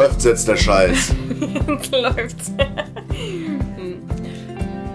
läuft's 0.00 0.24
jetzt 0.24 0.48
der 0.48 0.56
Scheiß. 0.56 1.14
jetzt 1.68 1.92
läuft's. 1.92 2.52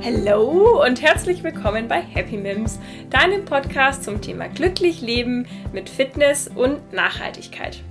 Hallo 0.03 0.83
und 0.83 0.99
herzlich 0.99 1.43
willkommen 1.43 1.87
bei 1.87 2.01
Happy 2.01 2.37
Mims, 2.37 2.79
deinem 3.11 3.45
Podcast 3.45 4.03
zum 4.03 4.19
Thema 4.19 4.47
glücklich 4.47 5.01
leben 5.01 5.47
mit 5.73 5.91
Fitness 5.91 6.47
und 6.47 6.91
Nachhaltigkeit. 6.91 7.83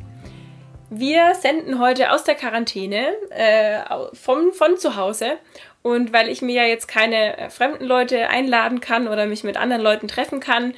Wir 0.91 1.37
senden 1.41 1.79
heute 1.79 2.11
aus 2.11 2.25
der 2.25 2.35
Quarantäne 2.35 3.15
äh, 3.31 3.79
vom, 4.13 4.53
von 4.53 4.77
zu 4.77 4.97
Hause 4.97 5.39
und 5.83 6.13
weil 6.13 6.29
ich 6.29 6.43
mir 6.43 6.63
ja 6.63 6.69
jetzt 6.69 6.89
keine 6.89 7.39
äh, 7.39 7.49
fremden 7.49 7.85
Leute 7.85 8.29
einladen 8.29 8.81
kann 8.81 9.07
oder 9.07 9.27
mich 9.27 9.45
mit 9.45 9.57
anderen 9.57 9.83
Leuten 9.83 10.09
treffen 10.09 10.41
kann, 10.41 10.75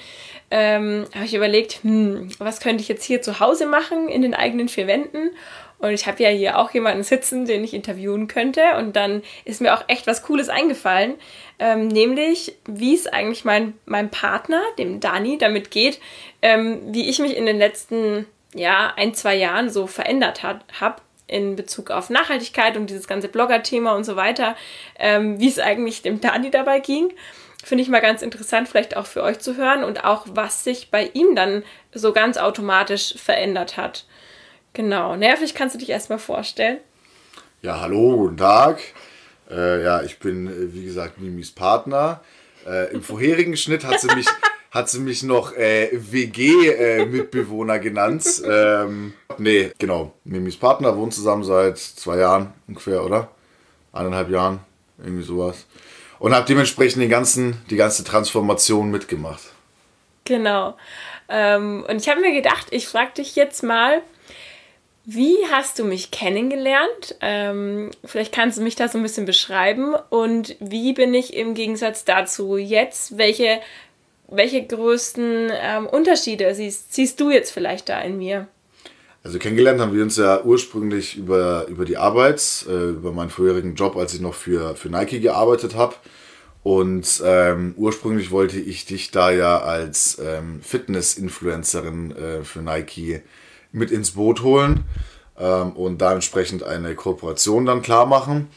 ähm, 0.51 1.07
habe 1.15 1.24
ich 1.24 1.34
überlegt, 1.34 1.82
hm, 1.82 2.29
was 2.38 2.60
könnte 2.60 2.82
ich 2.82 2.88
jetzt 2.88 3.05
hier 3.05 3.23
zu 3.23 3.41
Hause 3.41 3.66
machen 3.66 4.09
in 4.09 4.21
den 4.21 4.34
eigenen 4.34 4.68
vier 4.68 4.87
Wänden 4.87 5.30
und 5.79 5.91
ich 5.91 6.07
habe 6.07 6.23
ja 6.23 6.30
hier 6.30 6.59
auch 6.59 6.71
jemanden 6.71 7.03
sitzen, 7.03 7.45
den 7.45 7.62
ich 7.62 7.75
interviewen 7.75 8.29
könnte. 8.29 8.62
Und 8.79 8.97
dann 8.97 9.23
ist 9.45 9.61
mir 9.61 9.75
auch 9.75 9.85
echt 9.89 10.07
was 10.07 10.23
Cooles 10.23 10.49
eingefallen. 10.49 11.15
Ähm, 11.59 11.89
nämlich, 11.89 12.57
wie 12.66 12.95
es 12.95 13.07
eigentlich 13.07 13.45
mein, 13.45 13.75
meinem 13.85 14.11
Partner, 14.11 14.62
dem 14.79 15.01
Dani, 15.01 15.39
damit 15.39 15.71
geht, 15.71 16.01
ähm, 16.41 16.80
wie 16.93 17.09
ich 17.09 17.19
mich 17.19 17.37
in 17.37 17.47
den 17.47 17.59
letzten 17.59 18.27
ja, 18.55 18.93
ein, 18.97 19.15
zwei 19.15 19.37
Jahren 19.37 19.69
so 19.69 19.87
verändert 19.87 20.43
habe 20.43 20.97
in 21.27 21.57
Bezug 21.57 21.91
auf 21.91 22.09
Nachhaltigkeit 22.09 22.77
und 22.77 22.88
dieses 22.88 23.09
ganze 23.09 23.29
Blogger-Thema 23.29 23.95
und 23.95 24.05
so 24.05 24.16
weiter, 24.16 24.57
ähm, 24.99 25.41
wie 25.41 25.49
es 25.49 25.59
eigentlich 25.59 26.02
dem 26.02 26.21
Dani 26.21 26.51
dabei 26.51 26.79
ging. 26.79 27.13
Finde 27.65 27.83
ich 27.83 27.88
mal 27.88 28.01
ganz 28.01 28.23
interessant, 28.23 28.69
vielleicht 28.69 28.97
auch 28.97 29.07
für 29.07 29.23
euch 29.23 29.40
zu 29.40 29.57
hören 29.57 29.83
und 29.83 30.05
auch, 30.05 30.24
was 30.30 30.63
sich 30.63 30.90
bei 30.90 31.11
ihm 31.15 31.35
dann 31.35 31.65
so 31.93 32.13
ganz 32.13 32.38
automatisch 32.38 33.15
verändert 33.16 33.77
hat. 33.77 34.05
Genau, 34.77 35.16
nervig 35.16 35.55
kannst 35.55 35.74
du 35.74 35.79
dich 35.79 35.88
erstmal 35.88 36.19
vorstellen. 36.19 36.80
Ja, 37.63 37.80
hallo, 37.80 38.15
guten 38.19 38.37
Tag. 38.37 38.79
Äh, 39.51 39.83
ja, 39.83 40.02
ich 40.02 40.18
bin, 40.18 40.49
äh, 40.49 40.74
wie 40.74 40.85
gesagt, 40.85 41.18
Mimis 41.18 41.51
Partner. 41.51 42.21
Äh, 42.66 42.93
Im 42.93 43.02
vorherigen 43.02 43.57
Schnitt 43.57 43.87
hat 43.87 43.99
sie 44.02 44.15
mich, 44.15 44.27
hat 44.71 44.91
sie 44.91 45.01
mich 45.01 45.23
noch 45.23 45.55
äh, 45.55 45.88
WG-Mitbewohner 45.93 47.79
genannt. 47.79 48.27
Ähm, 48.45 49.15
nee, 49.38 49.73
genau. 49.79 50.13
Mimis 50.24 50.59
Partner 50.59 50.95
wohnt 50.95 51.15
zusammen 51.15 51.43
seit 51.43 51.79
zwei 51.79 52.18
Jahren 52.18 52.52
ungefähr, 52.68 53.02
oder? 53.02 53.30
Eineinhalb 53.95 54.29
Jahren, 54.29 54.61
irgendwie 54.99 55.24
sowas. 55.24 55.65
Und 56.18 56.35
habe 56.35 56.45
dementsprechend 56.45 57.01
den 57.01 57.09
ganzen, 57.09 57.65
die 57.71 57.77
ganze 57.77 58.05
Transformation 58.05 58.90
mitgemacht. 58.90 59.55
Genau. 60.24 60.77
Ähm, 61.30 61.83
und 61.88 61.96
ich 61.96 62.11
habe 62.11 62.21
mir 62.21 62.35
gedacht, 62.35 62.66
ich 62.73 62.87
frage 62.87 63.13
dich 63.15 63.37
jetzt 63.37 63.63
mal, 63.63 64.03
wie 65.09 65.37
hast 65.53 65.78
du 65.78 65.84
mich 65.84 66.10
kennengelernt? 66.10 67.15
Ähm, 67.21 67.93
vielleicht 68.04 68.34
kannst 68.34 68.59
du 68.59 68.62
mich 68.62 68.75
da 68.75 68.88
so 68.88 68.99
ein 68.99 69.04
bisschen 69.04 69.25
beschreiben. 69.25 69.94
Und 70.10 70.56
wie 70.59 70.93
bin 70.94 71.15
ich 71.15 71.34
im 71.34 71.54
Gegensatz 71.54 72.04
dazu 72.04 72.56
jetzt? 72.56 73.16
Welche, 73.16 73.60
welche 74.28 74.66
größten 74.66 75.53
ähm, 75.53 75.87
Unterschiede 75.87 76.53
siehst, 76.56 76.93
siehst 76.93 77.21
du 77.21 77.31
jetzt 77.31 77.53
vielleicht 77.53 77.88
da 77.88 78.00
in 78.00 78.19
mir? 78.19 78.49
Also 79.22 79.38
kennengelernt 79.38 79.81
haben 79.81 79.94
wir 79.94 80.03
uns 80.03 80.16
ja 80.16 80.43
ursprünglich 80.43 81.16
über, 81.16 81.66
über 81.69 81.84
die 81.84 81.97
Arbeit, 81.97 82.66
äh, 82.69 82.91
über 82.91 83.12
meinen 83.12 83.31
vorherigen 83.31 83.77
Job, 83.77 83.97
als 83.97 84.12
ich 84.12 84.21
noch 84.21 84.34
für, 84.34 84.75
für 84.75 84.88
Nike 84.88 85.21
gearbeitet 85.21 85.77
habe. 85.77 85.94
Und 86.65 87.22
ähm, 87.25 87.75
ursprünglich 87.77 88.32
wollte 88.32 88.59
ich 88.59 88.87
dich 88.87 89.12
da 89.12 89.31
ja 89.31 89.60
als 89.60 90.19
ähm, 90.21 90.60
Fitness-Influencerin 90.62 92.16
äh, 92.16 92.43
für 92.43 92.59
Nike 92.59 93.23
mit 93.72 93.91
ins 93.91 94.12
Boot 94.12 94.43
holen 94.43 94.84
ähm, 95.38 95.72
und 95.72 95.99
da 95.99 96.12
entsprechend 96.12 96.62
eine 96.62 96.94
Kooperation 96.94 97.66
dann 97.66 97.82
klar 97.82 98.06
machen. 98.06 98.49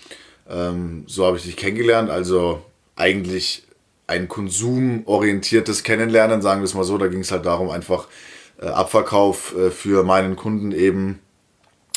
Ähm, 0.50 1.03
so 1.08 1.25
habe 1.25 1.38
ich 1.38 1.44
dich 1.44 1.58
kennengelernt. 1.58 2.09
Also 2.09 2.62
eigentlich 2.96 3.64
ein 4.08 4.28
konsumorientiertes 4.28 5.84
Kennenlernen, 5.84 6.42
sagen 6.42 6.62
wir 6.62 6.66
es 6.66 6.74
mal 6.74 6.84
so. 6.84 6.98
Da 6.98 7.08
ging 7.08 7.22
es 7.22 7.31
halt 7.31 7.46
darum, 7.46 7.69
einfach 7.69 8.08
äh, 8.62 8.66
Abverkauf 8.66 9.56
äh, 9.56 9.72
für 9.72 10.03
meinen 10.03 10.36
Kunden 10.36 10.72
eben 10.72 11.19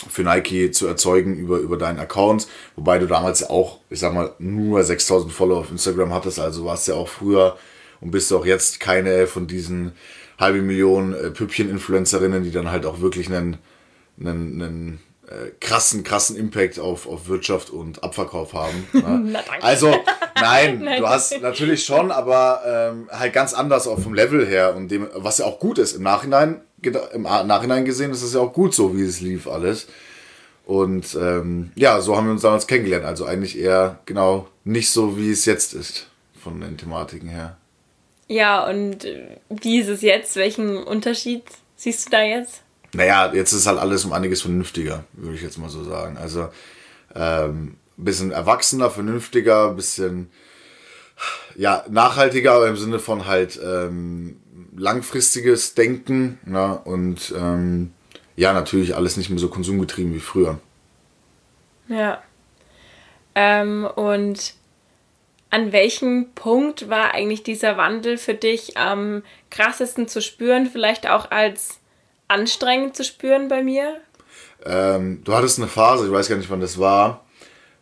für 0.08 0.22
Nike 0.22 0.70
zu 0.72 0.86
erzeugen 0.86 1.36
über, 1.36 1.58
über 1.58 1.76
deinen 1.76 2.00
Account. 2.00 2.48
Wobei 2.76 2.98
du 2.98 3.06
damals 3.06 3.48
auch, 3.48 3.78
ich 3.88 4.00
sag 4.00 4.12
mal, 4.12 4.32
nur 4.38 4.82
6000 4.82 5.32
Follower 5.32 5.60
auf 5.60 5.70
Instagram 5.70 6.12
hattest. 6.12 6.38
Also 6.40 6.64
warst 6.64 6.88
ja 6.88 6.94
auch 6.94 7.08
früher 7.08 7.56
und 8.00 8.10
bist 8.10 8.32
auch 8.32 8.44
jetzt 8.44 8.80
keine 8.80 9.26
von 9.26 9.46
diesen 9.46 9.92
halbe 10.38 10.62
Million 10.62 11.14
äh, 11.14 11.30
Püppchen-Influencerinnen, 11.30 12.42
die 12.44 12.50
dann 12.50 12.70
halt 12.70 12.86
auch 12.86 13.00
wirklich 13.00 13.28
einen, 13.28 13.58
einen, 14.18 14.62
einen 14.62 15.00
äh, 15.28 15.50
krassen, 15.60 16.04
krassen 16.04 16.36
Impact 16.36 16.78
auf, 16.78 17.06
auf 17.06 17.28
Wirtschaft 17.28 17.70
und 17.70 18.02
Abverkauf 18.02 18.52
haben. 18.54 18.86
Ne? 18.92 19.40
also, 19.60 19.94
nein, 20.40 20.80
nein, 20.84 21.00
du 21.00 21.08
hast 21.08 21.40
natürlich 21.40 21.84
schon, 21.84 22.10
aber 22.10 22.62
ähm, 22.66 23.08
halt 23.10 23.32
ganz 23.32 23.54
anders 23.54 23.86
auch 23.86 23.98
vom 23.98 24.14
Level 24.14 24.46
her 24.46 24.74
und 24.76 24.88
dem, 24.88 25.08
was 25.14 25.38
ja 25.38 25.46
auch 25.46 25.58
gut 25.58 25.78
ist. 25.78 25.94
Im 25.94 26.02
Nachhinein, 26.02 26.60
im 27.12 27.22
Nachhinein 27.22 27.84
gesehen 27.84 28.10
ist 28.10 28.22
es 28.22 28.34
ja 28.34 28.40
auch 28.40 28.52
gut 28.52 28.74
so, 28.74 28.96
wie 28.96 29.02
es 29.02 29.20
lief 29.20 29.48
alles. 29.48 29.86
Und 30.64 31.16
ähm, 31.20 31.72
ja, 31.74 32.00
so 32.00 32.16
haben 32.16 32.26
wir 32.26 32.32
uns 32.32 32.42
damals 32.42 32.66
kennengelernt. 32.66 33.04
Also 33.04 33.24
eigentlich 33.24 33.58
eher 33.58 33.98
genau 34.06 34.48
nicht 34.64 34.90
so, 34.90 35.16
wie 35.16 35.30
es 35.30 35.44
jetzt 35.44 35.74
ist, 35.74 36.08
von 36.40 36.60
den 36.60 36.76
Thematiken 36.76 37.28
her. 37.28 37.56
Ja, 38.28 38.66
und 38.68 39.06
wie 39.50 39.80
ist 39.80 39.88
es 39.88 40.02
jetzt? 40.02 40.36
Welchen 40.36 40.82
Unterschied 40.82 41.44
siehst 41.76 42.06
du 42.06 42.10
da 42.10 42.22
jetzt? 42.22 42.62
Naja, 42.94 43.32
jetzt 43.32 43.52
ist 43.52 43.66
halt 43.66 43.78
alles 43.78 44.04
um 44.04 44.12
einiges 44.12 44.42
vernünftiger, 44.42 45.04
würde 45.12 45.34
ich 45.34 45.42
jetzt 45.42 45.58
mal 45.58 45.68
so 45.68 45.82
sagen. 45.84 46.16
Also 46.18 46.48
ähm, 47.14 47.76
ein 47.98 48.04
bisschen 48.04 48.32
erwachsener, 48.32 48.90
vernünftiger, 48.90 49.70
ein 49.70 49.76
bisschen 49.76 50.30
ja, 51.56 51.84
nachhaltiger, 51.88 52.52
aber 52.52 52.68
im 52.68 52.76
Sinne 52.76 52.98
von 52.98 53.26
halt 53.26 53.60
ähm, 53.62 54.40
langfristiges 54.76 55.74
Denken. 55.74 56.38
Ne? 56.44 56.78
Und 56.84 57.34
ähm, 57.36 57.92
ja, 58.36 58.52
natürlich 58.52 58.94
alles 58.94 59.16
nicht 59.16 59.30
mehr 59.30 59.38
so 59.38 59.48
konsumgetrieben 59.48 60.14
wie 60.14 60.20
früher. 60.20 60.58
Ja. 61.88 62.22
Ähm, 63.34 63.84
und 63.84 64.54
an 65.52 65.70
welchem 65.70 66.30
Punkt 66.34 66.88
war 66.88 67.12
eigentlich 67.12 67.42
dieser 67.42 67.76
Wandel 67.76 68.16
für 68.16 68.32
dich 68.32 68.78
am 68.78 69.22
krassesten 69.50 70.08
zu 70.08 70.22
spüren, 70.22 70.66
vielleicht 70.66 71.06
auch 71.06 71.30
als 71.30 71.78
anstrengend 72.26 72.96
zu 72.96 73.04
spüren 73.04 73.48
bei 73.48 73.62
mir? 73.62 74.00
Ähm, 74.64 75.20
du 75.24 75.34
hattest 75.34 75.58
eine 75.58 75.68
Phase, 75.68 76.06
ich 76.06 76.12
weiß 76.12 76.30
gar 76.30 76.36
nicht, 76.36 76.48
wann 76.48 76.62
das 76.62 76.78
war. 76.78 77.26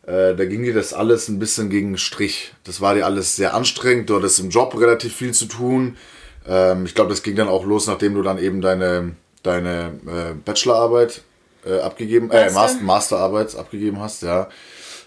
Äh, 0.03 0.35
da 0.35 0.45
ging 0.47 0.65
dir 0.65 0.75
das 0.75 0.93
alles 0.93 1.29
ein 1.29 1.39
bisschen 1.39 1.71
gegen 1.71 1.93
den 1.93 1.99
Strich. 1.99 2.53
Das 2.65 2.81
war 2.81 2.97
dir 2.97 3.07
alles 3.07 3.37
sehr 3.37 3.55
anstrengend. 3.55 4.11
Du 4.11 4.17
hattest 4.17 4.41
im 4.41 4.51
Job 4.51 4.77
relativ 4.77 5.15
viel 5.15 5.33
zu 5.33 5.47
tun. 5.47 5.97
Ähm, 6.49 6.87
ich 6.87 6.97
glaube, 6.97 7.11
das 7.11 7.23
ging 7.23 7.37
dann 7.37 7.49
auch 7.49 7.65
los, 7.65 7.87
nachdem 7.87 8.15
du 8.15 8.23
dann 8.23 8.39
eben 8.39 8.61
deine, 8.61 9.15
deine 9.45 9.93
äh, 10.09 10.35
Bachelorarbeit 10.45 11.23
äh, 11.65 11.79
abgegeben, 11.79 12.33
äh, 12.33 12.51
Master? 12.51 12.83
Masterarbeit 12.83 13.55
abgegeben 13.55 14.01
hast, 14.01 14.25
ja. 14.25 14.49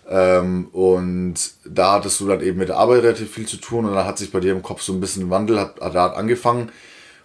Ähm, 0.10 0.68
und 0.72 1.36
da 1.66 1.94
hattest 1.94 2.20
du 2.20 2.28
dann 2.28 2.42
eben 2.42 2.58
mit 2.58 2.70
der 2.70 2.78
Arbeit 2.78 3.04
relativ 3.04 3.32
viel 3.32 3.48
zu 3.48 3.58
tun 3.58 3.86
und 3.86 3.94
dann 3.96 4.06
hat 4.06 4.18
sich 4.18 4.32
bei 4.32 4.40
dir 4.40 4.52
im 4.52 4.64
Kopf 4.64 4.82
so 4.82 4.94
ein 4.94 5.00
bisschen 5.00 5.24
ein 5.24 5.30
Wandel, 5.30 5.60
hat, 5.60 5.80
hat 5.80 5.96
angefangen. 6.16 6.72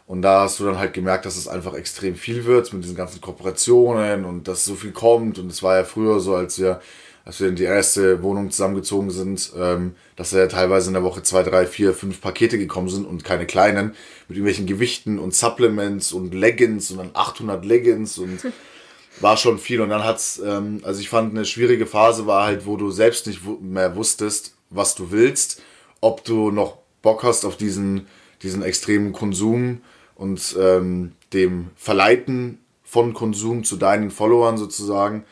Und 0.07 0.23
da 0.23 0.41
hast 0.41 0.59
du 0.59 0.65
dann 0.65 0.79
halt 0.79 0.95
gemerkt, 0.95 1.27
dass 1.27 1.37
es 1.37 1.49
einfach 1.49 1.75
extrem 1.75 2.15
viel 2.15 2.47
wird 2.47 2.73
mit 2.73 2.83
diesen 2.83 2.97
ganzen 2.97 3.21
Kooperationen 3.21 4.25
und 4.25 4.49
dass 4.49 4.65
so 4.65 4.75
viel 4.75 4.93
kommt. 4.93 5.39
Und 5.39 5.53
es 5.53 5.63
war 5.63 5.77
ja 5.77 5.85
früher 5.85 6.19
so, 6.19 6.35
als 6.35 6.59
wir, 6.59 6.81
als 7.27 7.41
wir 7.41 7.49
in 7.49 7.57
die 7.57 7.65
erste 7.65 8.23
Wohnung 8.23 8.51
zusammengezogen 8.51 9.11
sind, 9.11 9.53
ähm, 9.59 9.97
dass 10.17 10.31
ja 10.31 10.47
teilweise 10.47 10.89
in 10.89 10.95
der 10.95 11.03
Woche 11.03 11.23
zwei, 11.23 11.43
drei, 11.43 11.67
vier, 11.67 11.93
fünf 11.93 12.23
Pakete 12.23 12.59
gekommen 12.59 12.89
sind 12.89 13.05
und 13.05 13.23
keine 13.23 13.45
kleinen 13.45 13.95
mit 14.29 14.39
irgendwelchen 14.39 14.67
Gewichten 14.67 15.19
und 15.19 15.35
Supplements 15.35 16.13
und 16.13 16.33
Leggings 16.33 16.91
und 16.91 16.99
dann 16.99 17.11
800 17.13 17.67
Leggings 17.67 18.17
und 18.17 18.41
war 19.21 19.37
schon 19.37 19.59
viel. 19.59 19.81
Und 19.81 19.91
dann 19.91 20.05
hat's, 20.05 20.41
ähm, 20.45 20.81
also 20.85 21.01
ich 21.01 21.09
fand 21.09 21.35
eine 21.35 21.45
schwierige 21.45 21.87
Phase 21.87 22.27
war 22.27 22.47
halt, 22.47 22.67
wo 22.67 22.77
du 22.77 22.91
selbst 22.91 23.27
nicht 23.27 23.41
mehr 23.61 23.97
wusstest, 23.97 24.55
was 24.71 24.95
du 24.95 25.11
willst, 25.11 25.63
ob 26.01 26.25
du 26.25 26.51
noch 26.51 26.79
Bock 27.03 27.23
hast 27.23 27.45
auf 27.45 27.57
diesen, 27.57 28.07
diesen 28.43 28.63
extremen 28.63 29.13
Konsum 29.13 29.83
und 30.15 30.57
ähm, 30.59 31.13
dem 31.33 31.71
Verleiten 31.77 32.59
von 32.83 33.15
Konsum 33.15 33.65
zu 33.65 33.77
deinen 33.77 34.11
Followern 34.11 34.59
sozusagen. 34.59 35.25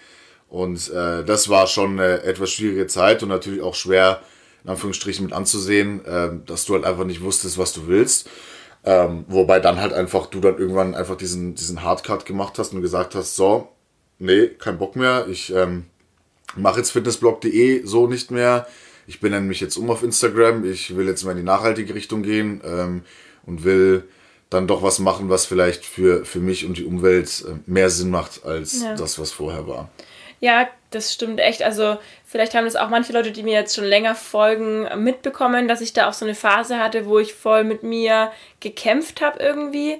Und 0.49 0.91
äh, 0.91 1.25
das 1.25 1.49
war 1.49 1.67
schon 1.67 1.99
eine 1.99 2.23
etwas 2.23 2.53
schwierige 2.53 2.87
Zeit 2.87 3.23
und 3.23 3.29
natürlich 3.29 3.63
auch 3.63 3.75
schwer, 3.75 4.23
in 4.63 4.71
Anführungsstrichen, 4.71 5.25
mit 5.25 5.35
anzusehen, 5.35 6.05
äh, 6.05 6.31
dass 6.47 6.65
du 6.65 6.75
halt 6.75 6.85
einfach 6.85 7.05
nicht 7.05 7.23
wusstest, 7.23 7.59
was 7.59 7.73
du 7.73 7.89
willst. 7.89 8.29
Ähm, 8.85 9.25
wobei 9.27 9.59
dann 9.59 9.81
halt 9.81 9.93
einfach 9.93 10.27
du 10.27 10.39
dann 10.39 10.59
irgendwann 10.59 10.95
einfach 10.95 11.17
diesen, 11.17 11.57
diesen 11.57 11.83
Hardcut 11.83 12.25
gemacht 12.25 12.59
hast 12.59 12.73
und 12.73 12.83
gesagt 12.83 13.17
hast, 13.17 13.35
so, 13.35 13.69
nee, 14.19 14.49
kein 14.49 14.79
Bock 14.79 14.97
mehr. 14.97 15.27
Ich 15.29 15.53
ähm, 15.53 15.87
mache 16.55 16.79
jetzt 16.79 16.91
fitnessblog.de 16.91 17.85
so 17.85 18.07
nicht 18.07 18.31
mehr. 18.31 18.67
Ich 19.07 19.21
benenne 19.21 19.47
mich 19.47 19.61
jetzt 19.61 19.77
um 19.77 19.91
auf 19.91 20.03
Instagram. 20.03 20.65
Ich 20.65 20.97
will 20.97 21.07
jetzt 21.07 21.25
mal 21.25 21.33
in 21.33 21.39
die 21.39 21.43
nachhaltige 21.43 21.95
Richtung 21.95 22.23
gehen 22.23 22.61
ähm, 22.65 23.03
und 23.45 23.65
will 23.65 24.05
dann 24.51 24.67
doch 24.67 24.83
was 24.83 24.99
machen, 24.99 25.29
was 25.29 25.47
vielleicht 25.47 25.85
für, 25.85 26.25
für 26.25 26.39
mich 26.39 26.65
und 26.65 26.79
die 26.79 26.85
Umwelt 26.85 27.45
äh, 27.47 27.55
mehr 27.67 27.91
Sinn 27.91 28.11
macht 28.11 28.45
als 28.45 28.83
ja. 28.83 28.95
das, 28.95 29.19
was 29.19 29.33
vorher 29.33 29.67
war. 29.67 29.91
Ja, 30.41 30.69
das 30.91 31.13
stimmt 31.13 31.41
echt. 31.41 31.63
Also 31.63 31.99
vielleicht 32.25 32.55
haben 32.55 32.65
das 32.65 32.77
auch 32.77 32.89
manche 32.89 33.13
Leute, 33.13 33.33
die 33.33 33.43
mir 33.43 33.55
jetzt 33.55 33.75
schon 33.75 33.85
länger 33.85 34.15
folgen, 34.15 34.87
mitbekommen, 35.03 35.67
dass 35.67 35.81
ich 35.81 35.93
da 35.93 36.09
auch 36.09 36.13
so 36.13 36.25
eine 36.25 36.35
Phase 36.35 36.79
hatte, 36.79 37.07
wo 37.07 37.19
ich 37.19 37.35
voll 37.35 37.65
mit 37.65 37.83
mir 37.83 38.31
gekämpft 38.61 39.21
habe 39.21 39.39
irgendwie, 39.41 39.99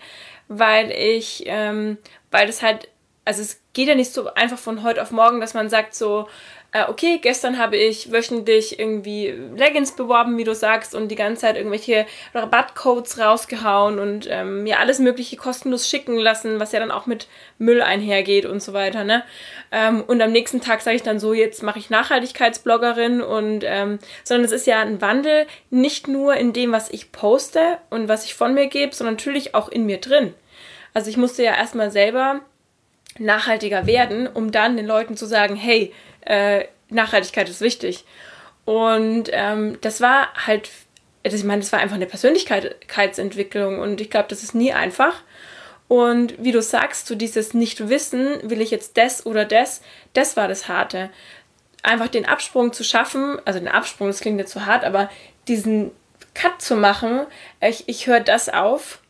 weil 0.49 0.91
ich, 0.91 1.45
ähm, 1.47 1.99
weil 2.31 2.47
das 2.47 2.63
halt, 2.63 2.89
also 3.27 3.43
es 3.43 3.61
geht 3.73 3.89
ja 3.89 3.95
nicht 3.97 4.13
so 4.13 4.33
einfach 4.35 4.57
von 4.57 4.83
heute 4.85 5.03
auf 5.03 5.11
morgen, 5.11 5.41
dass 5.41 5.53
man 5.53 5.69
sagt 5.69 5.95
so, 5.95 6.29
äh, 6.71 6.85
okay, 6.89 7.19
gestern 7.21 7.59
habe 7.59 7.77
ich 7.77 8.13
wöchentlich 8.13 8.79
irgendwie 8.79 9.35
Leggings 9.57 9.97
beworben, 9.97 10.39
wie 10.39 10.45
du 10.45 10.55
sagst, 10.55 10.95
und 10.95 11.09
die 11.09 11.17
ganze 11.17 11.43
Zeit 11.43 11.57
irgendwelche 11.57 12.07
Rabattcodes 12.35 13.19
rausgehauen 13.19 13.99
und 13.99 14.29
ähm, 14.31 14.63
mir 14.63 14.79
alles 14.79 15.01
Mögliche 15.01 15.37
kostenlos 15.37 15.89
schicken 15.89 16.17
lassen, 16.17 16.61
was 16.61 16.71
ja 16.71 16.79
dann 16.79 16.93
auch 16.93 17.07
mit 17.07 17.27
Müll 17.59 17.83
einhergeht 17.83 18.47
und 18.47 18.63
so 18.63 18.73
weiter. 18.73 19.03
Ne? 19.03 19.25
Ähm, 19.73 20.05
und 20.07 20.23
am 20.23 20.31
nächsten 20.31 20.61
Tag 20.61 20.81
sage 20.81 20.97
ich 20.97 21.03
dann 21.03 21.19
so, 21.19 21.35
jetzt 21.35 21.65
mache 21.65 21.81
ich 21.81 21.91
Nachhaltigkeitsbloggerin 21.91 23.23
und 23.23 23.65
ähm, 23.65 23.99
sondern 24.23 24.45
es 24.45 24.53
ist 24.53 24.69
ja 24.69 24.81
ein 24.81 25.01
Wandel 25.01 25.47
nicht 25.71 26.07
nur 26.07 26.35
in 26.35 26.53
dem, 26.53 26.71
was 26.71 26.91
ich 26.91 27.11
poste 27.11 27.79
und 27.91 28.07
was 28.07 28.25
ich 28.25 28.35
von 28.35 28.55
mir 28.55 28.69
gebe, 28.69 28.95
sondern 28.95 29.15
natürlich 29.15 29.57
auch 29.57 29.69
in 29.69 29.85
mir 29.85 29.99
drin. 29.99 30.33
Also 30.95 31.11
ich 31.11 31.17
musste 31.17 31.43
ja 31.43 31.57
erstmal 31.57 31.91
selber 31.91 32.43
nachhaltiger 33.19 33.87
werden, 33.87 34.27
um 34.27 34.53
dann 34.53 34.77
den 34.77 34.87
Leuten 34.87 35.17
zu 35.17 35.27
sagen, 35.27 35.57
hey, 35.57 35.93
äh, 36.23 36.65
Nachhaltigkeit 36.89 37.49
ist 37.49 37.61
wichtig. 37.61 38.05
Und 38.65 39.31
ähm, 39.33 39.79
das 39.81 40.01
war 40.01 40.29
halt, 40.47 40.71
ich 41.23 41.45
meine, 41.45 41.63
das 41.63 41.73
war 41.73 41.81
einfach 41.81 41.97
eine 41.97 42.07
Persönlichkeitsentwicklung 42.07 43.79
und 43.79 44.01
ich 44.01 44.11
glaube, 44.11 44.29
das 44.29 44.43
ist 44.43 44.55
nie 44.55 44.73
einfach. 44.73 45.23
Und 45.89 46.35
wie 46.43 46.53
du 46.53 46.61
sagst, 46.61 47.07
so 47.07 47.15
dieses 47.15 47.55
Nicht-Wissen, 47.55 48.51
will 48.51 48.61
ich 48.61 48.73
jetzt 48.73 48.97
das 48.97 49.25
oder 49.25 49.45
das, 49.45 49.83
das 50.15 50.37
war 50.37 50.49
das 50.49 50.69
Harte. 50.69 51.11
Einfach 51.83 52.09
den 52.09 52.27
Absprung 52.27 52.73
zu 52.73 52.83
schaffen, 52.83 53.39
also 53.45 53.61
den 53.61 53.69
Absprung, 53.69 54.09
das 54.09 54.21
klingt 54.21 54.41
jetzt 54.41 54.51
zu 54.51 54.67
hart, 54.67 54.85
aber 54.85 55.09
diesen 55.47 55.93
Cut 56.35 56.61
zu 56.61 56.75
machen, 56.75 57.27
ich, 57.61 57.89
ich 57.89 58.09
höre 58.09 58.21
das 58.21 58.49
auf 58.49 59.01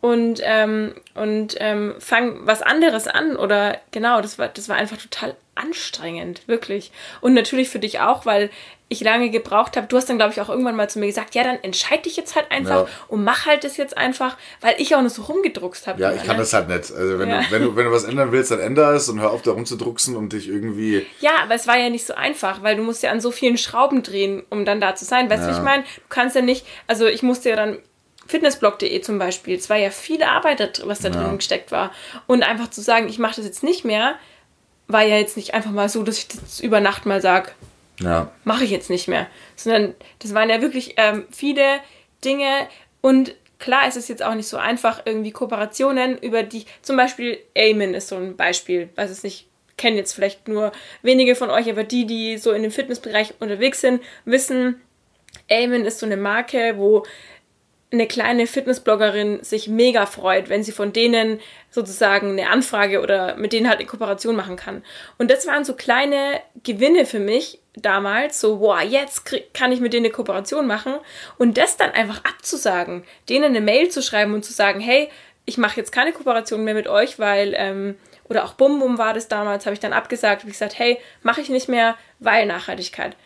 und, 0.00 0.40
ähm, 0.42 0.94
und 1.14 1.56
ähm, 1.58 1.94
fang 1.98 2.46
was 2.46 2.62
anderes 2.62 3.06
an 3.06 3.36
oder 3.36 3.78
genau, 3.90 4.20
das 4.20 4.38
war, 4.38 4.48
das 4.48 4.68
war 4.68 4.76
einfach 4.76 4.96
total 4.96 5.36
anstrengend, 5.54 6.46
wirklich. 6.48 6.90
Und 7.20 7.34
natürlich 7.34 7.68
für 7.68 7.78
dich 7.78 8.00
auch, 8.00 8.24
weil 8.24 8.50
ich 8.92 9.00
lange 9.02 9.30
gebraucht 9.30 9.76
habe. 9.76 9.86
Du 9.86 9.96
hast 9.96 10.08
dann, 10.08 10.16
glaube 10.16 10.32
ich, 10.32 10.40
auch 10.40 10.48
irgendwann 10.48 10.74
mal 10.74 10.90
zu 10.90 10.98
mir 10.98 11.06
gesagt, 11.06 11.36
ja, 11.36 11.44
dann 11.44 11.58
entscheide 11.62 12.02
dich 12.02 12.16
jetzt 12.16 12.34
halt 12.34 12.50
einfach 12.50 12.86
ja. 12.86 12.88
und 13.06 13.22
mach 13.22 13.46
halt 13.46 13.62
das 13.62 13.76
jetzt 13.76 13.96
einfach, 13.96 14.36
weil 14.60 14.74
ich 14.78 14.96
auch 14.96 15.00
nur 15.00 15.10
so 15.10 15.22
rumgedruckst 15.22 15.86
habe. 15.86 16.00
Ja, 16.00 16.12
ich 16.12 16.24
kann 16.24 16.36
ne? 16.36 16.42
das 16.42 16.52
halt 16.52 16.66
nicht. 16.66 16.90
Also 16.90 17.18
wenn, 17.20 17.28
ja. 17.28 17.40
du, 17.40 17.50
wenn, 17.52 17.62
du, 17.62 17.76
wenn 17.76 17.84
du 17.84 17.92
was 17.92 18.02
ändern 18.02 18.32
willst, 18.32 18.50
dann 18.50 18.58
änder 18.58 18.92
es 18.92 19.08
und 19.08 19.20
hör 19.20 19.30
auf, 19.30 19.42
da 19.42 19.52
rumzudrucksen 19.52 20.16
und 20.16 20.32
dich 20.32 20.48
irgendwie... 20.48 21.06
Ja, 21.20 21.30
aber 21.44 21.54
es 21.54 21.68
war 21.68 21.78
ja 21.78 21.88
nicht 21.88 22.04
so 22.04 22.14
einfach, 22.14 22.64
weil 22.64 22.74
du 22.74 22.82
musst 22.82 23.04
ja 23.04 23.12
an 23.12 23.20
so 23.20 23.30
vielen 23.30 23.58
Schrauben 23.58 24.02
drehen, 24.02 24.42
um 24.50 24.64
dann 24.64 24.80
da 24.80 24.96
zu 24.96 25.04
sein. 25.04 25.30
Weißt 25.30 25.44
du, 25.44 25.50
ja. 25.50 25.56
ich 25.56 25.62
meine? 25.62 25.84
Du 25.84 26.00
kannst 26.08 26.34
ja 26.34 26.42
nicht, 26.42 26.66
also 26.88 27.06
ich 27.06 27.22
musste 27.22 27.50
ja 27.50 27.56
dann 27.56 27.78
fitnessblog.de 28.30 29.00
zum 29.00 29.18
Beispiel, 29.18 29.56
es 29.56 29.68
war 29.68 29.76
ja 29.76 29.90
viel 29.90 30.22
Arbeit, 30.22 30.82
was 30.84 31.00
da 31.00 31.10
drin 31.10 31.36
gesteckt 31.36 31.72
war. 31.72 31.90
Und 32.26 32.42
einfach 32.42 32.70
zu 32.70 32.80
sagen, 32.80 33.08
ich 33.08 33.18
mache 33.18 33.36
das 33.36 33.44
jetzt 33.44 33.62
nicht 33.62 33.84
mehr, 33.84 34.16
war 34.86 35.02
ja 35.02 35.16
jetzt 35.16 35.36
nicht 35.36 35.54
einfach 35.54 35.70
mal 35.70 35.88
so, 35.88 36.02
dass 36.02 36.18
ich 36.18 36.28
das 36.28 36.60
über 36.60 36.80
Nacht 36.80 37.06
mal 37.06 37.20
sage, 37.20 37.50
ja. 38.00 38.30
mache 38.44 38.64
ich 38.64 38.70
jetzt 38.70 38.90
nicht 38.90 39.08
mehr. 39.08 39.26
Sondern 39.56 39.94
das 40.20 40.32
waren 40.32 40.48
ja 40.48 40.62
wirklich 40.62 40.94
ähm, 40.96 41.26
viele 41.30 41.80
Dinge 42.24 42.68
und 43.00 43.34
klar 43.58 43.86
ist 43.86 43.96
es 43.96 44.08
jetzt 44.08 44.22
auch 44.22 44.34
nicht 44.34 44.48
so 44.48 44.56
einfach, 44.56 45.02
irgendwie 45.04 45.32
Kooperationen 45.32 46.16
über 46.18 46.42
die, 46.42 46.64
zum 46.82 46.96
Beispiel 46.96 47.38
Amen 47.56 47.94
ist 47.94 48.08
so 48.08 48.16
ein 48.16 48.36
Beispiel, 48.36 48.88
weiß 48.94 49.10
es 49.10 49.22
nicht, 49.22 49.46
kennen 49.76 49.96
jetzt 49.96 50.12
vielleicht 50.12 50.46
nur 50.46 50.72
wenige 51.02 51.34
von 51.34 51.50
euch, 51.50 51.68
aber 51.68 51.84
die, 51.84 52.06
die 52.06 52.38
so 52.38 52.52
in 52.52 52.62
dem 52.62 52.70
Fitnessbereich 52.70 53.34
unterwegs 53.40 53.80
sind, 53.80 54.02
wissen, 54.24 54.80
Amen 55.50 55.84
ist 55.84 55.98
so 55.98 56.06
eine 56.06 56.16
Marke, 56.16 56.74
wo 56.76 57.04
eine 57.92 58.06
kleine 58.06 58.46
Fitnessbloggerin 58.46 59.42
sich 59.42 59.68
mega 59.68 60.06
freut, 60.06 60.48
wenn 60.48 60.62
sie 60.62 60.70
von 60.70 60.92
denen 60.92 61.40
sozusagen 61.70 62.30
eine 62.30 62.48
Anfrage 62.48 63.00
oder 63.00 63.34
mit 63.36 63.52
denen 63.52 63.68
halt 63.68 63.78
eine 63.78 63.88
Kooperation 63.88 64.36
machen 64.36 64.56
kann. 64.56 64.84
Und 65.18 65.30
das 65.30 65.46
waren 65.46 65.64
so 65.64 65.74
kleine 65.74 66.40
Gewinne 66.62 67.04
für 67.04 67.18
mich 67.18 67.58
damals, 67.74 68.40
so, 68.40 68.58
boah, 68.58 68.80
jetzt 68.80 69.24
kann 69.54 69.72
ich 69.72 69.80
mit 69.80 69.92
denen 69.92 70.06
eine 70.06 70.12
Kooperation 70.12 70.66
machen 70.66 70.94
und 71.38 71.58
das 71.58 71.76
dann 71.76 71.90
einfach 71.90 72.24
abzusagen, 72.24 73.04
denen 73.28 73.46
eine 73.46 73.60
Mail 73.60 73.88
zu 73.88 74.02
schreiben 74.02 74.34
und 74.34 74.44
zu 74.44 74.52
sagen, 74.52 74.80
hey, 74.80 75.08
ich 75.44 75.58
mache 75.58 75.76
jetzt 75.76 75.90
keine 75.90 76.12
Kooperation 76.12 76.62
mehr 76.62 76.74
mit 76.74 76.86
euch, 76.86 77.18
weil, 77.18 77.54
ähm, 77.56 77.96
oder 78.28 78.44
auch 78.44 78.54
Bum 78.54 78.78
Bum 78.78 78.98
war 78.98 79.14
das 79.14 79.26
damals, 79.26 79.66
habe 79.66 79.74
ich 79.74 79.80
dann 79.80 79.92
abgesagt, 79.92 80.42
habe 80.42 80.52
gesagt, 80.52 80.78
hey, 80.78 80.98
mache 81.22 81.40
ich 81.40 81.48
nicht 81.48 81.68
mehr, 81.68 81.96
weil 82.20 82.46
Nachhaltigkeit. 82.46 83.16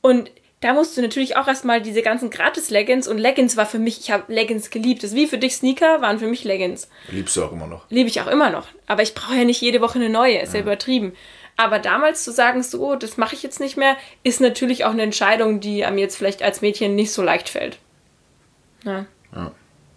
Und 0.00 0.30
da 0.60 0.72
musst 0.72 0.96
du 0.96 1.02
natürlich 1.02 1.36
auch 1.36 1.46
erstmal 1.46 1.80
diese 1.80 2.02
ganzen 2.02 2.30
Gratis-Leggings 2.30 3.06
und 3.06 3.18
Leggings 3.18 3.56
war 3.56 3.66
für 3.66 3.78
mich, 3.78 4.00
ich 4.00 4.10
habe 4.10 4.32
Leggings 4.32 4.70
geliebt. 4.70 5.02
Das 5.02 5.10
ist 5.10 5.16
wie 5.16 5.28
für 5.28 5.38
dich 5.38 5.54
Sneaker, 5.54 6.00
waren 6.00 6.18
für 6.18 6.26
mich 6.26 6.42
Leggings. 6.42 6.88
Liebst 7.08 7.36
du 7.36 7.44
auch 7.44 7.52
immer 7.52 7.68
noch? 7.68 7.86
Liebe 7.90 8.08
ich 8.08 8.20
auch 8.20 8.26
immer 8.26 8.50
noch. 8.50 8.66
Aber 8.86 9.02
ich 9.02 9.14
brauche 9.14 9.36
ja 9.36 9.44
nicht 9.44 9.60
jede 9.60 9.80
Woche 9.80 9.98
eine 9.98 10.08
neue, 10.08 10.38
ist 10.38 10.54
ja, 10.54 10.58
ja 10.58 10.64
übertrieben. 10.64 11.12
Aber 11.56 11.78
damals 11.78 12.24
zu 12.24 12.32
sagen, 12.32 12.62
so, 12.62 12.96
das 12.96 13.16
mache 13.16 13.34
ich 13.34 13.42
jetzt 13.42 13.60
nicht 13.60 13.76
mehr, 13.76 13.96
ist 14.24 14.40
natürlich 14.40 14.84
auch 14.84 14.90
eine 14.90 15.02
Entscheidung, 15.02 15.60
die 15.60 15.84
einem 15.84 15.98
jetzt 15.98 16.16
vielleicht 16.16 16.42
als 16.42 16.60
Mädchen 16.60 16.96
nicht 16.96 17.12
so 17.12 17.22
leicht 17.22 17.48
fällt. 17.48 17.78
Ja. 18.84 19.06
ja. 19.34 19.52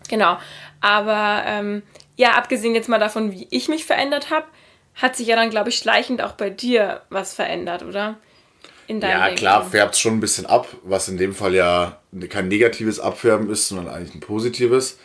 Genau. 0.09 0.37
Aber 0.79 1.43
ähm, 1.45 1.83
ja, 2.17 2.31
abgesehen 2.31 2.75
jetzt 2.75 2.89
mal 2.89 2.99
davon, 2.99 3.31
wie 3.31 3.47
ich 3.49 3.67
mich 3.67 3.85
verändert 3.85 4.29
habe, 4.29 4.45
hat 4.93 5.15
sich 5.15 5.27
ja 5.27 5.35
dann, 5.35 5.49
glaube 5.49 5.69
ich, 5.69 5.77
schleichend 5.77 6.21
auch 6.21 6.33
bei 6.33 6.49
dir 6.51 7.01
was 7.09 7.33
verändert, 7.33 7.83
oder? 7.83 8.17
In 8.87 8.99
deinem 8.99 9.11
Ja, 9.11 9.25
Denken. 9.25 9.37
klar, 9.39 9.65
färbt 9.65 9.97
schon 9.97 10.13
ein 10.13 10.19
bisschen 10.19 10.45
ab, 10.45 10.67
was 10.83 11.07
in 11.07 11.17
dem 11.17 11.33
Fall 11.33 11.55
ja 11.55 11.99
kein 12.29 12.47
negatives 12.47 12.99
Abfärben 12.99 13.49
ist, 13.49 13.67
sondern 13.67 13.87
eigentlich 13.87 14.15
ein 14.15 14.19
positives. 14.21 14.97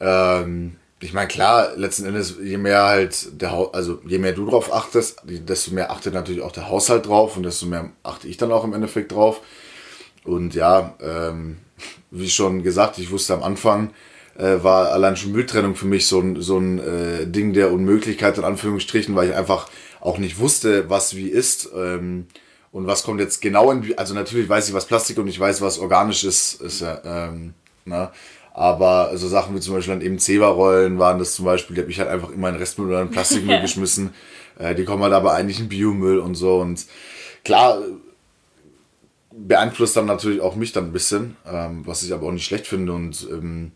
Ähm, 0.00 0.76
ich 1.00 1.12
meine, 1.12 1.28
klar, 1.28 1.76
letzten 1.76 2.06
Endes, 2.06 2.36
je 2.42 2.58
mehr 2.58 2.82
halt 2.84 3.40
der 3.40 3.52
ha 3.52 3.68
also 3.72 4.00
je 4.06 4.18
mehr 4.18 4.32
du 4.32 4.46
drauf 4.46 4.72
achtest, 4.72 5.22
desto 5.24 5.72
mehr 5.72 5.90
achtet 5.92 6.12
natürlich 6.14 6.42
auch 6.42 6.52
der 6.52 6.68
Haushalt 6.68 7.06
drauf 7.06 7.36
und 7.36 7.44
desto 7.44 7.66
mehr 7.66 7.90
achte 8.02 8.26
ich 8.26 8.36
dann 8.36 8.50
auch 8.52 8.64
im 8.64 8.74
Endeffekt 8.74 9.12
drauf. 9.12 9.40
Und 10.24 10.54
ja, 10.54 10.94
ähm, 11.00 11.58
wie 12.10 12.28
schon 12.28 12.62
gesagt, 12.62 12.98
ich 12.98 13.10
wusste 13.10 13.34
am 13.34 13.42
Anfang, 13.44 13.90
äh, 14.36 14.62
war 14.62 14.90
allein 14.92 15.16
schon 15.16 15.32
Mülltrennung 15.32 15.74
für 15.76 15.86
mich 15.86 16.06
so 16.06 16.20
ein, 16.20 16.42
so 16.42 16.58
ein 16.58 16.78
äh, 16.78 17.26
Ding 17.26 17.52
der 17.52 17.72
Unmöglichkeit, 17.72 18.36
in 18.38 18.44
Anführungsstrichen, 18.44 19.14
weil 19.14 19.30
ich 19.30 19.36
einfach 19.36 19.68
auch 20.00 20.18
nicht 20.18 20.38
wusste, 20.38 20.90
was 20.90 21.14
wie 21.16 21.28
ist. 21.28 21.70
Ähm, 21.76 22.26
und 22.72 22.86
was 22.86 23.02
kommt 23.02 23.20
jetzt 23.20 23.40
genau 23.40 23.70
in, 23.70 23.96
also 23.96 24.14
natürlich 24.14 24.48
weiß 24.48 24.68
ich, 24.68 24.74
was 24.74 24.86
Plastik 24.86 25.18
und 25.18 25.28
ich 25.28 25.40
weiß, 25.40 25.60
was 25.62 25.78
organisch 25.78 26.24
ist, 26.24 26.60
ist 26.60 26.80
ja, 26.80 27.00
ähm, 27.04 27.54
ne? 27.84 28.10
Aber 28.52 29.16
so 29.16 29.28
Sachen 29.28 29.54
wie 29.54 29.60
zum 29.60 29.74
Beispiel 29.74 29.94
dann 29.94 30.04
eben 30.04 30.18
Zewa-Rollen 30.18 30.98
waren 30.98 31.20
das 31.20 31.34
zum 31.34 31.44
Beispiel, 31.44 31.76
die 31.76 31.82
habe 31.82 31.92
ich 31.92 32.00
halt 32.00 32.08
einfach 32.08 32.30
immer 32.30 32.48
in 32.48 32.56
Restmüll 32.56 32.88
oder 32.88 33.02
in 33.02 33.10
Plastikmüll 33.10 33.60
geschmissen. 33.62 34.12
Äh, 34.58 34.74
die 34.74 34.84
kommen 34.84 35.04
halt 35.04 35.12
aber 35.12 35.34
eigentlich 35.34 35.60
in 35.60 35.68
Biomüll 35.68 36.18
und 36.18 36.34
so. 36.34 36.56
Und 36.56 36.86
klar, 37.44 37.80
beeinflusst 39.30 39.96
dann 39.96 40.06
natürlich 40.06 40.40
auch 40.40 40.56
mich 40.56 40.72
dann 40.72 40.86
ein 40.86 40.92
bisschen, 40.92 41.36
ähm, 41.46 41.86
was 41.86 42.02
ich 42.02 42.12
aber 42.12 42.26
auch 42.26 42.32
nicht 42.32 42.46
schlecht 42.46 42.66
finde. 42.66 42.92
Und 42.94 43.28
ähm, 43.30 43.70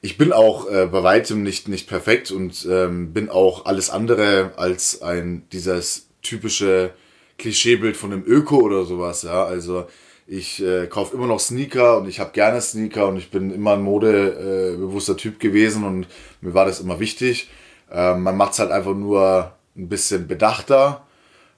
ich 0.00 0.16
bin 0.16 0.32
auch 0.32 0.70
äh, 0.70 0.86
bei 0.86 1.02
weitem 1.02 1.42
nicht, 1.42 1.66
nicht 1.66 1.88
perfekt 1.88 2.30
und 2.30 2.66
ähm, 2.70 3.12
bin 3.12 3.30
auch 3.30 3.66
alles 3.66 3.90
andere 3.90 4.52
als 4.56 5.02
ein 5.02 5.42
dieses 5.52 6.06
typische 6.22 6.92
Klischeebild 7.40 7.96
von 7.96 8.12
einem 8.12 8.24
Öko 8.24 8.58
oder 8.58 8.84
sowas, 8.84 9.22
ja. 9.22 9.44
Also 9.44 9.86
ich 10.26 10.62
äh, 10.62 10.86
kaufe 10.86 11.16
immer 11.16 11.26
noch 11.26 11.40
Sneaker 11.40 11.98
und 11.98 12.08
ich 12.08 12.20
habe 12.20 12.30
gerne 12.30 12.60
Sneaker 12.60 13.08
und 13.08 13.16
ich 13.16 13.30
bin 13.30 13.52
immer 13.52 13.72
ein 13.72 13.82
modebewusster 13.82 15.14
äh, 15.14 15.16
Typ 15.16 15.40
gewesen 15.40 15.82
und 15.84 16.06
mir 16.40 16.54
war 16.54 16.66
das 16.66 16.80
immer 16.80 17.00
wichtig. 17.00 17.50
Ähm, 17.90 18.22
man 18.22 18.36
macht 18.36 18.52
es 18.52 18.60
halt 18.60 18.70
einfach 18.70 18.94
nur 18.94 19.52
ein 19.76 19.88
bisschen 19.88 20.28
bedachter 20.28 21.04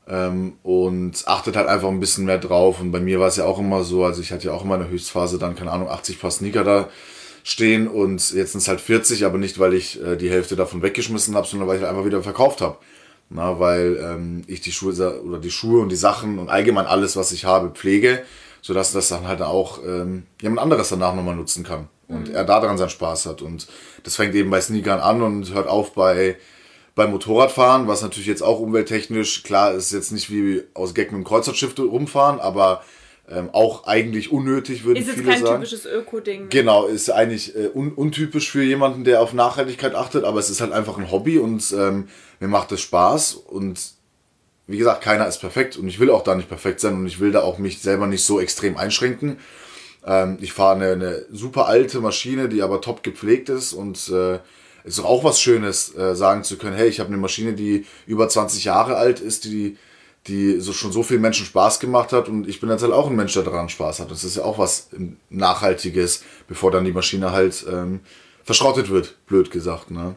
ähm, 0.08 0.54
und 0.62 1.22
achtet 1.26 1.56
halt 1.56 1.68
einfach 1.68 1.88
ein 1.88 2.00
bisschen 2.00 2.24
mehr 2.24 2.38
drauf. 2.38 2.80
Und 2.80 2.92
bei 2.92 3.00
mir 3.00 3.20
war 3.20 3.28
es 3.28 3.36
ja 3.36 3.44
auch 3.44 3.58
immer 3.58 3.84
so, 3.84 4.04
also 4.04 4.22
ich 4.22 4.32
hatte 4.32 4.46
ja 4.46 4.52
auch 4.54 4.64
immer 4.64 4.76
in 4.76 4.82
der 4.82 4.90
Höchstphase 4.90 5.38
dann, 5.38 5.54
keine 5.54 5.70
Ahnung, 5.70 5.88
80 5.88 6.20
Paar 6.20 6.30
Sneaker 6.30 6.64
da 6.64 6.88
stehen 7.44 7.88
und 7.88 8.32
jetzt 8.32 8.52
sind 8.52 8.60
es 8.60 8.68
halt 8.68 8.80
40, 8.80 9.24
aber 9.24 9.36
nicht, 9.36 9.58
weil 9.58 9.74
ich 9.74 10.02
äh, 10.02 10.16
die 10.16 10.30
Hälfte 10.30 10.56
davon 10.56 10.80
weggeschmissen 10.82 11.34
habe, 11.34 11.46
sondern 11.46 11.68
weil 11.68 11.76
ich 11.76 11.82
halt 11.82 11.90
einfach 11.90 12.06
wieder 12.06 12.22
verkauft 12.22 12.60
habe. 12.60 12.78
Na, 13.34 13.58
weil 13.58 13.98
ähm, 14.02 14.42
ich 14.46 14.60
die 14.60 14.72
Schuhe 14.72 15.22
oder 15.22 15.38
die 15.38 15.50
Schuhe 15.50 15.80
und 15.80 15.88
die 15.88 15.96
Sachen 15.96 16.38
und 16.38 16.50
allgemein 16.50 16.86
alles, 16.86 17.16
was 17.16 17.32
ich 17.32 17.46
habe, 17.46 17.70
pflege, 17.70 18.24
sodass 18.60 18.92
das 18.92 19.08
dann 19.08 19.26
halt 19.26 19.40
auch 19.40 19.78
ähm, 19.84 20.24
jemand 20.40 20.60
anderes 20.60 20.90
danach 20.90 21.14
nochmal 21.14 21.36
nutzen 21.36 21.64
kann. 21.64 21.88
Und 22.08 22.28
mhm. 22.28 22.34
er 22.34 22.44
daran 22.44 22.76
seinen 22.76 22.90
Spaß 22.90 23.26
hat. 23.26 23.40
Und 23.40 23.68
das 24.02 24.16
fängt 24.16 24.34
eben 24.34 24.50
bei 24.50 24.60
Sneakern 24.60 25.00
an 25.00 25.22
und 25.22 25.54
hört 25.54 25.66
auf 25.66 25.94
bei, 25.94 26.36
beim 26.94 27.10
Motorradfahren, 27.10 27.88
was 27.88 28.02
natürlich 28.02 28.26
jetzt 28.26 28.42
auch 28.42 28.60
umwelttechnisch, 28.60 29.42
klar, 29.44 29.72
ist 29.72 29.92
jetzt 29.92 30.12
nicht 30.12 30.30
wie 30.30 30.62
aus 30.74 30.92
Gag 30.92 31.10
mit 31.10 31.20
dem 31.20 31.24
Kreuzfahrtschiff 31.24 31.74
rumfahren, 31.78 32.38
aber 32.38 32.84
ähm, 33.34 33.50
auch 33.52 33.86
eigentlich 33.86 34.30
unnötig, 34.30 34.84
würden 34.84 35.02
viele 35.02 35.16
sagen. 35.16 35.28
Ist 35.28 35.34
jetzt 35.34 35.44
kein 35.44 35.54
typisches 35.54 35.86
Öko-Ding. 35.86 36.48
Genau, 36.48 36.86
ist 36.86 37.10
eigentlich 37.10 37.56
äh, 37.56 37.70
un 37.72 37.92
untypisch 37.92 38.50
für 38.50 38.62
jemanden, 38.62 39.04
der 39.04 39.20
auf 39.20 39.32
Nachhaltigkeit 39.32 39.94
achtet, 39.94 40.24
aber 40.24 40.38
es 40.38 40.50
ist 40.50 40.60
halt 40.60 40.72
einfach 40.72 40.98
ein 40.98 41.10
Hobby 41.10 41.38
und 41.38 41.72
ähm, 41.72 42.08
mir 42.40 42.48
macht 42.48 42.72
es 42.72 42.80
Spaß 42.80 43.34
und 43.34 43.80
wie 44.66 44.78
gesagt, 44.78 45.02
keiner 45.02 45.26
ist 45.26 45.38
perfekt 45.38 45.76
und 45.76 45.88
ich 45.88 45.98
will 45.98 46.10
auch 46.10 46.22
da 46.22 46.34
nicht 46.34 46.48
perfekt 46.48 46.80
sein 46.80 46.94
und 46.94 47.06
ich 47.06 47.20
will 47.20 47.32
da 47.32 47.42
auch 47.42 47.58
mich 47.58 47.80
selber 47.80 48.06
nicht 48.06 48.24
so 48.24 48.40
extrem 48.40 48.76
einschränken. 48.76 49.38
Ähm, 50.06 50.38
ich 50.40 50.52
fahre 50.52 50.76
eine, 50.76 50.92
eine 50.92 51.26
super 51.30 51.66
alte 51.66 52.00
Maschine, 52.00 52.48
die 52.48 52.62
aber 52.62 52.80
top 52.80 53.02
gepflegt 53.02 53.48
ist 53.48 53.72
und 53.72 54.08
äh, 54.08 54.38
ist 54.84 55.00
auch 55.00 55.24
was 55.24 55.40
Schönes, 55.40 55.96
äh, 55.96 56.14
sagen 56.14 56.44
zu 56.44 56.58
können, 56.58 56.76
hey, 56.76 56.88
ich 56.88 57.00
habe 57.00 57.08
eine 57.08 57.18
Maschine, 57.18 57.52
die 57.52 57.86
über 58.06 58.28
20 58.28 58.64
Jahre 58.64 58.96
alt 58.96 59.20
ist, 59.20 59.44
die, 59.44 59.76
die 60.28 60.60
so 60.60 60.72
schon 60.72 60.92
so 60.92 61.02
vielen 61.02 61.20
Menschen 61.20 61.46
Spaß 61.46 61.80
gemacht 61.80 62.12
hat 62.12 62.28
und 62.28 62.48
ich 62.48 62.60
bin 62.60 62.70
jetzt 62.70 62.82
halt 62.82 62.92
auch 62.92 63.08
ein 63.08 63.16
Mensch, 63.16 63.34
der 63.34 63.42
daran 63.42 63.68
Spaß 63.68 64.00
hat. 64.00 64.10
Das 64.10 64.22
ist 64.22 64.36
ja 64.36 64.44
auch 64.44 64.58
was 64.58 64.90
Nachhaltiges, 65.30 66.22
bevor 66.46 66.70
dann 66.70 66.84
die 66.84 66.92
Maschine 66.92 67.32
halt 67.32 67.64
ähm, 67.68 68.00
verschrottet 68.44 68.90
wird, 68.90 69.16
blöd 69.26 69.50
gesagt. 69.50 69.90
Ne? 69.90 70.14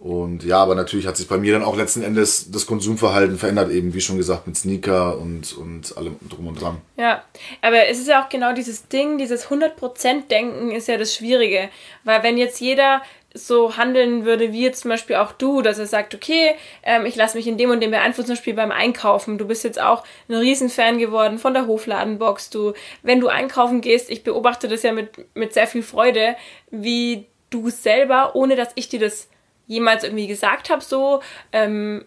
Und 0.00 0.44
ja, 0.44 0.56
aber 0.62 0.74
natürlich 0.74 1.06
hat 1.06 1.18
sich 1.18 1.28
bei 1.28 1.36
mir 1.36 1.52
dann 1.52 1.62
auch 1.62 1.76
letzten 1.76 2.02
Endes 2.02 2.50
das 2.50 2.64
Konsumverhalten 2.64 3.36
verändert, 3.36 3.70
eben 3.70 3.92
wie 3.92 4.00
schon 4.00 4.16
gesagt, 4.16 4.46
mit 4.46 4.56
Sneaker 4.56 5.18
und, 5.18 5.52
und 5.52 5.94
allem 5.98 6.16
drum 6.26 6.46
und 6.46 6.60
dran. 6.60 6.78
Ja, 6.96 7.22
aber 7.60 7.86
es 7.86 7.98
ist 7.98 8.08
ja 8.08 8.24
auch 8.24 8.30
genau 8.30 8.54
dieses 8.54 8.88
Ding, 8.88 9.18
dieses 9.18 9.48
100%-Denken 9.48 10.70
ist 10.70 10.88
ja 10.88 10.96
das 10.96 11.14
Schwierige. 11.14 11.68
Weil 12.04 12.22
wenn 12.22 12.38
jetzt 12.38 12.60
jeder 12.62 13.02
so 13.32 13.76
handeln 13.76 14.24
würde, 14.24 14.52
wie 14.52 14.62
jetzt 14.62 14.80
zum 14.80 14.88
Beispiel 14.90 15.16
auch 15.16 15.32
du, 15.32 15.62
dass 15.62 15.78
er 15.78 15.86
sagt, 15.86 16.14
okay, 16.14 16.54
ähm, 16.82 17.06
ich 17.06 17.14
lasse 17.14 17.36
mich 17.36 17.46
in 17.46 17.58
dem 17.58 17.70
und 17.70 17.80
dem 17.80 17.92
beeinflussen, 17.92 18.28
zum 18.28 18.36
Beispiel 18.36 18.54
beim 18.54 18.72
Einkaufen. 18.72 19.38
Du 19.38 19.46
bist 19.46 19.62
jetzt 19.62 19.80
auch 19.80 20.04
ein 20.28 20.34
Riesenfan 20.34 20.98
geworden 20.98 21.38
von 21.38 21.54
der 21.54 21.66
Hofladenbox. 21.66 22.50
Du, 22.50 22.72
wenn 23.02 23.20
du 23.20 23.28
einkaufen 23.28 23.80
gehst, 23.80 24.10
ich 24.10 24.24
beobachte 24.24 24.66
das 24.66 24.82
ja 24.82 24.92
mit, 24.92 25.34
mit 25.34 25.54
sehr 25.54 25.68
viel 25.68 25.82
Freude, 25.82 26.36
wie 26.70 27.26
du 27.50 27.70
selber, 27.70 28.34
ohne 28.34 28.56
dass 28.56 28.72
ich 28.74 28.88
dir 28.88 29.00
das 29.00 29.28
jemals 29.66 30.02
irgendwie 30.02 30.26
gesagt 30.26 30.68
habe, 30.68 30.82
so 30.82 31.20
ähm, 31.52 32.04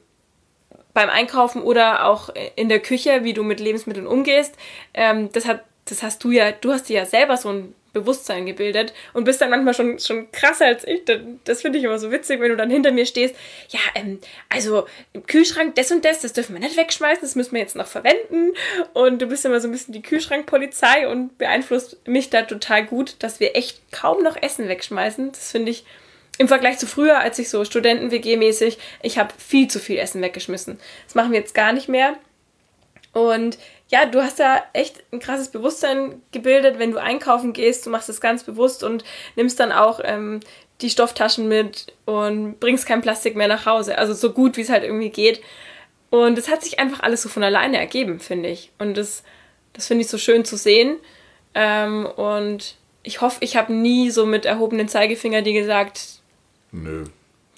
beim 0.94 1.10
Einkaufen 1.10 1.62
oder 1.62 2.06
auch 2.06 2.30
in 2.56 2.68
der 2.68 2.80
Küche, 2.80 3.24
wie 3.24 3.34
du 3.34 3.44
mit 3.44 3.62
Lebensmitteln 3.62 4.08
umgehst, 4.08 4.56
ähm, 4.94 5.32
das 5.32 5.46
hat, 5.46 5.64
das 5.86 6.04
hast 6.04 6.24
du 6.24 6.32
ja, 6.32 6.52
du 6.52 6.72
hast 6.72 6.90
dir 6.90 6.98
ja 6.98 7.06
selber 7.06 7.38
so 7.38 7.50
ein 7.50 7.76
Bewusstsein 7.94 8.48
gebildet 8.48 8.94
und 9.14 9.24
bist 9.24 9.40
dann 9.40 9.52
manchmal 9.52 9.76
schon, 9.76 10.00
schon 10.00 10.32
krasser 10.32 10.66
als 10.66 10.86
ich. 10.86 11.04
Das 11.44 11.62
finde 11.62 11.78
ich 11.78 11.86
immer 11.86 12.00
so 12.00 12.12
witzig, 12.12 12.42
wenn 12.42 12.50
du 12.50 12.58
dann 12.58 12.72
hinter 12.72 12.92
mir 12.92 13.06
stehst. 13.06 13.36
Ja, 13.70 13.80
ähm, 13.96 14.20
also 14.50 14.88
im 15.14 15.26
Kühlschrank 15.26 15.76
das 15.76 15.92
und 15.92 16.04
das, 16.04 16.22
das 16.22 16.34
dürfen 16.34 16.54
wir 16.54 16.60
nicht 16.60 16.76
wegschmeißen, 16.76 17.22
das 17.22 17.36
müssen 17.36 17.54
wir 17.54 17.62
jetzt 17.62 17.76
noch 17.76 17.88
verwenden. 17.88 18.54
Und 18.94 19.22
du 19.22 19.28
bist 19.28 19.46
immer 19.46 19.62
so 19.62 19.68
ein 19.68 19.72
bisschen 19.72 19.94
die 19.94 20.02
Kühlschrankpolizei 20.02 21.08
und 21.08 21.38
beeinflusst 21.38 22.08
mich 22.08 22.32
da 22.32 22.42
total 22.42 22.86
gut, 22.86 23.16
dass 23.20 23.40
wir 23.40 23.56
echt 23.56 23.92
kaum 23.92 24.24
noch 24.24 24.42
Essen 24.42 24.68
wegschmeißen. 24.68 25.32
Das 25.32 25.52
finde 25.52 25.72
ich 25.72 25.86
im 26.40 26.48
Vergleich 26.48 26.80
zu 26.80 26.88
früher, 26.88 27.20
als 27.20 27.38
ich 27.38 27.50
so 27.50 27.64
Studenten-WG-mäßig, 27.64 28.80
ich 29.04 29.20
habe 29.20 29.32
viel 29.38 29.68
zu 29.68 29.80
viel 29.80 30.00
Essen 30.00 30.22
weggeschmissen. 30.22 30.80
Das 31.06 31.14
machen 31.14 31.32
wir 31.32 31.40
jetzt 31.40 31.54
gar 31.54 31.74
nicht 31.74 31.90
mehr. 31.90 32.16
Und 33.14 33.60
ja, 33.90 34.06
du 34.06 34.22
hast 34.22 34.40
da 34.40 34.64
echt 34.74 35.04
ein 35.12 35.20
krasses 35.20 35.50
Bewusstsein 35.50 36.22
gebildet, 36.32 36.80
wenn 36.80 36.92
du 36.92 37.02
einkaufen 37.02 37.54
gehst. 37.54 37.86
Du 37.86 37.90
machst 37.90 38.10
es 38.10 38.22
ganz 38.22 38.44
bewusst 38.44 38.84
und 38.84 39.04
nimmst 39.36 39.60
dann 39.60 39.72
auch 39.72 40.00
ähm, 40.04 40.40
die 40.82 40.90
Stofftaschen 40.90 41.48
mit 41.48 41.94
und 42.06 42.60
bringst 42.60 42.86
kein 42.86 43.02
Plastik 43.02 43.36
mehr 43.36 43.48
nach 43.48 43.66
Hause. 43.66 43.98
Also 43.98 44.14
so 44.14 44.32
gut, 44.32 44.58
wie 44.58 44.62
es 44.62 44.70
halt 44.70 44.84
irgendwie 44.84 45.10
geht. 45.10 45.42
Und 46.10 46.38
es 46.38 46.50
hat 46.50 46.64
sich 46.64 46.80
einfach 46.80 47.02
alles 47.02 47.22
so 47.22 47.30
von 47.30 47.44
alleine 47.44 47.78
ergeben, 47.78 48.20
finde 48.20 48.50
ich. 48.50 48.72
Und 48.80 48.98
das, 48.98 49.24
das 49.74 49.88
finde 49.88 50.04
ich 50.04 50.10
so 50.10 50.18
schön 50.18 50.46
zu 50.46 50.58
sehen. 50.58 50.98
Ähm, 51.54 52.06
und 52.06 52.78
ich 53.04 53.22
hoffe, 53.22 53.38
ich 53.42 53.58
habe 53.58 53.74
nie 53.74 54.10
so 54.10 54.26
mit 54.26 54.46
erhobenen 54.46 54.88
Zeigefinger 54.88 55.42
dir 55.42 55.54
gesagt, 55.54 56.20
Nö 56.72 57.06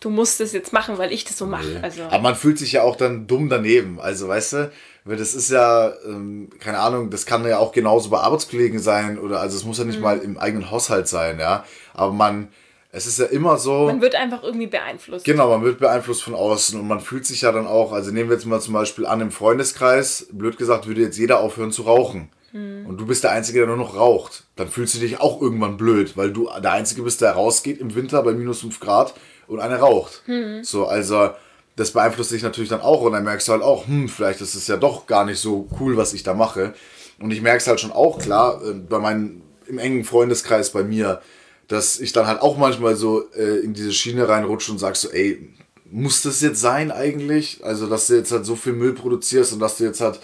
du 0.05 0.11
musst 0.11 0.39
es 0.39 0.53
jetzt 0.53 0.71
machen, 0.71 0.99
weil 0.99 1.11
ich 1.11 1.25
das 1.25 1.37
so 1.37 1.47
mache. 1.47 1.79
Also. 1.81 2.03
Aber 2.03 2.19
man 2.19 2.35
fühlt 2.35 2.59
sich 2.59 2.73
ja 2.73 2.83
auch 2.83 2.95
dann 2.95 3.25
dumm 3.25 3.49
daneben. 3.49 3.99
Also, 3.99 4.27
weißt 4.27 4.53
du, 4.53 4.71
weil 5.05 5.17
das 5.17 5.35
ist 5.35 5.51
ja, 5.51 5.93
ähm, 6.05 6.49
keine 6.59 6.79
Ahnung, 6.79 7.11
das 7.11 7.27
kann 7.27 7.47
ja 7.47 7.59
auch 7.59 7.71
genauso 7.71 8.09
bei 8.09 8.19
Arbeitskollegen 8.19 8.79
sein 8.79 9.19
oder 9.19 9.39
also 9.39 9.55
es 9.55 9.63
muss 9.63 9.77
ja 9.77 9.85
nicht 9.85 9.97
mhm. 9.97 10.03
mal 10.03 10.17
im 10.17 10.37
eigenen 10.37 10.71
Haushalt 10.71 11.07
sein, 11.07 11.39
ja. 11.39 11.63
Aber 11.93 12.11
man, 12.11 12.49
es 12.91 13.05
ist 13.05 13.19
ja 13.19 13.25
immer 13.25 13.57
so. 13.57 13.85
Man 13.85 14.01
wird 14.01 14.15
einfach 14.15 14.41
irgendwie 14.41 14.65
beeinflusst. 14.67 15.23
Genau, 15.23 15.49
man 15.49 15.63
wird 15.63 15.79
beeinflusst 15.79 16.23
von 16.23 16.33
außen 16.33 16.79
und 16.79 16.87
man 16.87 16.99
fühlt 16.99 17.25
sich 17.25 17.41
ja 17.41 17.51
dann 17.51 17.67
auch, 17.67 17.93
also 17.93 18.11
nehmen 18.11 18.29
wir 18.29 18.35
jetzt 18.35 18.47
mal 18.47 18.59
zum 18.59 18.73
Beispiel 18.73 19.05
an, 19.05 19.21
im 19.21 19.31
Freundeskreis, 19.31 20.27
blöd 20.31 20.57
gesagt, 20.57 20.87
würde 20.87 21.01
jetzt 21.01 21.19
jeder 21.19 21.39
aufhören 21.39 21.71
zu 21.71 21.83
rauchen. 21.83 22.29
Mhm. 22.51 22.87
Und 22.87 22.97
du 22.97 23.05
bist 23.05 23.23
der 23.23 23.31
Einzige, 23.31 23.59
der 23.59 23.67
nur 23.67 23.77
noch 23.77 23.95
raucht. 23.95 24.45
Dann 24.55 24.69
fühlst 24.69 24.95
du 24.95 24.99
dich 24.99 25.19
auch 25.19 25.39
irgendwann 25.39 25.77
blöd, 25.77 26.17
weil 26.17 26.31
du 26.31 26.49
der 26.63 26.71
Einzige 26.71 27.03
bist, 27.03 27.21
der 27.21 27.33
rausgeht 27.33 27.79
im 27.79 27.93
Winter 27.93 28.23
bei 28.23 28.31
minus 28.31 28.61
5 28.61 28.79
Grad 28.79 29.13
und 29.45 29.59
eine 29.59 29.77
raucht. 29.77 30.23
Mhm. 30.25 30.63
So, 30.63 30.87
also 30.87 31.29
das 31.75 31.91
beeinflusst 31.91 32.31
dich 32.31 32.43
natürlich 32.43 32.69
dann 32.69 32.81
auch 32.81 33.01
und 33.01 33.11
dann 33.11 33.23
merkst 33.23 33.47
du 33.47 33.51
halt 33.51 33.61
auch, 33.61 33.87
hm, 33.87 34.07
vielleicht 34.07 34.41
ist 34.41 34.55
es 34.55 34.67
ja 34.67 34.77
doch 34.77 35.07
gar 35.07 35.25
nicht 35.25 35.39
so 35.39 35.67
cool, 35.79 35.97
was 35.97 36.13
ich 36.13 36.23
da 36.23 36.33
mache. 36.33 36.73
Und 37.19 37.31
ich 37.31 37.41
merke 37.41 37.57
es 37.57 37.67
halt 37.67 37.79
schon 37.79 37.91
auch 37.91 38.19
klar, 38.19 38.61
äh, 38.63 38.73
bei 38.73 38.99
meinem, 38.99 39.41
im 39.67 39.77
engen 39.77 40.03
Freundeskreis 40.03 40.69
bei 40.71 40.83
mir, 40.83 41.21
dass 41.67 41.99
ich 41.99 42.13
dann 42.13 42.27
halt 42.27 42.41
auch 42.41 42.57
manchmal 42.57 42.95
so 42.95 43.29
äh, 43.33 43.59
in 43.59 43.73
diese 43.73 43.91
Schiene 43.91 44.27
reinrutsche 44.27 44.71
und 44.71 44.77
sag 44.77 44.95
so, 44.95 45.09
ey, 45.09 45.49
muss 45.89 46.21
das 46.21 46.41
jetzt 46.41 46.61
sein 46.61 46.91
eigentlich? 46.91 47.63
Also, 47.63 47.87
dass 47.87 48.07
du 48.07 48.15
jetzt 48.15 48.31
halt 48.31 48.45
so 48.45 48.55
viel 48.55 48.73
Müll 48.73 48.93
produzierst 48.93 49.53
und 49.53 49.59
dass 49.59 49.77
du 49.77 49.85
jetzt 49.85 50.01
halt, 50.01 50.19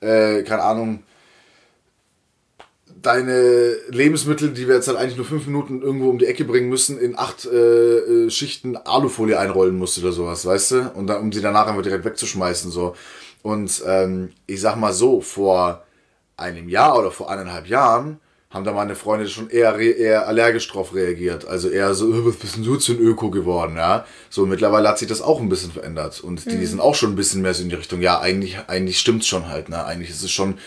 äh, 0.00 0.42
keine 0.42 0.62
Ahnung, 0.62 1.02
deine 3.02 3.76
Lebensmittel, 3.88 4.50
die 4.50 4.68
wir 4.68 4.74
jetzt 4.74 4.88
halt 4.88 4.98
eigentlich 4.98 5.16
nur 5.16 5.26
fünf 5.26 5.46
Minuten 5.46 5.82
irgendwo 5.82 6.10
um 6.10 6.18
die 6.18 6.26
Ecke 6.26 6.44
bringen 6.44 6.68
müssen, 6.68 6.98
in 6.98 7.18
acht 7.18 7.46
äh, 7.46 7.98
äh, 8.26 8.30
Schichten 8.30 8.76
Alufolie 8.76 9.38
einrollen 9.38 9.76
musst 9.76 9.98
oder 9.98 10.12
sowas, 10.12 10.44
weißt 10.44 10.70
du? 10.72 10.90
Und 10.94 11.06
dann, 11.06 11.20
um 11.20 11.32
sie 11.32 11.40
danach 11.40 11.66
einfach 11.66 11.82
direkt 11.82 12.04
wegzuschmeißen, 12.04 12.70
so. 12.70 12.94
Und 13.42 13.82
ähm, 13.86 14.30
ich 14.46 14.60
sag 14.60 14.76
mal 14.76 14.92
so, 14.92 15.20
vor 15.20 15.84
einem 16.36 16.68
Jahr 16.68 16.98
oder 16.98 17.10
vor 17.10 17.30
eineinhalb 17.30 17.66
Jahren 17.66 18.20
haben 18.50 18.64
da 18.64 18.72
meine 18.72 18.96
Freunde 18.96 19.28
schon 19.28 19.48
eher, 19.48 19.78
eher 19.78 20.26
allergisch 20.26 20.66
drauf 20.66 20.92
reagiert. 20.92 21.46
Also 21.46 21.68
eher 21.68 21.94
so, 21.94 22.26
was 22.26 22.34
bist 22.34 22.56
denn 22.56 22.64
du 22.64 22.76
zu 22.76 22.94
Öko 22.94 23.30
geworden, 23.30 23.76
ja? 23.76 24.04
So, 24.28 24.44
mittlerweile 24.44 24.88
hat 24.88 24.98
sich 24.98 25.08
das 25.08 25.22
auch 25.22 25.40
ein 25.40 25.48
bisschen 25.48 25.70
verändert. 25.70 26.20
Und 26.20 26.50
die, 26.50 26.56
mhm. 26.56 26.66
sind 26.66 26.80
auch 26.80 26.96
schon 26.96 27.12
ein 27.12 27.16
bisschen 27.16 27.42
mehr 27.42 27.54
so 27.54 27.62
in 27.62 27.68
die 27.68 27.76
Richtung, 27.76 28.00
ja, 28.00 28.18
eigentlich, 28.18 28.58
eigentlich 28.66 28.98
stimmt's 28.98 29.28
schon 29.28 29.48
halt, 29.48 29.68
ne? 29.68 29.84
Eigentlich 29.84 30.10
ist 30.10 30.24
es 30.24 30.32
schon 30.32 30.58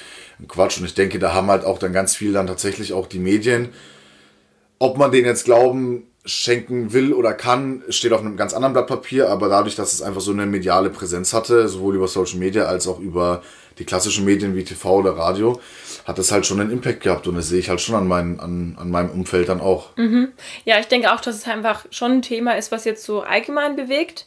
Quatsch. 0.48 0.80
Und 0.80 0.86
ich 0.86 0.94
denke, 0.94 1.20
da 1.20 1.34
haben 1.34 1.48
halt 1.48 1.66
auch 1.66 1.78
dann 1.78 1.92
ganz 1.92 2.16
viel 2.16 2.32
dann 2.32 2.48
tatsächlich 2.48 2.94
auch 2.94 3.06
die 3.06 3.20
Medien. 3.20 3.70
Ob 4.80 4.98
man 4.98 5.12
denen 5.12 5.26
jetzt 5.26 5.44
Glauben 5.44 6.08
schenken 6.26 6.94
will 6.94 7.12
oder 7.12 7.34
kann, 7.34 7.84
steht 7.90 8.14
auf 8.14 8.22
einem 8.22 8.38
ganz 8.38 8.54
anderen 8.54 8.72
Blatt 8.72 8.88
Papier, 8.88 9.30
aber 9.30 9.50
dadurch, 9.50 9.76
dass 9.76 9.92
es 9.92 10.02
einfach 10.02 10.22
so 10.22 10.32
eine 10.32 10.46
mediale 10.46 10.90
Präsenz 10.90 11.34
hatte, 11.34 11.68
sowohl 11.68 11.96
über 11.96 12.08
Social 12.08 12.40
Media 12.40 12.64
als 12.64 12.88
auch 12.88 13.00
über 13.00 13.42
die 13.78 13.84
klassischen 13.84 14.24
Medien 14.24 14.56
wie 14.56 14.64
TV 14.64 15.00
oder 15.00 15.18
Radio, 15.18 15.60
hat 16.06 16.20
es 16.20 16.32
halt 16.32 16.46
schon 16.46 16.60
einen 16.60 16.72
Impact 16.72 17.02
gehabt 17.02 17.28
und 17.28 17.36
das 17.36 17.50
sehe 17.50 17.60
ich 17.60 17.70
halt 17.70 17.82
schon 17.82 17.96
an, 17.96 18.08
mein, 18.08 18.40
an, 18.40 18.78
an 18.80 18.90
meinem 18.90 19.12
Umfeld 19.12 19.50
dann 19.50 19.62
auch. 19.62 19.96
Mhm. 19.98 20.34
Ja, 20.66 20.80
ich 20.80 20.88
denke 20.88 21.14
auch, 21.14 21.22
dass 21.22 21.36
es 21.36 21.48
einfach 21.48 21.86
schon 21.92 22.14
ein 22.14 22.22
Thema 22.22 22.58
ist, 22.58 22.72
was 22.72 22.86
jetzt 22.86 23.04
so 23.04 23.22
allgemein 23.22 23.76
bewegt. 23.76 24.26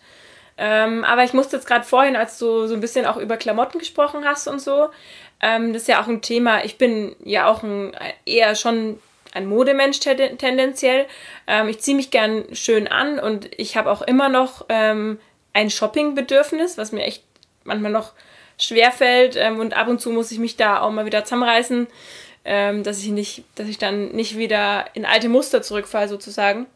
Ähm, 0.59 1.05
aber 1.05 1.25
ich 1.25 1.35
musste 1.35 1.57
jetzt 1.57 1.67
gerade 1.67 1.85
vorhin, 1.85 2.17
als 2.17 2.39
du 2.39 2.67
so 2.67 2.75
ein 2.75 2.81
bisschen 2.81 3.05
auch 3.05 3.19
über 3.19 3.37
Klamotten 3.37 3.79
gesprochen 3.79 4.25
hast 4.25 4.49
und 4.49 4.61
so, 4.61 4.89
ähm, 5.43 5.73
das 5.73 5.83
ist 5.83 5.89
ja 5.89 6.03
auch 6.03 6.09
ein 6.09 6.23
Thema. 6.23 6.65
Ich 6.65 6.79
bin 6.79 7.15
ja 7.23 7.47
auch 7.47 7.63
ein, 7.63 7.95
eher 8.25 8.55
schon 8.55 8.99
ein 9.33 9.47
Modemensch 9.47 10.01
tendenziell. 10.01 11.07
Ähm, 11.47 11.69
ich 11.69 11.81
ziehe 11.81 11.97
mich 11.97 12.11
gern 12.11 12.45
schön 12.55 12.89
an 12.89 13.19
und 13.19 13.51
ich 13.59 13.77
habe 13.77 13.91
auch 13.91 14.01
immer 14.01 14.31
noch 14.31 14.65
ähm, 14.71 15.19
ein 15.53 15.69
Shoppingbedürfnis, 15.69 16.79
was 16.79 16.93
mir 16.93 17.05
echt 17.05 17.23
manchmal 17.65 17.93
noch 17.93 18.13
schwerfällt. 18.59 19.37
Ähm, 19.37 19.59
und 19.59 19.75
ab 19.75 19.89
und 19.89 20.01
zu 20.01 20.11
muss 20.11 20.33
ich 20.33 20.39
mich 20.39 20.57
da 20.57 20.81
auch 20.81 20.91
mal 20.91 21.07
wieder 21.07 21.25
zusammenreißen, 21.25 21.87
ähm, 22.45 22.83
dass 22.83 23.01
ich 23.01 23.09
nicht, 23.09 23.45
dass 23.55 23.69
ich 23.69 23.79
dann 23.79 24.09
nicht 24.09 24.37
wieder 24.37 24.87
in 24.95 25.05
alte 25.05 25.29
Muster 25.29 25.63
zurückfalle, 25.63 26.09
sozusagen. 26.09 26.67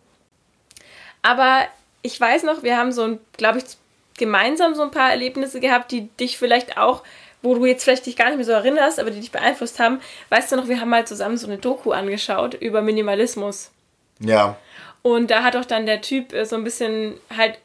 Aber 1.23 1.67
ich 2.03 2.21
weiß 2.21 2.45
noch, 2.45 2.63
wir 2.63 2.77
haben 2.77 2.93
so 2.93 3.03
ein, 3.03 3.21
glaube 3.37 3.59
ich, 3.59 3.65
gemeinsam 4.19 4.75
so 4.75 4.83
ein 4.83 4.91
paar 4.91 5.11
Erlebnisse 5.11 5.61
gehabt, 5.61 5.93
die 5.93 6.09
dich 6.19 6.39
vielleicht 6.39 6.77
auch 6.77 7.03
wo 7.43 7.55
du 7.55 7.65
jetzt 7.67 7.85
vielleicht 7.85 8.07
dich 8.07 8.17
gar 8.17 8.27
nicht 8.27 8.37
mehr 8.37 8.45
so 8.45 8.53
erinnerst, 8.53 9.01
aber 9.01 9.11
die 9.11 9.21
dich 9.21 9.33
beeinflusst 9.33 9.79
haben. 9.79 10.01
Weißt 10.29 10.53
du 10.53 10.57
noch, 10.57 10.69
wir 10.69 10.81
haben 10.81 10.91
mal 10.91 11.07
zusammen 11.07 11.39
so 11.39 11.47
eine 11.47 11.59
Doku 11.59 11.93
angeschaut 11.93 12.55
über 12.55 12.83
Minimalismus. 12.83 13.71
Ja. 14.19 14.57
Und 15.03 15.31
da 15.31 15.43
hat 15.43 15.57
auch 15.57 15.65
dann 15.65 15.87
der 15.87 16.03
Typ 16.03 16.33
äh, 16.33 16.45
so 16.45 16.57
ein 16.57 16.65
bisschen 16.65 17.15
halt 17.35 17.59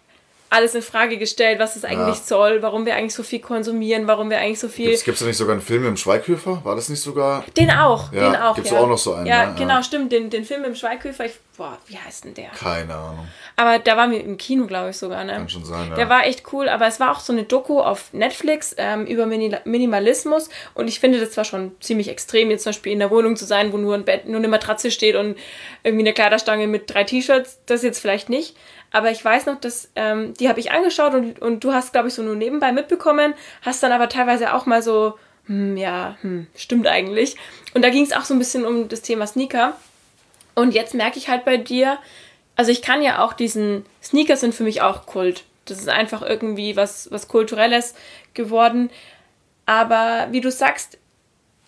alles 0.49 0.75
in 0.75 0.81
Frage 0.81 1.17
gestellt, 1.17 1.59
was 1.59 1.75
es 1.75 1.83
eigentlich 1.83 2.17
ja. 2.17 2.23
soll, 2.23 2.61
warum 2.61 2.85
wir 2.85 2.95
eigentlich 2.95 3.15
so 3.15 3.23
viel 3.23 3.39
konsumieren, 3.39 4.07
warum 4.07 4.29
wir 4.29 4.39
eigentlich 4.39 4.59
so 4.59 4.69
viel. 4.69 4.91
Gibt 4.91 5.07
es 5.07 5.19
da 5.19 5.25
nicht 5.25 5.37
sogar 5.37 5.53
einen 5.53 5.61
Film 5.61 5.85
im 5.85 5.97
Schweighöfer? 5.97 6.63
War 6.63 6.75
das 6.75 6.89
nicht 6.89 7.01
sogar. 7.01 7.43
Den 7.57 7.71
auch, 7.71 8.11
ja, 8.13 8.31
den 8.31 8.41
auch. 8.41 8.55
Gibt 8.55 8.67
es 8.67 8.73
ja. 8.73 8.79
auch 8.79 8.87
noch 8.87 8.97
so 8.97 9.13
einen? 9.13 9.25
Ja, 9.25 9.47
ne? 9.47 9.55
genau, 9.57 9.81
stimmt. 9.81 10.11
Den, 10.11 10.29
den 10.29 10.45
Film 10.45 10.63
im 10.63 10.75
Schweighöfer, 10.75 11.25
ich 11.25 11.33
boah, 11.57 11.77
wie 11.87 11.97
heißt 11.97 12.25
denn 12.25 12.33
der? 12.33 12.49
Keine 12.49 12.93
Ahnung. 12.93 13.27
Aber 13.55 13.79
da 13.79 13.97
waren 13.97 14.11
wir 14.11 14.21
im 14.21 14.37
Kino, 14.37 14.65
glaube 14.67 14.89
ich 14.89 14.97
sogar, 14.97 15.23
ne? 15.23 15.33
Kann 15.33 15.49
schon 15.49 15.65
sein, 15.65 15.89
ja. 15.89 15.95
Der 15.95 16.09
war 16.09 16.25
echt 16.25 16.43
cool, 16.53 16.69
aber 16.69 16.87
es 16.87 16.99
war 16.99 17.11
auch 17.11 17.19
so 17.19 17.33
eine 17.33 17.43
Doku 17.43 17.79
auf 17.79 18.13
Netflix 18.13 18.75
ähm, 18.77 19.05
über 19.05 19.25
Mini 19.25 19.55
Minimalismus 19.63 20.49
und 20.73 20.87
ich 20.87 20.99
finde 20.99 21.19
das 21.19 21.35
war 21.37 21.45
schon 21.45 21.71
ziemlich 21.79 22.09
extrem, 22.09 22.51
jetzt 22.51 22.63
zum 22.63 22.71
Beispiel 22.71 22.91
in 22.91 22.99
der 22.99 23.11
Wohnung 23.11 23.35
zu 23.35 23.45
sein, 23.45 23.71
wo 23.71 23.77
nur 23.77 23.95
ein 23.95 24.05
Bett, 24.05 24.27
nur 24.27 24.37
eine 24.37 24.47
Matratze 24.47 24.91
steht 24.91 25.15
und 25.15 25.37
irgendwie 25.83 26.03
eine 26.03 26.13
Kleiderstange 26.13 26.67
mit 26.67 26.93
drei 26.93 27.03
T-Shirts, 27.03 27.59
das 27.65 27.83
jetzt 27.83 27.99
vielleicht 27.99 28.29
nicht. 28.29 28.55
Aber 28.95 29.11
ich 29.11 29.25
weiß 29.25 29.45
noch, 29.47 29.59
dass 29.59 29.89
ähm, 29.97 30.35
die 30.35 30.47
habe 30.47 30.61
ich 30.61 30.71
angeschaut 30.71 31.13
und, 31.13 31.41
und 31.41 31.65
du 31.65 31.73
hast, 31.73 31.91
glaube 31.91 32.07
ich, 32.07 32.13
so 32.13 32.23
nur 32.23 32.37
nebenbei 32.37 32.71
mitbekommen, 32.71 33.33
hast 33.61 33.83
dann 33.83 33.91
aber 33.91 34.07
teilweise 34.07 34.53
auch 34.53 34.67
mal 34.67 34.81
so, 34.81 35.19
hm, 35.47 35.75
ja, 35.75 36.17
hm, 36.21 36.47
stimmt 36.55 36.87
eigentlich. 36.87 37.35
Und 37.73 37.83
da 37.83 37.89
ging 37.89 38.05
es 38.05 38.13
auch 38.13 38.23
so 38.23 38.33
ein 38.33 38.39
bisschen 38.39 38.63
um 38.63 38.87
das 38.87 39.01
Thema 39.01 39.27
Sneaker. 39.27 39.75
Und 40.53 40.73
jetzt 40.73 40.93
merke 40.93 41.17
ich 41.17 41.27
halt 41.27 41.43
bei 41.43 41.57
dir, 41.57 41.97
also 42.55 42.71
ich 42.71 42.81
kann 42.81 43.01
ja 43.01 43.21
auch 43.21 43.33
diesen, 43.33 43.85
Sneaker 44.01 44.37
sind 44.37 44.55
für 44.55 44.63
mich 44.63 44.81
auch 44.81 45.05
Kult. 45.05 45.43
Das 45.65 45.79
ist 45.79 45.89
einfach 45.89 46.21
irgendwie 46.21 46.77
was, 46.77 47.11
was 47.11 47.27
Kulturelles 47.27 47.95
geworden. 48.33 48.89
Aber 49.65 50.29
wie 50.31 50.39
du 50.39 50.51
sagst, 50.51 50.97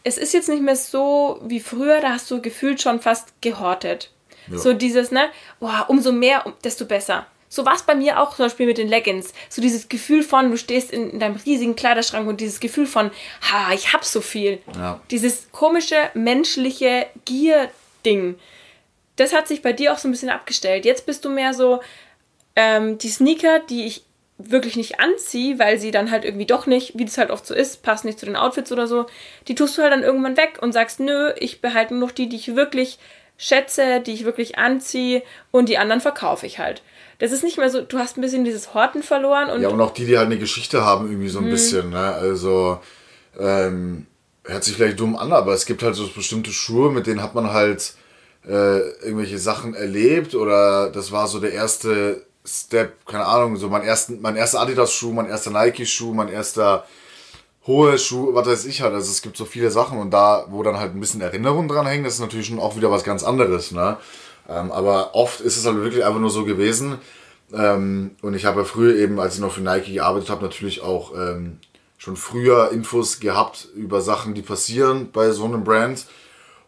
es 0.05 0.17
ist 0.17 0.33
jetzt 0.33 0.47
nicht 0.47 0.63
mehr 0.63 0.77
so 0.77 1.41
wie 1.43 1.59
früher, 1.59 1.99
da 1.99 2.11
hast 2.11 2.31
du 2.31 2.41
gefühlt 2.41 2.81
schon 2.81 3.01
fast 3.01 3.33
gehortet. 3.41 4.11
Ja. 4.49 4.57
So 4.57 4.73
dieses, 4.73 5.11
ne, 5.11 5.29
boah, 5.59 5.85
umso 5.87 6.11
mehr, 6.11 6.43
desto 6.63 6.85
besser. 6.85 7.25
So 7.49 7.65
war 7.65 7.75
es 7.75 7.83
bei 7.83 7.95
mir 7.95 8.19
auch 8.19 8.35
zum 8.35 8.45
Beispiel 8.45 8.65
mit 8.65 8.77
den 8.77 8.89
Leggings. 8.89 9.33
So 9.49 9.61
dieses 9.61 9.87
Gefühl 9.87 10.21
von, 10.21 10.51
du 10.51 10.57
stehst 10.57 10.91
in, 10.91 11.11
in 11.11 11.19
deinem 11.19 11.37
riesigen 11.45 11.75
Kleiderschrank 11.75 12.27
und 12.27 12.41
dieses 12.41 12.59
Gefühl 12.59 12.85
von, 12.85 13.09
ha, 13.41 13.73
ich 13.73 13.93
hab 13.93 14.03
so 14.03 14.19
viel. 14.19 14.59
Ja. 14.75 14.99
Dieses 15.09 15.49
komische, 15.51 15.95
menschliche 16.13 17.07
Gier-Ding 17.23 18.35
das 19.17 19.33
hat 19.33 19.47
sich 19.47 19.61
bei 19.61 19.73
dir 19.73 19.91
auch 19.91 19.97
so 19.97 20.07
ein 20.07 20.11
bisschen 20.11 20.29
abgestellt. 20.29 20.85
Jetzt 20.85 21.05
bist 21.05 21.25
du 21.25 21.29
mehr 21.29 21.53
so 21.53 21.81
ähm, 22.55 22.97
die 22.97 23.09
Sneaker, 23.09 23.59
die 23.59 23.85
ich 23.85 24.05
wirklich 24.37 24.75
nicht 24.77 24.99
anziehe, 24.99 25.57
weil 25.57 25.79
sie 25.79 25.89
dann 25.89 26.11
halt 26.11 26.23
irgendwie 26.23 26.45
doch 26.45 26.67
nicht, 26.67 26.97
wie 26.97 27.05
das 27.05 27.17
halt 27.17 27.31
oft 27.31 27.45
so 27.45 27.55
ist, 27.55 27.81
passt 27.81 28.05
nicht 28.05 28.19
zu 28.19 28.27
den 28.27 28.35
Outfits 28.35 28.71
oder 28.71 28.85
so, 28.85 29.07
die 29.47 29.55
tust 29.55 29.77
du 29.77 29.81
halt 29.81 29.91
dann 29.91 30.03
irgendwann 30.03 30.37
weg 30.37 30.59
und 30.61 30.71
sagst, 30.71 30.99
nö, 30.99 31.33
ich 31.39 31.59
behalte 31.59 31.95
nur 31.95 32.07
noch 32.07 32.11
die, 32.11 32.29
die 32.29 32.35
ich 32.35 32.55
wirklich 32.55 32.99
schätze, 33.37 34.01
die 34.01 34.13
ich 34.13 34.25
wirklich 34.25 34.57
anziehe 34.57 35.23
und 35.51 35.69
die 35.69 35.77
anderen 35.77 36.01
verkaufe 36.01 36.45
ich 36.45 36.59
halt. 36.59 36.81
Das 37.19 37.31
ist 37.31 37.43
nicht 37.43 37.57
mehr 37.57 37.69
so, 37.69 37.81
du 37.81 37.97
hast 37.97 38.17
ein 38.17 38.21
bisschen 38.21 38.45
dieses 38.45 38.73
Horten 38.73 39.01
verloren 39.01 39.49
und. 39.49 39.61
Ja, 39.61 39.69
und 39.69 39.81
auch 39.81 39.91
die, 39.91 40.05
die 40.05 40.17
halt 40.17 40.27
eine 40.27 40.37
Geschichte 40.37 40.83
haben, 40.83 41.09
irgendwie 41.09 41.29
so 41.29 41.39
ein 41.39 41.45
mhm. 41.45 41.51
bisschen, 41.51 41.89
ne? 41.89 42.13
Also, 42.13 42.79
ähm, 43.39 44.05
hört 44.43 44.63
sich 44.63 44.75
vielleicht 44.75 44.99
dumm 44.99 45.15
an, 45.15 45.31
aber 45.31 45.53
es 45.53 45.65
gibt 45.65 45.83
halt 45.83 45.95
so 45.95 46.07
bestimmte 46.07 46.51
Schuhe, 46.51 46.91
mit 46.91 47.07
denen 47.07 47.21
hat 47.21 47.35
man 47.35 47.51
halt 47.51 47.93
äh, 48.47 48.79
irgendwelche 49.01 49.39
Sachen 49.39 49.73
erlebt 49.73 50.35
oder 50.35 50.89
das 50.89 51.11
war 51.11 51.27
so 51.27 51.39
der 51.39 51.51
erste 51.51 52.25
Step, 52.45 53.05
keine 53.05 53.25
Ahnung, 53.25 53.57
so 53.57 53.67
mein, 53.67 53.83
ersten, 53.83 54.21
mein 54.21 54.37
erster 54.37 54.61
Adidas-Schuh, 54.61 55.11
mein 55.11 55.27
erster 55.27 55.51
Nike-Schuh, 55.51 56.13
mein 56.13 56.29
erster 56.29 56.85
hohe 57.67 57.97
Schuh, 57.97 58.33
was 58.33 58.47
weiß 58.47 58.65
ich 58.65 58.81
halt. 58.81 58.93
Also 58.93 59.11
es 59.11 59.21
gibt 59.21 59.37
so 59.37 59.45
viele 59.45 59.69
Sachen 59.69 59.99
und 59.99 60.11
da, 60.11 60.45
wo 60.49 60.63
dann 60.63 60.79
halt 60.79 60.95
ein 60.95 60.99
bisschen 60.99 61.21
Erinnerung 61.21 61.67
dran 61.67 61.85
hängt, 61.85 62.05
das 62.05 62.15
ist 62.15 62.21
natürlich 62.21 62.47
schon 62.47 62.59
auch 62.59 62.77
wieder 62.77 62.89
was 62.89 63.03
ganz 63.03 63.23
anderes. 63.23 63.71
Ne? 63.71 63.97
Ähm, 64.49 64.71
aber 64.71 65.13
oft 65.13 65.41
ist 65.41 65.57
es 65.57 65.65
halt 65.65 65.77
wirklich 65.77 66.05
einfach 66.05 66.19
nur 66.19 66.29
so 66.29 66.45
gewesen. 66.45 66.97
Ähm, 67.53 68.11
und 68.21 68.33
ich 68.33 68.45
habe 68.45 68.61
ja 68.61 68.65
früher 68.65 68.95
eben, 68.95 69.19
als 69.19 69.35
ich 69.35 69.41
noch 69.41 69.51
für 69.51 69.61
Nike 69.61 69.93
gearbeitet 69.93 70.29
habe, 70.29 70.43
natürlich 70.43 70.81
auch 70.81 71.13
ähm, 71.15 71.59
schon 71.97 72.15
früher 72.15 72.71
Infos 72.71 73.19
gehabt 73.19 73.67
über 73.75 74.01
Sachen, 74.01 74.33
die 74.33 74.41
passieren 74.41 75.09
bei 75.11 75.31
so 75.31 75.45
einem 75.45 75.63
Brand. 75.63 76.05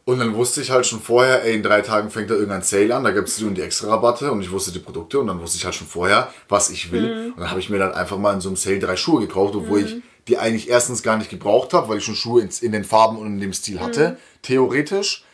Und 0.05 0.19
dann 0.19 0.33
wusste 0.33 0.61
ich 0.61 0.71
halt 0.71 0.87
schon 0.87 1.01
vorher, 1.01 1.43
ey, 1.43 1.53
in 1.53 1.61
drei 1.61 1.81
Tagen 1.81 2.09
fängt 2.09 2.31
da 2.31 2.33
irgendein 2.33 2.63
Sale 2.63 2.95
an, 2.95 3.03
da 3.03 3.11
gibt 3.11 3.27
es 3.27 3.35
die 3.35 3.45
und 3.45 3.55
die 3.55 3.61
extra 3.61 3.89
Rabatte 3.89 4.31
und 4.31 4.41
ich 4.41 4.49
wusste 4.49 4.71
die 4.71 4.79
Produkte 4.79 5.19
und 5.19 5.27
dann 5.27 5.39
wusste 5.39 5.57
ich 5.57 5.65
halt 5.65 5.75
schon 5.75 5.85
vorher, 5.85 6.33
was 6.47 6.71
ich 6.71 6.91
will. 6.91 7.27
Mhm. 7.27 7.33
Und 7.33 7.39
dann 7.41 7.51
habe 7.51 7.59
ich 7.59 7.69
mir 7.69 7.77
dann 7.77 7.93
einfach 7.93 8.17
mal 8.17 8.33
in 8.33 8.41
so 8.41 8.49
einem 8.49 8.55
Sale 8.55 8.79
drei 8.79 8.95
Schuhe 8.95 9.21
gekauft, 9.21 9.53
obwohl 9.55 9.81
mhm. 9.81 9.85
ich 9.85 10.01
die 10.29 10.37
eigentlich 10.37 10.69
erstens 10.69 11.03
gar 11.03 11.17
nicht 11.17 11.29
gebraucht 11.29 11.73
habe, 11.73 11.89
weil 11.89 11.97
ich 11.97 12.05
schon 12.05 12.15
Schuhe 12.15 12.41
in, 12.41 12.71
den 12.71 12.83
Farben 12.83 13.17
und 13.17 13.27
in 13.27 13.39
dem 13.39 13.53
Stil 13.53 13.79
hatte, 13.79 14.11
mhm. 14.11 14.15
theoretisch. 14.43 15.25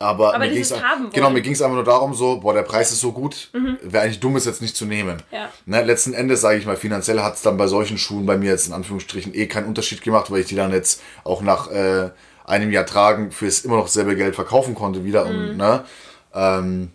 Aber, 0.00 0.34
Aber 0.34 0.44
mir 0.44 0.52
ging 0.52 0.62
es 0.62 0.72
genau, 1.12 1.30
mir 1.30 1.42
ging 1.42 1.54
es 1.54 1.60
einfach 1.60 1.74
nur 1.74 1.84
darum, 1.84 2.14
so, 2.14 2.38
boah, 2.38 2.54
der 2.54 2.62
Preis 2.62 2.92
ist 2.92 3.00
so 3.00 3.10
gut, 3.10 3.50
mhm. 3.52 3.78
wäre 3.82 4.04
eigentlich 4.04 4.20
dumm, 4.20 4.36
es 4.36 4.44
jetzt 4.44 4.62
nicht 4.62 4.76
zu 4.76 4.86
nehmen. 4.86 5.20
Ja. 5.32 5.50
Ne, 5.66 5.82
letzten 5.82 6.14
Endes, 6.14 6.40
sage 6.40 6.58
ich 6.58 6.66
mal, 6.66 6.76
finanziell 6.76 7.20
hat 7.20 7.34
es 7.34 7.42
dann 7.42 7.56
bei 7.56 7.66
solchen 7.66 7.98
Schuhen 7.98 8.24
bei 8.24 8.36
mir 8.36 8.50
jetzt 8.50 8.68
in 8.68 8.72
Anführungsstrichen 8.74 9.34
eh 9.34 9.46
keinen 9.46 9.66
Unterschied 9.66 10.02
gemacht, 10.02 10.30
weil 10.30 10.40
ich 10.40 10.46
die 10.46 10.54
dann 10.54 10.72
jetzt 10.72 11.02
auch 11.24 11.42
nach 11.42 11.68
äh, 11.72 12.10
einem 12.44 12.70
Jahr 12.70 12.86
tragen 12.86 13.32
fürs 13.32 13.60
immer 13.60 13.76
noch 13.76 13.88
selbe 13.88 14.14
Geld 14.14 14.36
verkaufen 14.36 14.76
konnte 14.76 15.04
wieder. 15.04 15.24
Mhm. 15.24 15.30
Und, 15.30 15.56
ne? 15.56 15.84
Ähm, 16.32 16.90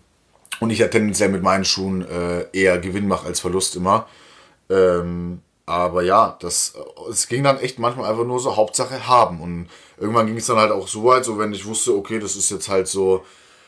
und 0.61 0.69
ich 0.69 0.79
ja 0.79 0.87
tendenziell 0.87 1.29
mit 1.29 1.43
meinen 1.43 1.65
Schuhen 1.65 2.07
äh, 2.07 2.45
eher 2.53 2.77
Gewinn 2.79 3.09
mache 3.09 3.27
als 3.27 3.41
Verlust 3.41 3.75
immer. 3.75 4.07
Ähm, 4.69 5.41
aber 5.65 6.03
ja, 6.03 6.37
das, 6.41 6.73
es 7.09 7.27
ging 7.27 7.43
dann 7.43 7.57
echt 7.57 7.79
manchmal 7.79 8.09
einfach 8.09 8.25
nur 8.25 8.39
so 8.39 8.55
Hauptsache 8.57 9.07
haben. 9.07 9.39
Und 9.41 9.69
irgendwann 9.97 10.27
ging 10.27 10.37
es 10.37 10.47
dann 10.47 10.57
halt 10.57 10.71
auch 10.71 10.87
so 10.87 11.05
weit, 11.05 11.23
so 11.23 11.39
wenn 11.39 11.53
ich 11.53 11.65
wusste, 11.65 11.95
okay, 11.95 12.19
das 12.19 12.35
ist 12.35 12.51
jetzt 12.51 12.67
halt 12.67 12.87
so, 12.87 13.23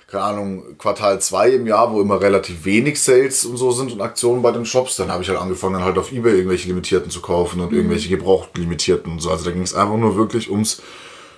keine 0.07 0.23
Ahnung, 0.23 0.77
Quartal 0.77 1.21
2 1.21 1.51
im 1.51 1.67
Jahr, 1.67 1.93
wo 1.93 2.01
immer 2.01 2.19
relativ 2.19 2.65
wenig 2.65 3.01
Sales 3.01 3.45
und 3.45 3.57
so 3.57 3.71
sind 3.71 3.93
und 3.93 4.01
Aktionen 4.01 4.41
bei 4.41 4.51
den 4.51 4.65
Shops, 4.65 4.97
dann 4.97 5.11
habe 5.11 5.23
ich 5.23 5.29
halt 5.29 5.39
angefangen, 5.39 5.73
dann 5.73 5.83
halt 5.85 5.97
auf 5.97 6.11
Ebay 6.11 6.33
irgendwelche 6.35 6.67
Limitierten 6.67 7.09
zu 7.09 7.21
kaufen 7.21 7.61
und 7.61 7.71
mhm. 7.71 7.77
irgendwelche 7.77 8.09
gebrauchten 8.09 8.61
Limitierten 8.61 9.13
und 9.13 9.19
so. 9.19 9.31
Also 9.31 9.45
da 9.45 9.51
ging 9.51 9.63
es 9.63 9.73
einfach 9.73 9.97
nur 9.97 10.17
wirklich 10.17 10.51
ums 10.51 10.81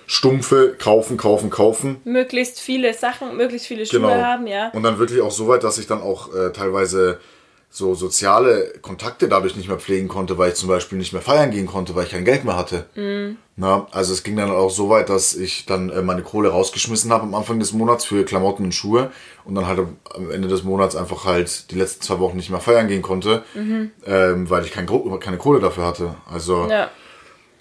stumpfe 0.06 0.74
kaufen, 0.76 1.18
kaufen, 1.18 1.50
kaufen. 1.50 2.00
Möglichst 2.04 2.60
viele 2.60 2.94
Sachen, 2.94 3.36
möglichst 3.36 3.68
viele 3.68 3.86
Schuhe 3.86 4.00
genau. 4.00 4.14
haben, 4.14 4.46
ja. 4.46 4.70
Und 4.70 4.82
dann 4.82 4.98
wirklich 4.98 5.20
auch 5.20 5.30
so 5.30 5.46
weit, 5.48 5.62
dass 5.62 5.78
ich 5.78 5.86
dann 5.86 6.00
auch 6.00 6.34
äh, 6.34 6.50
teilweise 6.50 7.20
so 7.70 7.94
soziale 7.94 8.72
Kontakte 8.80 9.28
dadurch 9.28 9.54
nicht 9.54 9.68
mehr 9.68 9.78
pflegen 9.78 10.08
konnte, 10.08 10.38
weil 10.38 10.50
ich 10.50 10.54
zum 10.56 10.68
Beispiel 10.68 10.96
nicht 10.96 11.12
mehr 11.12 11.22
feiern 11.22 11.50
gehen 11.50 11.66
konnte, 11.66 11.94
weil 11.94 12.04
ich 12.04 12.10
kein 12.10 12.24
Geld 12.24 12.44
mehr 12.44 12.56
hatte. 12.56 12.86
Mhm. 12.94 13.36
Na, 13.56 13.86
also 13.90 14.12
es 14.12 14.22
ging 14.22 14.36
dann 14.36 14.50
auch 14.50 14.70
so 14.70 14.88
weit, 14.88 15.08
dass 15.10 15.34
ich 15.34 15.66
dann 15.66 15.90
äh, 15.90 16.00
meine 16.00 16.22
Kohle 16.22 16.48
rausgeschmissen 16.48 17.12
habe 17.12 17.24
am 17.24 17.34
Anfang 17.34 17.58
des 17.58 17.72
Monats 17.72 18.04
für 18.04 18.24
Klamotten 18.24 18.64
und 18.64 18.72
Schuhe 18.72 19.10
und 19.44 19.54
dann 19.54 19.66
halt 19.66 19.80
am 20.14 20.30
Ende 20.30 20.48
des 20.48 20.62
Monats 20.62 20.96
einfach 20.96 21.24
halt 21.24 21.70
die 21.70 21.74
letzten 21.74 22.02
zwei 22.02 22.18
Wochen 22.20 22.36
nicht 22.36 22.50
mehr 22.50 22.60
feiern 22.60 22.88
gehen 22.88 23.02
konnte, 23.02 23.44
mhm. 23.54 23.90
ähm, 24.06 24.48
weil 24.48 24.64
ich 24.64 24.72
kein, 24.72 24.86
keine 25.20 25.38
Kohle 25.38 25.60
dafür 25.60 25.86
hatte. 25.86 26.14
Also 26.30 26.68
ja. 26.70 26.90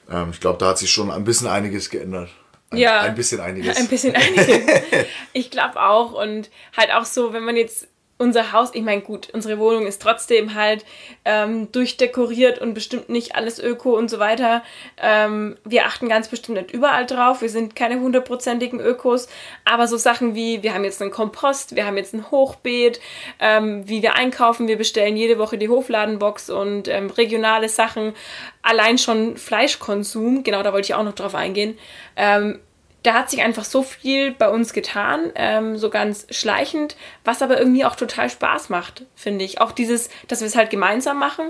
Ähm, 0.10 0.30
ich 0.32 0.40
glaube, 0.40 0.58
da 0.58 0.70
hat 0.70 0.78
sich 0.78 0.92
schon 0.92 1.12
ein 1.12 1.24
bisschen 1.24 1.48
einiges 1.48 1.90
geändert. 1.90 2.30
Ein, 2.70 2.78
ja. 2.78 3.02
Ein 3.02 3.16
bisschen 3.16 3.40
einiges. 3.40 3.78
Ein 3.78 3.88
bisschen 3.88 4.16
einiges. 4.16 4.48
ich 5.34 5.52
glaube 5.52 5.82
auch. 5.82 6.14
Und 6.14 6.50
halt 6.76 6.92
auch 6.94 7.06
so, 7.06 7.34
wenn 7.34 7.44
man 7.44 7.56
jetzt 7.56 7.88
unser 8.18 8.52
Haus, 8.52 8.72
ich 8.74 8.82
meine, 8.82 9.02
gut, 9.02 9.30
unsere 9.34 9.60
Wohnung 9.60 9.86
ist 9.86 10.02
trotzdem 10.02 10.56
halt 10.56 10.84
ähm, 11.24 11.72
durchdekoriert 11.72 12.60
und 12.60 12.74
bestimmt 12.74 13.10
nicht 13.10 13.36
alles 13.36 13.60
öko 13.60 13.96
und 13.96 14.10
so 14.10 14.20
weiter. 14.20 14.64
Ähm, 15.02 15.58
wir 15.64 15.86
achten 15.86 16.10
ganz 16.10 16.28
bestimmt 16.28 16.58
nicht 16.58 16.72
überall 16.72 17.06
drauf. 17.06 17.42
Wir 17.42 17.50
sind 17.50 17.76
keine 17.76 18.00
hundertprozentigen 18.00 18.80
Ökos, 18.80 19.28
aber 19.66 19.88
so 19.88 19.98
Sachen 19.98 20.34
wie, 20.34 20.64
wir 20.64 20.74
haben 20.74 20.84
jetzt 20.84 21.02
einen 21.02 21.12
Kompost, 21.12 21.76
wir 21.76 21.86
haben 21.86 21.98
jetzt 21.98 22.14
ein 22.14 22.32
Hochbeet, 22.32 23.00
ähm, 23.40 23.88
wie 23.88 24.02
wir 24.02 24.16
einkaufen, 24.16 24.68
wir 24.68 24.78
bestellen 24.78 25.16
jede 25.16 25.38
Woche 25.38 25.58
die 25.58 25.70
Hofladenbox 25.70 26.50
und 26.50 26.88
ähm, 26.88 27.10
regionale 27.12 27.70
Sachen. 27.70 28.14
Allein 28.64 28.98
schon 28.98 29.38
Fleischkonsum, 29.38 30.44
genau 30.44 30.64
da 30.64 30.74
wollte 30.74 30.88
ich 30.88 30.94
auch 30.96 31.04
noch 31.04 31.16
drauf 31.16 31.36
eingehen 31.36 31.78
ähm, 32.18 32.60
da 33.08 33.14
hat 33.14 33.30
sich 33.30 33.42
einfach 33.42 33.64
so 33.64 33.84
viel 33.84 34.32
bei 34.32 34.50
uns 34.50 34.74
getan, 34.74 35.32
ähm, 35.36 35.78
so 35.78 35.90
ganz 35.90 36.28
schleichend, 36.30 36.98
was 37.24 37.42
aber 37.42 37.58
irgendwie 37.58 37.86
auch 37.86 37.96
total 37.96 38.30
Spaß 38.30 38.68
macht, 38.68 39.06
finde 39.16 39.46
ich. 39.46 39.62
Auch 39.62 39.72
dieses, 39.72 40.10
dass 40.28 40.42
wir 40.42 40.48
es 40.48 40.58
halt 40.58 40.70
gemeinsam 40.72 41.18
machen. 41.18 41.46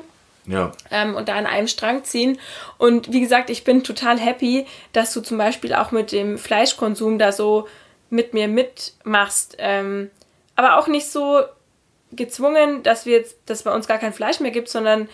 Ja. 0.45 0.71
Ähm, 0.91 1.15
und 1.15 1.29
da 1.29 1.35
an 1.35 1.47
einem 1.47 1.67
Strang 1.67 2.03
ziehen. 2.03 2.37
Und 2.77 3.11
wie 3.11 3.21
gesagt, 3.21 3.49
ich 3.49 3.63
bin 3.63 3.83
total 3.83 4.19
happy, 4.19 4.67
dass 4.93 5.11
du 5.15 5.21
zum 5.21 5.39
Beispiel 5.39 5.73
auch 5.73 5.89
mit 5.89 6.11
dem 6.11 6.37
Fleischkonsum 6.37 7.17
da 7.17 7.31
so 7.31 7.67
mit 8.11 8.35
mir 8.35 8.47
mitmachst. 8.47 9.55
Ähm, 9.57 10.11
aber 10.55 10.77
auch 10.77 10.87
nicht 10.87 11.09
so 11.09 11.41
gezwungen, 12.11 12.83
dass 12.83 13.07
wir 13.07 13.17
jetzt, 13.17 13.37
dass 13.47 13.63
bei 13.63 13.73
uns 13.73 13.87
gar 13.87 13.97
kein 13.97 14.13
Fleisch 14.13 14.39
mehr 14.41 14.51
gibt, 14.51 14.69
sondern 14.69 15.09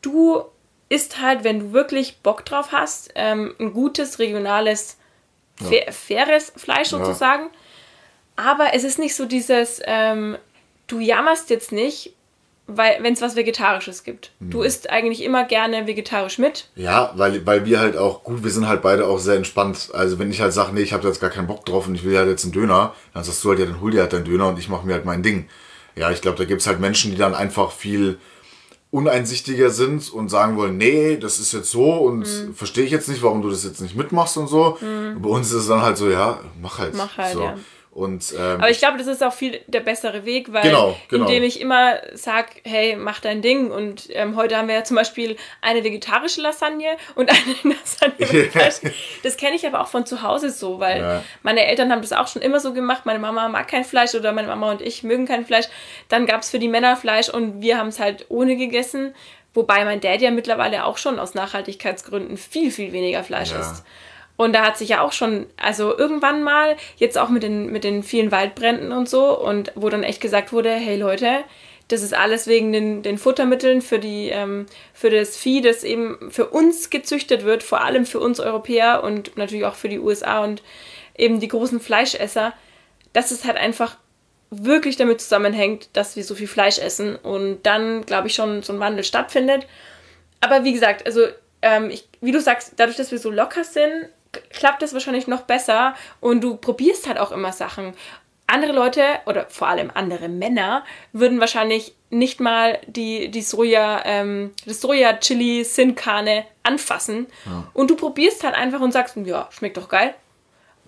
du 0.00 0.42
isst 0.88 1.20
halt, 1.20 1.44
wenn 1.44 1.60
du 1.60 1.72
wirklich 1.72 2.16
Bock 2.22 2.46
drauf 2.46 2.72
hast, 2.72 3.10
ähm, 3.14 3.54
ein 3.60 3.74
gutes 3.74 4.18
regionales 4.18 4.96
ja. 5.60 5.92
faires 5.92 6.52
Fleisch 6.56 6.88
sozusagen. 6.88 7.44
Ja. 7.44 7.50
Aber 8.36 8.74
es 8.74 8.84
ist 8.84 8.98
nicht 8.98 9.14
so 9.14 9.26
dieses, 9.26 9.80
ähm, 9.84 10.36
du 10.86 11.00
jammerst 11.00 11.50
jetzt 11.50 11.72
nicht, 11.72 12.14
wenn 12.66 13.12
es 13.12 13.20
was 13.20 13.36
Vegetarisches 13.36 14.04
gibt. 14.04 14.30
Mhm. 14.38 14.50
Du 14.50 14.62
isst 14.62 14.88
eigentlich 14.90 15.22
immer 15.22 15.44
gerne 15.44 15.86
vegetarisch 15.86 16.38
mit. 16.38 16.68
Ja, 16.74 17.12
weil, 17.16 17.44
weil 17.44 17.66
wir 17.66 17.80
halt 17.80 17.96
auch, 17.96 18.22
gut, 18.24 18.44
wir 18.44 18.50
sind 18.50 18.68
halt 18.68 18.82
beide 18.82 19.06
auch 19.06 19.18
sehr 19.18 19.34
entspannt. 19.34 19.90
Also 19.92 20.18
wenn 20.18 20.30
ich 20.30 20.40
halt 20.40 20.52
sage, 20.52 20.72
nee, 20.72 20.80
ich 20.80 20.92
habe 20.92 21.06
jetzt 21.06 21.20
gar 21.20 21.30
keinen 21.30 21.48
Bock 21.48 21.66
drauf 21.66 21.86
und 21.86 21.94
ich 21.94 22.04
will 22.04 22.16
halt 22.16 22.28
jetzt 22.28 22.44
einen 22.44 22.52
Döner, 22.52 22.94
dann 23.14 23.24
sagst 23.24 23.42
du 23.44 23.50
halt, 23.50 23.58
ja, 23.58 23.66
dann 23.66 23.80
hol 23.80 23.90
dir 23.90 24.02
halt 24.02 24.12
deinen 24.12 24.24
Döner 24.24 24.48
und 24.48 24.58
ich 24.58 24.68
mache 24.68 24.86
mir 24.86 24.94
halt 24.94 25.04
mein 25.04 25.22
Ding. 25.22 25.48
Ja, 25.96 26.10
ich 26.10 26.22
glaube, 26.22 26.38
da 26.38 26.44
gibt 26.44 26.60
es 26.60 26.66
halt 26.66 26.80
Menschen, 26.80 27.10
die 27.10 27.18
dann 27.18 27.34
einfach 27.34 27.72
viel 27.72 28.18
uneinsichtiger 28.92 29.70
sind 29.70 30.12
und 30.12 30.28
sagen 30.28 30.56
wollen, 30.58 30.76
nee, 30.76 31.16
das 31.16 31.40
ist 31.40 31.52
jetzt 31.52 31.70
so 31.70 31.94
und 31.94 32.26
mhm. 32.26 32.54
verstehe 32.54 32.84
ich 32.84 32.90
jetzt 32.90 33.08
nicht, 33.08 33.22
warum 33.22 33.40
du 33.40 33.48
das 33.48 33.64
jetzt 33.64 33.80
nicht 33.80 33.96
mitmachst 33.96 34.36
und 34.36 34.48
so. 34.48 34.76
Mhm. 34.82 35.22
Bei 35.22 35.30
uns 35.30 35.48
ist 35.48 35.62
es 35.62 35.68
dann 35.68 35.80
halt 35.80 35.96
so, 35.96 36.10
ja, 36.10 36.40
mach 36.60 36.78
halt. 36.78 36.94
Mach 36.94 37.16
halt, 37.16 37.32
so. 37.32 37.42
ja. 37.42 37.56
Und, 37.94 38.32
ähm, 38.32 38.58
Aber 38.58 38.70
ich 38.70 38.78
glaube, 38.78 38.96
das 38.96 39.06
ist 39.06 39.22
auch 39.22 39.34
viel 39.34 39.60
der 39.66 39.80
bessere 39.80 40.24
Weg, 40.24 40.50
weil 40.50 40.62
genau, 40.62 40.96
genau. 41.10 41.26
indem 41.26 41.42
ich 41.42 41.60
immer 41.60 41.98
sage, 42.14 42.48
hey, 42.64 42.96
mach 42.96 43.20
dein 43.20 43.42
Ding. 43.42 43.70
Und 43.70 44.08
ähm, 44.14 44.34
heute 44.34 44.56
haben 44.56 44.68
wir 44.68 44.76
ja 44.76 44.84
zum 44.84 44.96
Beispiel 44.96 45.36
eine 45.60 45.84
vegetarische 45.84 46.40
Lasagne 46.40 46.96
und 47.16 47.28
eine 47.28 47.74
Lasagne 47.74 48.26
mit 48.32 48.52
Fleisch. 48.52 48.76
Das 49.22 49.36
kenne 49.36 49.56
ich 49.56 49.66
aber 49.66 49.82
auch 49.82 49.88
von 49.88 50.06
zu 50.06 50.22
Hause 50.22 50.48
so, 50.48 50.80
weil 50.80 51.00
ja. 51.02 51.24
meine 51.42 51.66
Eltern 51.66 51.92
haben 51.92 52.00
das 52.00 52.14
auch 52.14 52.28
schon 52.28 52.40
immer 52.40 52.60
so 52.60 52.72
gemacht. 52.72 53.04
Meine 53.04 53.18
Mama 53.18 53.46
mag 53.50 53.68
kein 53.68 53.84
Fleisch 53.84 54.14
oder 54.14 54.32
meine 54.32 54.48
Mama 54.48 54.70
und 54.70 54.80
ich 54.80 55.02
mögen 55.02 55.26
kein 55.26 55.44
Fleisch. 55.44 55.66
Dann 56.08 56.24
gab 56.24 56.40
es 56.40 56.48
für 56.48 56.58
die 56.58 56.68
Männer 56.68 56.96
Fleisch 56.96 57.28
und 57.28 57.60
wir 57.60 57.76
haben 57.76 57.88
es 57.88 58.00
halt 58.00 58.24
ohne 58.30 58.56
gegessen. 58.56 59.14
Wobei 59.52 59.84
mein 59.84 60.00
Dad 60.00 60.22
ja 60.22 60.30
mittlerweile 60.30 60.86
auch 60.86 60.96
schon 60.96 61.18
aus 61.18 61.34
Nachhaltigkeitsgründen 61.34 62.38
viel, 62.38 62.70
viel 62.70 62.94
weniger 62.94 63.22
Fleisch 63.22 63.50
ja. 63.50 63.60
isst. 63.60 63.84
Und 64.42 64.54
da 64.54 64.64
hat 64.66 64.76
sich 64.76 64.88
ja 64.88 65.02
auch 65.02 65.12
schon, 65.12 65.46
also 65.56 65.96
irgendwann 65.96 66.42
mal, 66.42 66.76
jetzt 66.96 67.16
auch 67.16 67.28
mit 67.28 67.44
den, 67.44 67.70
mit 67.70 67.84
den 67.84 68.02
vielen 68.02 68.32
Waldbränden 68.32 68.90
und 68.90 69.08
so, 69.08 69.38
und 69.38 69.70
wo 69.76 69.88
dann 69.88 70.02
echt 70.02 70.20
gesagt 70.20 70.52
wurde, 70.52 70.72
hey 70.72 70.96
Leute, 70.96 71.44
das 71.86 72.02
ist 72.02 72.12
alles 72.12 72.48
wegen 72.48 72.72
den, 72.72 73.02
den 73.04 73.18
Futtermitteln 73.18 73.82
für, 73.82 74.00
die, 74.00 74.30
ähm, 74.30 74.66
für 74.94 75.10
das 75.10 75.36
Vieh, 75.36 75.60
das 75.60 75.84
eben 75.84 76.32
für 76.32 76.48
uns 76.48 76.90
gezüchtet 76.90 77.44
wird, 77.44 77.62
vor 77.62 77.82
allem 77.82 78.04
für 78.04 78.18
uns 78.18 78.40
Europäer 78.40 79.04
und 79.04 79.36
natürlich 79.36 79.64
auch 79.64 79.76
für 79.76 79.88
die 79.88 80.00
USA 80.00 80.42
und 80.42 80.62
eben 81.16 81.38
die 81.38 81.48
großen 81.48 81.78
Fleischesser, 81.78 82.52
dass 83.12 83.30
es 83.30 83.44
halt 83.44 83.58
einfach 83.58 83.96
wirklich 84.50 84.96
damit 84.96 85.20
zusammenhängt, 85.20 85.88
dass 85.92 86.16
wir 86.16 86.24
so 86.24 86.34
viel 86.34 86.48
Fleisch 86.48 86.78
essen 86.78 87.14
und 87.14 87.62
dann, 87.62 88.04
glaube 88.06 88.26
ich, 88.26 88.34
schon 88.34 88.64
so 88.64 88.72
ein 88.72 88.80
Wandel 88.80 89.04
stattfindet. 89.04 89.68
Aber 90.40 90.64
wie 90.64 90.72
gesagt, 90.72 91.06
also 91.06 91.26
ähm, 91.62 91.90
ich, 91.90 92.08
wie 92.20 92.32
du 92.32 92.40
sagst, 92.40 92.72
dadurch, 92.76 92.96
dass 92.96 93.12
wir 93.12 93.18
so 93.18 93.30
locker 93.30 93.62
sind, 93.62 94.08
klappt 94.50 94.82
das 94.82 94.92
wahrscheinlich 94.92 95.26
noch 95.26 95.42
besser 95.42 95.94
und 96.20 96.42
du 96.42 96.56
probierst 96.56 97.06
halt 97.06 97.18
auch 97.18 97.32
immer 97.32 97.52
Sachen. 97.52 97.94
Andere 98.46 98.72
Leute 98.72 99.02
oder 99.26 99.46
vor 99.48 99.68
allem 99.68 99.90
andere 99.94 100.28
Männer 100.28 100.84
würden 101.12 101.40
wahrscheinlich 101.40 101.94
nicht 102.10 102.40
mal 102.40 102.78
die, 102.86 103.30
die 103.30 103.40
Soja, 103.40 104.02
ähm, 104.04 104.52
das 104.66 104.80
Soja-Chili 104.80 105.64
Sinkane 105.64 106.44
anfassen. 106.62 107.26
Ja. 107.46 107.64
Und 107.72 107.90
du 107.90 107.96
probierst 107.96 108.44
halt 108.44 108.54
einfach 108.54 108.80
und 108.80 108.92
sagst, 108.92 109.16
ja, 109.16 109.48
schmeckt 109.52 109.78
doch 109.78 109.88
geil. 109.88 110.14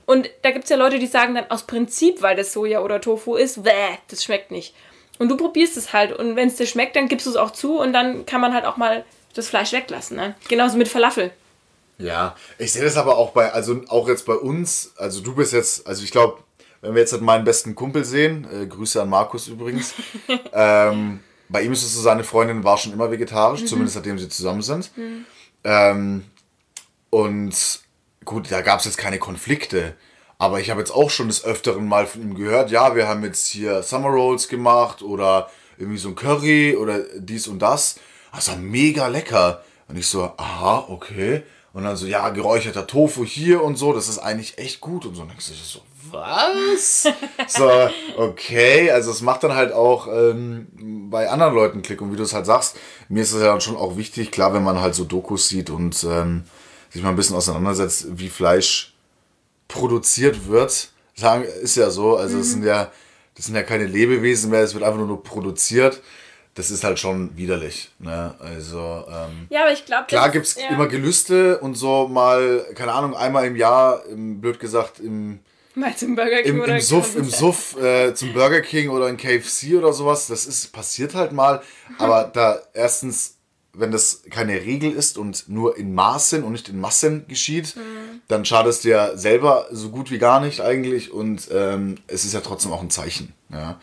Und 0.07 0.29
da 0.43 0.51
gibt 0.51 0.65
es 0.65 0.71
ja 0.71 0.77
Leute, 0.77 0.99
die 0.99 1.07
sagen 1.07 1.35
dann 1.35 1.51
aus 1.51 1.63
Prinzip, 1.67 2.21
weil 2.21 2.37
das 2.37 2.53
Soja 2.53 2.83
oder 2.83 3.01
Tofu 3.01 3.37
ist, 3.37 3.63
bäh, 3.63 3.97
das 4.09 4.23
schmeckt 4.23 4.51
nicht. 4.51 4.75
Und 5.19 5.29
du 5.29 5.37
probierst 5.37 5.77
es 5.77 5.93
halt 5.93 6.13
und 6.13 6.37
wenn 6.37 6.49
es 6.49 6.57
dir 6.57 6.67
schmeckt, 6.67 6.97
dann 6.97 7.09
gibst 7.09 7.27
du 7.27 7.31
es 7.31 7.37
auch 7.37 7.53
zu 7.53 7.79
und 7.79 7.93
dann 7.93 8.27
kann 8.27 8.41
man 8.41 8.53
halt 8.53 8.67
auch 8.67 8.77
mal 8.77 9.05
das 9.35 9.49
Fleisch 9.49 9.73
weglassen. 9.73 10.17
Ne? 10.17 10.35
Genauso 10.49 10.77
mit 10.77 10.89
Falafel. 10.89 11.31
Ja, 11.99 12.35
ich 12.59 12.73
sehe 12.73 12.83
das 12.83 12.97
aber 12.97 13.17
auch 13.17 13.31
bei, 13.31 13.53
also 13.53 13.81
auch 13.89 14.09
jetzt 14.09 14.27
bei 14.27 14.35
uns, 14.35 14.93
also 14.97 15.21
du 15.21 15.35
bist 15.35 15.53
jetzt, 15.53 15.87
also 15.87 16.03
ich 16.03 16.11
glaube, 16.11 16.39
wenn 16.81 16.95
wir 16.95 17.01
jetzt 17.01 17.13
halt 17.13 17.23
meinen 17.23 17.45
besten 17.45 17.75
Kumpel 17.75 18.05
sehen, 18.05 18.47
äh, 18.53 18.67
Grüße 18.67 19.01
an 19.01 19.09
Markus 19.09 19.49
übrigens, 19.49 19.95
ähm, 20.53 21.21
bei 21.49 21.63
ihm 21.63 21.73
ist 21.73 21.83
es 21.83 21.95
so, 21.95 22.01
seine 22.01 22.25
Freundin 22.25 22.65
war 22.65 22.79
schon 22.79 22.93
immer 22.93 23.11
vegetarisch, 23.11 23.63
mhm. 23.63 23.67
zumindest 23.67 23.95
seitdem 23.95 24.19
sie 24.19 24.29
zusammen 24.29 24.63
sind. 24.63 24.97
Mhm. 24.97 25.25
Ähm, 25.63 26.25
und 27.11 27.81
gut, 28.25 28.51
da 28.51 28.61
gab 28.61 28.81
es 28.81 28.87
jetzt 28.87 28.99
keine 28.99 29.19
Konflikte. 29.19 29.95
Aber 30.39 30.61
ich 30.61 30.71
habe 30.71 30.81
jetzt 30.81 30.91
auch 30.91 31.11
schon 31.11 31.29
des 31.29 31.45
Öfteren 31.45 31.87
mal 31.87 32.07
von 32.07 32.23
ihm 32.23 32.35
gehört, 32.35 32.71
ja, 32.71 32.97
wir 32.97 33.07
haben 33.07 33.25
jetzt 33.25 33.47
hier 33.47 33.83
Summer 33.83 34.09
Rolls 34.09 34.49
gemacht 34.49 35.01
oder 35.01 35.49
irgendwie 35.79 35.99
so 35.99 36.09
ein 36.09 36.17
Curry 36.17 36.77
oder 36.77 37.01
dies 37.17 37.47
und 37.47 37.61
das. 37.61 38.01
Das 38.35 38.49
war 38.49 38.57
mega 38.57 39.07
lecker. 39.07 39.63
Und 39.89 39.97
ich 39.97 40.09
so, 40.09 40.25
aha, 40.37 40.87
okay. 40.89 41.45
Und 41.75 41.83
dann 41.83 41.97
so, 41.97 42.07
ja, 42.07 42.31
geräucherter 42.31 42.87
Tofu 42.87 43.25
hier 43.25 43.63
und 43.63 43.77
so, 43.77 43.93
das 43.93 44.09
ist 44.09 44.21
eigentlich 44.21 44.59
echt 44.59 44.81
gut. 44.81 45.05
Und 45.05 45.17
so, 45.17 45.23
und 45.23 45.29
dann 45.29 45.37
denkst 45.37 45.49
du 45.49 45.55
so, 45.55 45.81
was? 46.13 47.09
so, 47.49 47.69
okay, 48.17 48.93
also 48.93 49.11
es 49.11 49.23
macht 49.23 49.43
dann 49.43 49.55
halt 49.55 49.73
auch 49.73 50.07
ähm, 50.07 50.69
bei 51.11 51.29
anderen 51.29 51.53
Leuten 51.53 51.83
Klick. 51.83 52.01
Und 52.01 52.13
wie 52.13 52.17
du 52.17 52.23
es 52.23 52.33
halt 52.33 52.47
sagst, 52.47 52.77
mir 53.09 53.23
ist 53.23 53.33
es 53.33 53.41
ja 53.41 53.49
dann 53.49 53.61
schon 53.61 53.77
auch 53.77 53.97
wichtig, 53.97 54.31
klar, 54.31 54.55
wenn 54.55 54.63
man 54.63 54.81
halt 54.81 54.95
so 54.95 55.03
Dokus 55.03 55.49
sieht 55.49 55.69
und 55.69 56.05
ähm, 56.05 56.45
sich 56.91 57.03
mal 57.03 57.09
ein 57.09 57.17
bisschen 57.17 57.35
auseinandersetzt, 57.35 58.07
wie 58.13 58.29
Fleisch 58.29 58.95
produziert 59.67 60.47
wird. 60.47 60.91
Sagen, 61.17 61.43
ist 61.43 61.77
ja 61.77 61.91
so, 61.91 62.17
also 62.17 62.39
es 62.39 62.49
mhm. 62.49 62.53
sind 62.53 62.65
ja, 62.67 62.93
das 63.35 63.47
sind 63.47 63.57
ja 63.57 63.65
keine 63.65 63.87
Lebewesen 63.87 64.53
mehr, 64.53 64.63
es 64.63 64.75
wird 64.75 64.85
einfach 64.85 64.99
nur, 64.99 65.09
nur 65.09 65.25
produziert 65.25 66.01
das 66.55 66.71
ist 66.71 66.85
halt 66.85 66.99
schon 66.99 67.37
widerlich. 67.37 67.91
Ne? 67.99 68.35
Also, 68.39 69.05
ähm, 69.09 69.47
ja, 69.51 69.63
aber 69.63 69.73
ich 69.73 69.85
glaube, 69.85 70.07
klar 70.07 70.31
gibt 70.31 70.47
es 70.47 70.55
ja. 70.55 70.69
immer 70.69 70.87
Gelüste 70.87 71.59
und 71.59 71.75
so 71.75 72.09
mal, 72.09 72.65
keine 72.75 72.93
Ahnung, 72.93 73.15
einmal 73.15 73.47
im 73.47 73.57
Jahr, 73.57 74.05
im, 74.07 74.41
blöd 74.41 74.61
gesagt, 74.61 75.01
im. 75.01 75.41
Mal 75.75 75.97
zum 75.97 76.15
Burger 76.15 76.43
King 76.43 76.55
im, 76.55 76.61
oder 76.61 76.77
im 76.77 76.81
Suff, 76.81 77.17
im 77.17 77.29
Suff 77.29 77.77
äh, 77.83 78.15
zum 78.15 78.33
Burger 78.33 78.61
King 78.61 78.91
oder 78.91 79.09
in 79.09 79.17
KFC 79.17 79.75
oder 79.77 79.93
sowas. 79.93 80.29
Das 80.29 80.47
ist 80.47 80.73
passiert 80.73 81.17
halt 81.17 81.33
mal. 81.33 81.63
Aber 81.99 82.31
da 82.33 82.63
erstens, 82.75 83.39
wenn 83.73 83.91
das 83.91 84.23
keine 84.31 84.53
Regel 84.53 84.93
ist 84.93 85.19
und 85.19 85.49
nur 85.49 85.77
in 85.77 85.93
Maßen 85.93 86.45
und 86.45 86.53
nicht 86.53 86.69
in 86.69 86.79
Massen 86.79 87.27
geschieht, 87.27 87.75
mhm. 87.75 88.21
dann 88.29 88.45
schadest 88.45 88.85
du 88.85 88.91
ja 88.91 89.17
selber 89.17 89.67
so 89.73 89.91
gut 89.91 90.13
wie 90.13 90.19
gar 90.19 90.39
nicht 90.39 90.61
eigentlich. 90.61 91.11
Und 91.11 91.49
ähm, 91.51 91.97
es 92.07 92.25
ist 92.25 92.35
ja 92.35 92.41
trotzdem 92.41 92.71
auch 92.71 92.81
ein 92.81 92.91
Zeichen. 92.91 93.33
Ja. 93.51 93.81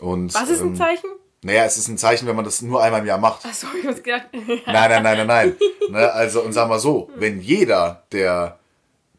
Und, 0.00 0.32
Was 0.32 0.48
ist 0.48 0.62
ein 0.62 0.68
ähm, 0.68 0.76
Zeichen? 0.76 1.10
Naja, 1.46 1.64
es 1.64 1.78
ist 1.78 1.86
ein 1.86 1.96
Zeichen, 1.96 2.26
wenn 2.26 2.34
man 2.34 2.44
das 2.44 2.60
nur 2.60 2.82
einmal 2.82 3.02
im 3.02 3.06
Jahr 3.06 3.18
macht. 3.18 3.46
Achso, 3.46 3.68
ich 3.78 3.84
muss 3.84 4.02
gedacht. 4.02 4.26
nein, 4.32 4.56
nein, 4.66 5.02
nein, 5.02 5.16
nein, 5.16 5.26
nein. 5.26 5.56
ne, 5.90 6.12
also, 6.12 6.40
und 6.40 6.52
sagen 6.52 6.68
wir 6.68 6.80
so, 6.80 7.08
wenn 7.14 7.40
jeder, 7.40 8.02
der 8.10 8.58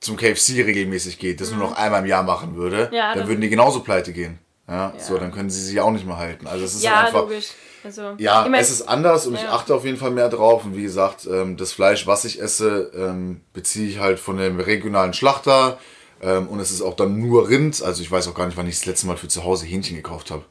zum 0.02 0.18
KFC 0.18 0.66
regelmäßig 0.66 1.20
geht, 1.20 1.40
das 1.40 1.52
mhm. 1.52 1.60
nur 1.60 1.70
noch 1.70 1.78
einmal 1.78 2.02
im 2.02 2.08
Jahr 2.08 2.24
machen 2.24 2.58
würde, 2.58 2.90
ja, 2.92 3.16
dann, 3.16 3.30
würden 3.30 3.40
die 3.40 3.48
genauso 3.48 3.80
pleite 3.80 4.12
gehen. 4.12 4.40
Ja, 4.68 4.92
ja, 4.94 5.00
so, 5.00 5.18
dann 5.18 5.32
können 5.32 5.50
sie 5.50 5.62
sich 5.62 5.80
auch 5.80 5.92
nicht 5.92 6.06
mehr 6.06 6.18
halten. 6.18 6.48
Also 6.48 6.66
es 6.66 6.76
ist 6.76 6.84
ja, 6.84 7.06
einfach. 7.06 7.22
Logisch. 7.22 7.52
Also, 7.86 8.16
ja, 8.18 8.44
ich 8.44 8.52
mein, 8.52 8.60
es 8.60 8.72
ist 8.72 8.82
anders 8.82 9.26
und 9.26 9.36
ja. 9.36 9.40
ich 9.44 9.48
achte 9.48 9.74
auf 9.74 9.86
jeden 9.86 9.98
Fall 9.98 10.12
mehr 10.12 10.28
drauf. 10.28 10.66
Und 10.66 10.76
wie 10.76 10.84
gesagt, 10.84 11.26
ähm, 11.32 11.56
das 11.56 11.72
Fleisch, 11.72 12.08
was 12.08 12.26
ich 12.26 12.42
esse, 12.42 12.92
ähm, 12.94 13.40
beziehe 13.54 13.88
ich 13.88 14.00
halt 14.00 14.20
von 14.20 14.36
dem 14.36 14.60
regionalen 14.60 15.14
Schlachter. 15.14 15.80
Ähm, 16.22 16.50
und 16.50 16.60
es 16.60 16.72
ist 16.72 16.82
auch 16.82 16.96
dann 16.96 17.22
nur 17.22 17.48
Rind. 17.48 17.82
Also 17.82 18.02
ich 18.02 18.12
weiß 18.12 18.28
auch 18.28 18.34
gar 18.34 18.48
nicht, 18.48 18.58
wann 18.58 18.68
ich 18.68 18.76
das 18.76 18.86
letzte 18.86 19.08
Mal 19.08 19.16
für 19.16 19.30
zu 19.30 19.46
Hause 19.46 19.66
Hähnchen 19.66 19.96
gekauft 19.96 20.30
habe. 20.30 20.44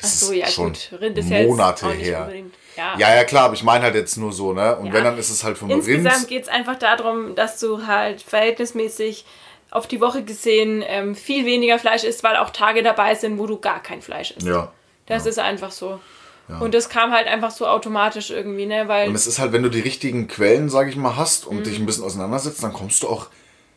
Das 0.00 0.22
Ach 0.22 0.26
so, 0.28 0.32
ja, 0.32 0.46
schon 0.46 0.72
gut. 0.72 0.90
Rind 1.00 1.18
ist 1.18 1.30
Monate 1.30 1.90
her. 1.92 2.32
Ja. 2.76 2.98
ja, 2.98 3.14
ja, 3.14 3.24
klar, 3.24 3.44
aber 3.44 3.54
ich 3.54 3.62
meine 3.62 3.84
halt 3.84 3.94
jetzt 3.94 4.16
nur 4.16 4.32
so, 4.32 4.52
ne? 4.52 4.76
Und 4.76 4.86
ja. 4.86 4.94
wenn, 4.94 5.04
dann 5.04 5.18
ist 5.18 5.30
es 5.30 5.44
halt 5.44 5.56
vom 5.56 5.70
Insgesamt 5.70 5.96
Rind. 5.96 6.06
Insgesamt 6.06 6.28
geht 6.28 6.42
es 6.42 6.48
einfach 6.48 6.76
darum, 6.76 7.34
dass 7.36 7.60
du 7.60 7.86
halt 7.86 8.20
verhältnismäßig 8.20 9.24
auf 9.70 9.86
die 9.86 10.00
Woche 10.00 10.24
gesehen 10.24 10.82
ähm, 10.86 11.14
viel 11.14 11.46
weniger 11.46 11.78
Fleisch 11.78 12.04
isst, 12.04 12.22
weil 12.22 12.36
auch 12.36 12.50
Tage 12.50 12.82
dabei 12.82 13.14
sind, 13.14 13.38
wo 13.38 13.46
du 13.46 13.58
gar 13.58 13.82
kein 13.82 14.02
Fleisch 14.02 14.32
isst. 14.32 14.46
Ja. 14.46 14.72
Das 15.06 15.24
ja. 15.24 15.30
ist 15.30 15.38
einfach 15.38 15.70
so. 15.70 16.00
Ja. 16.48 16.58
Und 16.58 16.74
das 16.74 16.88
kam 16.88 17.12
halt 17.12 17.26
einfach 17.26 17.50
so 17.50 17.66
automatisch 17.66 18.30
irgendwie, 18.30 18.66
ne? 18.66 18.86
Weil 18.88 19.08
und 19.08 19.14
es 19.14 19.26
ist 19.26 19.38
halt, 19.38 19.52
wenn 19.52 19.62
du 19.62 19.70
die 19.70 19.80
richtigen 19.80 20.28
Quellen, 20.28 20.68
sag 20.68 20.88
ich 20.88 20.96
mal, 20.96 21.16
hast 21.16 21.46
und 21.46 21.58
mhm. 21.58 21.62
dich 21.64 21.78
ein 21.78 21.86
bisschen 21.86 22.04
auseinandersetzt, 22.04 22.62
dann 22.62 22.72
kommst 22.72 23.02
du 23.02 23.08
auch 23.08 23.28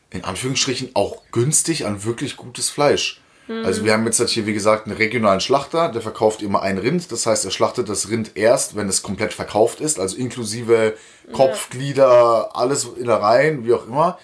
in 0.09 0.23
Anführungsstrichen 0.23 0.91
auch 0.93 1.21
günstig 1.31 1.85
an 1.85 2.03
wirklich 2.03 2.37
gutes 2.37 2.69
Fleisch. 2.69 3.21
Also 3.63 3.85
wir 3.85 3.93
haben 3.93 4.05
jetzt 4.05 4.19
halt 4.19 4.29
hier, 4.29 4.45
wie 4.45 4.53
gesagt, 4.53 4.87
einen 4.87 4.97
regionalen 4.97 5.39
Schlachter, 5.39 5.89
der 5.89 6.01
verkauft 6.01 6.41
immer 6.41 6.63
ein 6.63 6.77
Rind. 6.77 7.11
Das 7.11 7.25
heißt, 7.25 7.45
er 7.45 7.51
schlachtet 7.51 7.87
das 7.87 8.09
Rind 8.09 8.31
erst, 8.35 8.75
wenn 8.75 8.89
es 8.89 9.01
komplett 9.01 9.33
verkauft 9.33 9.79
ist, 9.79 9.99
also 9.99 10.17
inklusive 10.17 10.95
Kopf, 11.31 11.69
ja. 11.71 11.79
Glieder, 11.79 12.55
alles 12.55 12.85
Innereien, 12.99 13.65
wie 13.65 13.73
auch 13.73 13.87
immer. 13.87 14.19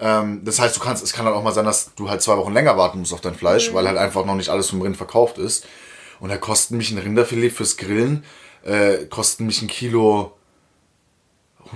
Ähm, 0.00 0.42
das 0.44 0.58
heißt, 0.58 0.76
du 0.76 0.80
kannst, 0.80 1.04
es 1.04 1.12
kann 1.12 1.26
dann 1.26 1.34
auch 1.34 1.44
mal 1.44 1.52
sein, 1.52 1.64
dass 1.64 1.94
du 1.94 2.10
halt 2.10 2.22
zwei 2.22 2.36
Wochen 2.36 2.52
länger 2.52 2.76
warten 2.76 2.98
musst 2.98 3.12
auf 3.12 3.20
dein 3.20 3.34
Fleisch, 3.36 3.70
mhm. 3.70 3.74
weil 3.74 3.86
halt 3.86 3.98
einfach 3.98 4.24
noch 4.24 4.34
nicht 4.34 4.48
alles 4.48 4.70
vom 4.70 4.82
Rind 4.82 4.96
verkauft 4.96 5.38
ist. 5.38 5.66
Und 6.18 6.30
da 6.30 6.36
kosten 6.36 6.76
mich 6.76 6.90
ein 6.90 6.98
Rinderfilet 6.98 7.50
fürs 7.50 7.76
Grillen, 7.76 8.24
äh, 8.64 9.06
kosten 9.06 9.46
mich 9.46 9.62
ein 9.62 9.68
Kilo 9.68 10.36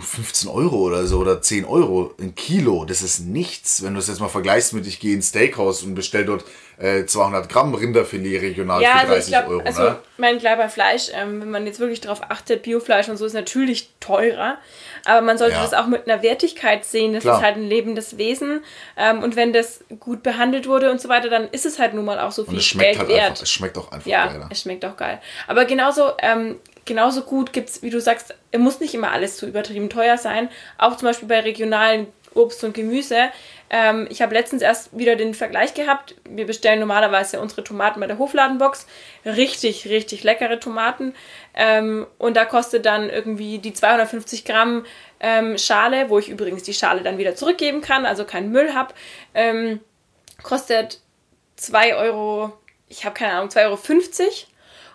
15 0.00 0.48
Euro 0.50 0.76
oder 0.76 1.06
so 1.06 1.18
oder 1.18 1.40
10 1.40 1.64
Euro 1.64 2.14
ein 2.20 2.34
Kilo. 2.34 2.84
Das 2.84 3.02
ist 3.02 3.20
nichts, 3.20 3.82
wenn 3.82 3.94
du 3.94 4.00
es 4.00 4.08
jetzt 4.08 4.20
mal 4.20 4.28
vergleichst 4.28 4.72
mit, 4.72 4.86
ich 4.86 5.00
gehe 5.00 5.14
ins 5.14 5.28
Steakhouse 5.28 5.82
und 5.82 5.94
bestell 5.94 6.24
dort 6.24 6.44
äh, 6.78 7.04
200 7.06 7.48
Gramm 7.48 7.74
Rinderfilet 7.74 8.40
regional 8.40 8.82
ja, 8.82 8.98
für 8.98 9.06
30 9.06 9.14
also 9.16 9.30
glaub, 9.30 9.48
Euro. 9.48 9.66
Also, 9.66 9.82
ne? 9.82 9.98
mein 10.16 10.38
klar 10.38 10.56
bei 10.56 10.68
Fleisch, 10.68 11.10
ähm, 11.12 11.40
wenn 11.40 11.50
man 11.50 11.66
jetzt 11.66 11.78
wirklich 11.78 12.00
darauf 12.00 12.22
achtet, 12.30 12.62
Biofleisch 12.62 13.08
und 13.08 13.16
so 13.16 13.26
ist 13.26 13.34
natürlich 13.34 13.90
teurer. 14.00 14.58
Aber 15.04 15.20
man 15.20 15.38
sollte 15.38 15.54
ja. 15.54 15.62
das 15.62 15.74
auch 15.74 15.86
mit 15.86 16.08
einer 16.08 16.22
Wertigkeit 16.22 16.84
sehen. 16.84 17.12
Das 17.12 17.22
klar. 17.22 17.38
ist 17.38 17.44
halt 17.44 17.56
ein 17.56 17.64
lebendes 17.64 18.18
Wesen. 18.18 18.64
Ähm, 18.96 19.22
und 19.22 19.36
wenn 19.36 19.52
das 19.52 19.84
gut 20.00 20.22
behandelt 20.22 20.66
wurde 20.66 20.90
und 20.90 21.00
so 21.00 21.08
weiter, 21.08 21.28
dann 21.28 21.48
ist 21.48 21.66
es 21.66 21.78
halt 21.78 21.94
nun 21.94 22.04
mal 22.04 22.18
auch 22.18 22.32
so 22.32 22.44
viel 22.44 22.58
Geld 22.80 22.98
halt 22.98 23.08
wert. 23.08 23.22
Einfach, 23.22 23.42
es 23.42 23.50
schmeckt 23.50 23.78
auch 23.78 23.92
einfach 23.92 24.06
ja, 24.06 24.26
geil. 24.26 24.46
Es 24.50 24.62
schmeckt 24.62 24.84
auch 24.84 24.96
geil. 24.96 25.20
Aber 25.46 25.66
genauso, 25.66 26.12
ähm, 26.18 26.56
genauso 26.84 27.22
gut 27.22 27.52
gibt 27.52 27.70
es, 27.70 27.82
wie 27.82 27.90
du 27.90 28.00
sagst, 28.00 28.34
muss 28.56 28.80
nicht 28.80 28.94
immer 28.94 29.10
alles 29.10 29.36
zu 29.36 29.46
übertrieben 29.46 29.90
teuer 29.90 30.18
sein. 30.18 30.48
Auch 30.78 30.96
zum 30.96 31.08
Beispiel 31.08 31.28
bei 31.28 31.40
regionalen 31.40 32.08
Obst 32.34 32.64
und 32.64 32.74
Gemüse. 32.74 33.30
Ähm, 33.70 34.06
ich 34.10 34.22
habe 34.22 34.34
letztens 34.34 34.62
erst 34.62 34.96
wieder 34.96 35.16
den 35.16 35.34
Vergleich 35.34 35.74
gehabt. 35.74 36.14
Wir 36.28 36.46
bestellen 36.46 36.80
normalerweise 36.80 37.40
unsere 37.40 37.64
Tomaten 37.64 38.00
bei 38.00 38.06
der 38.06 38.18
Hofladenbox. 38.18 38.86
Richtig, 39.24 39.88
richtig 39.88 40.24
leckere 40.24 40.60
Tomaten. 40.60 41.14
Ähm, 41.54 42.06
und 42.18 42.36
da 42.36 42.44
kostet 42.44 42.86
dann 42.86 43.08
irgendwie 43.08 43.58
die 43.58 43.72
250 43.72 44.44
Gramm 44.44 44.84
ähm, 45.20 45.56
Schale, 45.58 46.10
wo 46.10 46.18
ich 46.18 46.28
übrigens 46.28 46.64
die 46.64 46.74
Schale 46.74 47.02
dann 47.02 47.18
wieder 47.18 47.34
zurückgeben 47.34 47.80
kann, 47.80 48.04
also 48.04 48.24
keinen 48.24 48.50
Müll 48.50 48.74
habe, 48.74 48.94
ähm, 49.34 49.80
kostet 50.42 51.00
2 51.56 51.96
Euro, 51.96 52.52
ich 52.88 53.04
habe 53.04 53.14
keine 53.14 53.34
Ahnung, 53.34 53.48
2,50 53.48 53.62
Euro. 53.66 53.78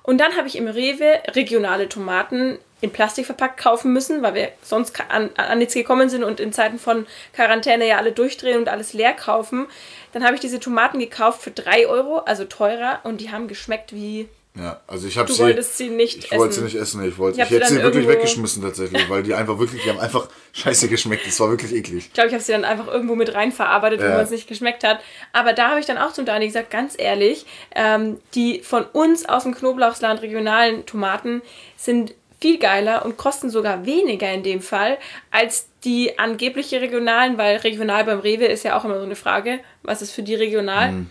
Und 0.10 0.18
dann 0.18 0.36
habe 0.36 0.48
ich 0.48 0.56
im 0.56 0.68
Rewe 0.68 1.22
regionale 1.36 1.88
Tomaten 1.88 2.58
in 2.82 2.90
Plastik 2.90 3.28
verpackt 3.28 3.60
kaufen 3.60 3.94
müssen, 3.94 4.24
weil 4.24 4.34
wir 4.34 4.52
sonst 4.64 5.00
an, 5.08 5.30
an 5.36 5.60
nichts 5.60 5.76
gekommen 5.76 6.10
sind 6.10 6.24
und 6.24 6.40
in 6.40 6.52
Zeiten 6.52 6.80
von 6.80 7.06
Quarantäne 7.32 7.88
ja 7.88 7.98
alle 7.98 8.12
durchdrehen 8.12 8.58
und 8.58 8.70
alles 8.70 8.94
leer 8.94 9.14
kaufen. 9.14 9.68
Dann 10.12 10.24
habe 10.24 10.34
ich 10.34 10.42
diese 10.42 10.60
Tomaten 10.60 10.98
gekauft 10.98 11.44
für 11.44 11.52
3 11.52 11.86
Euro, 11.86 12.18
also 12.26 12.46
teurer, 12.46 13.02
und 13.04 13.22
die 13.22 13.32
haben 13.32 13.48
geschmeckt 13.48 13.94
wie 13.94 14.28
ja, 14.56 14.82
also 14.88 15.08
ich 15.08 15.18
habe 15.18 15.28
Du 15.28 15.34
sie, 15.34 15.44
wolltest 15.44 15.78
sie 15.78 15.90
nicht 15.90 16.18
ich 16.18 16.26
essen. 16.26 16.34
Ich 16.34 16.40
wollte 16.40 16.56
sie 16.56 16.62
nicht 16.64 16.76
essen. 16.76 17.04
Ich, 17.04 17.18
wollte, 17.18 17.40
ich, 17.40 17.46
ich 17.46 17.52
hätte 17.52 17.68
sie 17.68 17.82
wirklich 17.82 18.08
weggeschmissen 18.08 18.62
tatsächlich, 18.62 19.08
weil 19.10 19.24
die 19.24 19.34
einfach 19.34 19.60
wirklich, 19.60 19.84
die 19.84 19.90
haben 19.90 20.00
einfach 20.00 20.28
scheiße 20.54 20.90
geschmeckt. 20.90 21.26
Das 21.28 21.40
war 21.40 21.50
wirklich 21.50 21.74
eklig. 21.74 22.08
Ich 22.08 22.14
glaube, 22.14 22.28
ich 22.28 22.34
habe 22.34 22.44
sie 22.44 22.52
dann 22.52 22.66
einfach 22.66 22.88
irgendwo 22.88 23.16
mit 23.16 23.34
rein 23.36 23.52
verarbeitet, 23.52 24.02
ja. 24.02 24.08
wo 24.08 24.14
man 24.14 24.24
es 24.24 24.32
nicht 24.32 24.48
geschmeckt 24.48 24.84
hat. 24.84 25.00
Aber 25.34 25.54
da 25.54 25.70
habe 25.70 25.80
ich 25.80 25.86
dann 25.86 25.98
auch 25.98 26.14
zum 26.14 26.26
Dani 26.26 26.48
gesagt, 26.48 26.72
ganz 26.72 26.96
ehrlich, 26.98 27.46
ähm, 27.76 28.18
die 28.34 28.62
von 28.62 28.86
uns 28.86 29.28
aus 29.28 29.44
dem 29.44 29.54
Knoblauchsland 29.54 30.22
regionalen 30.24 30.86
Tomaten 30.86 31.42
sind 31.78 32.14
viel 32.42 32.58
geiler 32.58 33.06
und 33.06 33.18
kosten 33.18 33.50
sogar 33.50 33.86
weniger 33.86 34.32
in 34.32 34.44
dem 34.44 34.62
Fall 34.62 34.98
als 35.30 35.68
die 35.84 36.18
angebliche 36.18 36.82
regionalen, 36.82 37.38
weil 37.38 37.58
regional 37.58 38.04
beim 38.06 38.20
Rewe 38.20 38.46
ist 38.46 38.64
ja 38.64 38.78
auch 38.78 38.86
immer 38.86 38.98
so 38.98 39.06
eine 39.06 39.16
Frage, 39.16 39.60
was 39.84 40.02
ist 40.02 40.12
für 40.12 40.24
die 40.24 40.36
regional? 40.36 40.92
Mhm. 40.92 41.10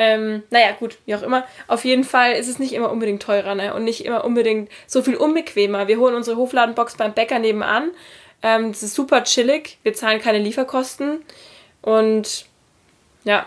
Ähm, 0.00 0.44
naja, 0.50 0.72
gut, 0.78 0.98
wie 1.06 1.14
auch 1.16 1.22
immer. 1.22 1.44
Auf 1.66 1.84
jeden 1.84 2.04
Fall 2.04 2.34
ist 2.34 2.46
es 2.46 2.60
nicht 2.60 2.72
immer 2.72 2.90
unbedingt 2.90 3.20
teurer 3.20 3.56
ne? 3.56 3.74
und 3.74 3.82
nicht 3.82 4.04
immer 4.04 4.24
unbedingt 4.24 4.70
so 4.86 5.02
viel 5.02 5.16
unbequemer. 5.16 5.88
Wir 5.88 5.98
holen 5.98 6.14
unsere 6.14 6.36
Hofladenbox 6.36 6.96
beim 6.96 7.12
Bäcker 7.12 7.40
nebenan. 7.40 7.90
Ähm, 8.42 8.70
das 8.70 8.84
ist 8.84 8.94
super 8.94 9.24
chillig. 9.24 9.78
Wir 9.82 9.94
zahlen 9.94 10.20
keine 10.20 10.38
Lieferkosten. 10.38 11.24
Und 11.82 12.46
ja, 13.24 13.46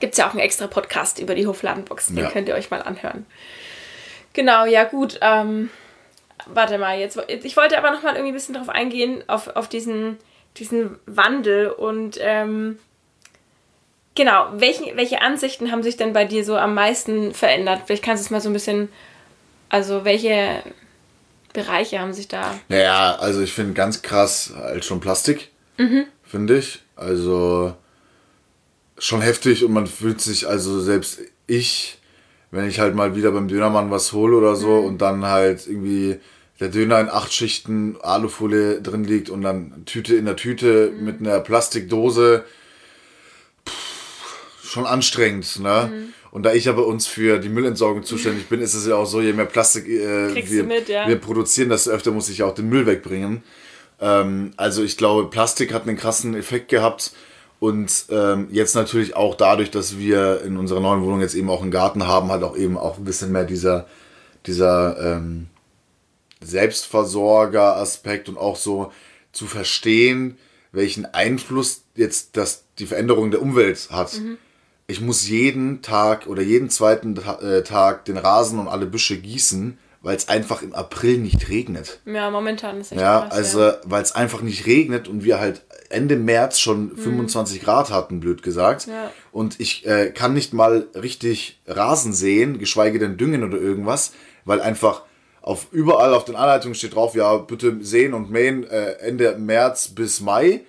gibt 0.00 0.14
es 0.14 0.18
ja 0.18 0.26
auch 0.26 0.32
einen 0.32 0.40
extra 0.40 0.66
Podcast 0.66 1.20
über 1.20 1.36
die 1.36 1.46
Hofladenbox. 1.46 2.08
Den 2.08 2.18
ja. 2.18 2.30
könnt 2.30 2.48
ihr 2.48 2.56
euch 2.56 2.72
mal 2.72 2.82
anhören. 2.82 3.24
Genau, 4.32 4.64
ja 4.64 4.82
gut. 4.84 5.18
Ähm, 5.22 5.70
warte 6.46 6.78
mal, 6.78 6.98
jetzt. 6.98 7.16
Ich 7.28 7.56
wollte 7.56 7.78
aber 7.78 7.92
noch 7.92 8.02
mal 8.02 8.14
irgendwie 8.14 8.32
ein 8.32 8.34
bisschen 8.34 8.54
darauf 8.54 8.70
eingehen, 8.70 9.22
auf, 9.28 9.54
auf 9.54 9.68
diesen, 9.68 10.18
diesen 10.56 10.98
Wandel 11.06 11.70
und 11.70 12.18
ähm, 12.20 12.78
genau, 14.14 14.48
welche, 14.54 14.96
welche 14.96 15.22
Ansichten 15.22 15.70
haben 15.70 15.82
sich 15.82 15.96
denn 15.96 16.12
bei 16.12 16.24
dir 16.24 16.44
so 16.44 16.56
am 16.56 16.74
meisten 16.74 17.34
verändert? 17.34 17.82
Vielleicht 17.86 18.04
kannst 18.04 18.22
du 18.22 18.26
es 18.26 18.30
mal 18.30 18.40
so 18.40 18.48
ein 18.48 18.54
bisschen, 18.54 18.88
also 19.68 20.04
welche 20.04 20.62
Bereiche 21.52 21.98
haben 21.98 22.12
sich 22.12 22.28
da. 22.28 22.58
Naja, 22.68 23.16
also 23.16 23.40
ich 23.40 23.52
finde 23.52 23.74
ganz 23.74 24.02
krass 24.02 24.52
halt 24.56 24.84
schon 24.84 25.00
Plastik, 25.00 25.50
mhm. 25.78 26.06
finde 26.22 26.58
ich. 26.58 26.80
Also 26.96 27.74
schon 28.98 29.22
heftig 29.22 29.64
und 29.64 29.72
man 29.72 29.86
fühlt 29.86 30.20
sich, 30.20 30.46
also 30.46 30.80
selbst 30.80 31.20
ich, 31.46 31.98
wenn 32.50 32.68
ich 32.68 32.78
halt 32.78 32.94
mal 32.94 33.16
wieder 33.16 33.32
beim 33.32 33.48
Dönermann 33.48 33.90
was 33.90 34.12
hole 34.12 34.36
oder 34.36 34.54
so 34.54 34.80
mhm. 34.80 34.86
und 34.86 34.98
dann 34.98 35.26
halt 35.26 35.66
irgendwie 35.66 36.20
der 36.60 36.68
Döner 36.68 37.00
in 37.00 37.08
acht 37.08 37.32
Schichten 37.32 37.96
Alufolie 38.02 38.82
drin 38.82 39.04
liegt 39.04 39.30
und 39.30 39.40
dann 39.40 39.84
Tüte 39.86 40.14
in 40.14 40.26
der 40.26 40.36
Tüte 40.36 40.90
mhm. 40.90 41.04
mit 41.04 41.20
einer 41.20 41.40
Plastikdose 41.40 42.44
schon 44.70 44.86
anstrengend, 44.86 45.58
ne? 45.60 45.90
Mhm. 45.92 46.14
Und 46.30 46.44
da 46.44 46.52
ich 46.52 46.68
aber 46.68 46.86
uns 46.86 47.08
für 47.08 47.38
die 47.38 47.48
Müllentsorgung 47.48 48.04
zuständig 48.04 48.48
bin, 48.48 48.60
ist 48.60 48.74
es 48.74 48.86
ja 48.86 48.94
auch 48.94 49.06
so, 49.06 49.20
je 49.20 49.32
mehr 49.32 49.46
Plastik 49.46 49.88
äh, 49.88 50.48
wir, 50.48 50.64
mit, 50.64 50.88
ja. 50.88 51.08
wir, 51.08 51.16
produzieren, 51.16 51.70
desto 51.70 51.90
öfter 51.90 52.12
muss 52.12 52.28
ich 52.28 52.38
ja 52.38 52.46
auch 52.46 52.54
den 52.54 52.68
Müll 52.68 52.86
wegbringen. 52.86 53.42
Ähm, 54.00 54.52
also 54.56 54.84
ich 54.84 54.96
glaube, 54.96 55.28
Plastik 55.28 55.74
hat 55.74 55.88
einen 55.88 55.96
krassen 55.96 56.36
Effekt 56.36 56.68
gehabt. 56.68 57.12
Und 57.58 58.06
ähm, 58.10 58.48
jetzt 58.52 58.74
natürlich 58.74 59.16
auch 59.16 59.34
dadurch, 59.34 59.70
dass 59.70 59.98
wir 59.98 60.40
in 60.42 60.56
unserer 60.56 60.80
neuen 60.80 61.02
Wohnung 61.02 61.20
jetzt 61.20 61.34
eben 61.34 61.50
auch 61.50 61.60
einen 61.60 61.72
Garten 61.72 62.06
haben, 62.06 62.30
hat 62.30 62.42
auch 62.42 62.56
eben 62.56 62.78
auch 62.78 62.96
ein 62.96 63.04
bisschen 63.04 63.32
mehr 63.32 63.44
dieser, 63.44 63.86
dieser 64.46 65.16
ähm, 65.16 65.48
Selbstversorger-Aspekt 66.40 68.30
und 68.30 68.38
auch 68.38 68.56
so 68.56 68.92
zu 69.32 69.46
verstehen, 69.46 70.38
welchen 70.72 71.04
Einfluss 71.04 71.82
jetzt 71.96 72.38
das, 72.38 72.64
die 72.78 72.86
Veränderung 72.86 73.30
der 73.30 73.42
Umwelt 73.42 73.88
hat. 73.90 74.14
Mhm 74.14 74.38
ich 74.90 75.00
muss 75.00 75.28
jeden 75.28 75.82
Tag 75.82 76.26
oder 76.26 76.42
jeden 76.42 76.68
zweiten 76.68 77.16
äh, 77.16 77.62
Tag 77.62 78.04
den 78.04 78.16
Rasen 78.16 78.58
und 78.58 78.68
alle 78.68 78.86
Büsche 78.86 79.16
gießen, 79.16 79.78
weil 80.02 80.16
es 80.16 80.28
einfach 80.28 80.62
im 80.62 80.74
April 80.74 81.18
nicht 81.18 81.48
regnet. 81.48 82.00
Ja, 82.06 82.30
momentan 82.30 82.80
ist 82.80 82.92
echt 82.92 83.00
Ja, 83.00 83.20
krass, 83.20 83.32
also 83.32 83.60
ja. 83.60 83.76
weil 83.84 84.02
es 84.02 84.12
einfach 84.12 84.42
nicht 84.42 84.66
regnet 84.66 85.08
und 85.08 85.24
wir 85.24 85.38
halt 85.38 85.62
Ende 85.90 86.16
März 86.16 86.58
schon 86.60 86.90
mhm. 86.90 86.96
25 86.96 87.62
Grad 87.62 87.90
hatten, 87.90 88.20
blöd 88.20 88.42
gesagt. 88.42 88.86
Ja. 88.86 89.10
Und 89.32 89.60
ich 89.60 89.86
äh, 89.86 90.10
kann 90.10 90.34
nicht 90.34 90.52
mal 90.52 90.86
richtig 90.94 91.60
Rasen 91.66 92.12
sehen, 92.12 92.58
geschweige 92.58 92.98
denn 92.98 93.16
düngen 93.16 93.44
oder 93.44 93.58
irgendwas, 93.58 94.12
weil 94.44 94.60
einfach 94.60 95.02
auf 95.42 95.68
überall 95.72 96.14
auf 96.14 96.24
den 96.24 96.36
Anleitungen 96.36 96.74
steht 96.74 96.94
drauf, 96.94 97.14
ja, 97.14 97.36
bitte 97.38 97.78
sehen 97.80 98.14
und 98.14 98.30
mähen 98.30 98.64
äh, 98.64 98.92
Ende 99.00 99.36
März 99.36 99.88
bis 99.88 100.20
Mai 100.20 100.62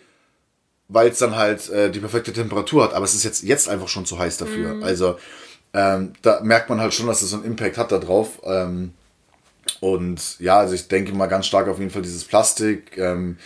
weil 0.92 1.10
es 1.10 1.20
dann 1.20 1.36
halt 1.36 1.70
äh, 1.70 1.90
die 1.90 2.00
perfekte 2.00 2.34
Temperatur 2.34 2.84
hat. 2.84 2.94
Aber 2.94 3.06
es 3.06 3.16
ist 3.16 3.24
jetzt, 3.24 3.44
jetzt 3.44 3.70
einfach 3.70 3.88
schon 3.88 4.06
zu 4.06 4.20
heiß 4.20 4.38
dafür. 4.38 4.76
Mhm. 4.76 4.84
Also 4.84 5.18
ähm, 5.74 6.14
da 6.22 6.42
merkt 6.42 6.70
man 6.70 6.82
halt 6.82 6.94
schon, 6.94 7.08
dass 7.08 7.22
es 7.22 7.30
so 7.30 7.38
einen 7.38 7.46
Impact 7.46 7.78
hat 7.78 7.92
da 7.92 7.98
drauf. 7.98 8.42
Ähm, 8.44 8.94
und 9.80 10.40
ja, 10.40 10.60
also 10.60 10.74
ich 10.74 10.88
denke 10.88 11.14
mal 11.14 11.28
ganz 11.28 11.46
stark 11.46 11.68
auf 11.68 11.80
jeden 11.80 11.92
Fall 11.92 12.02
dieses 12.02 12.26
Plastik. 12.26 12.98
Ähm, 12.98 13.38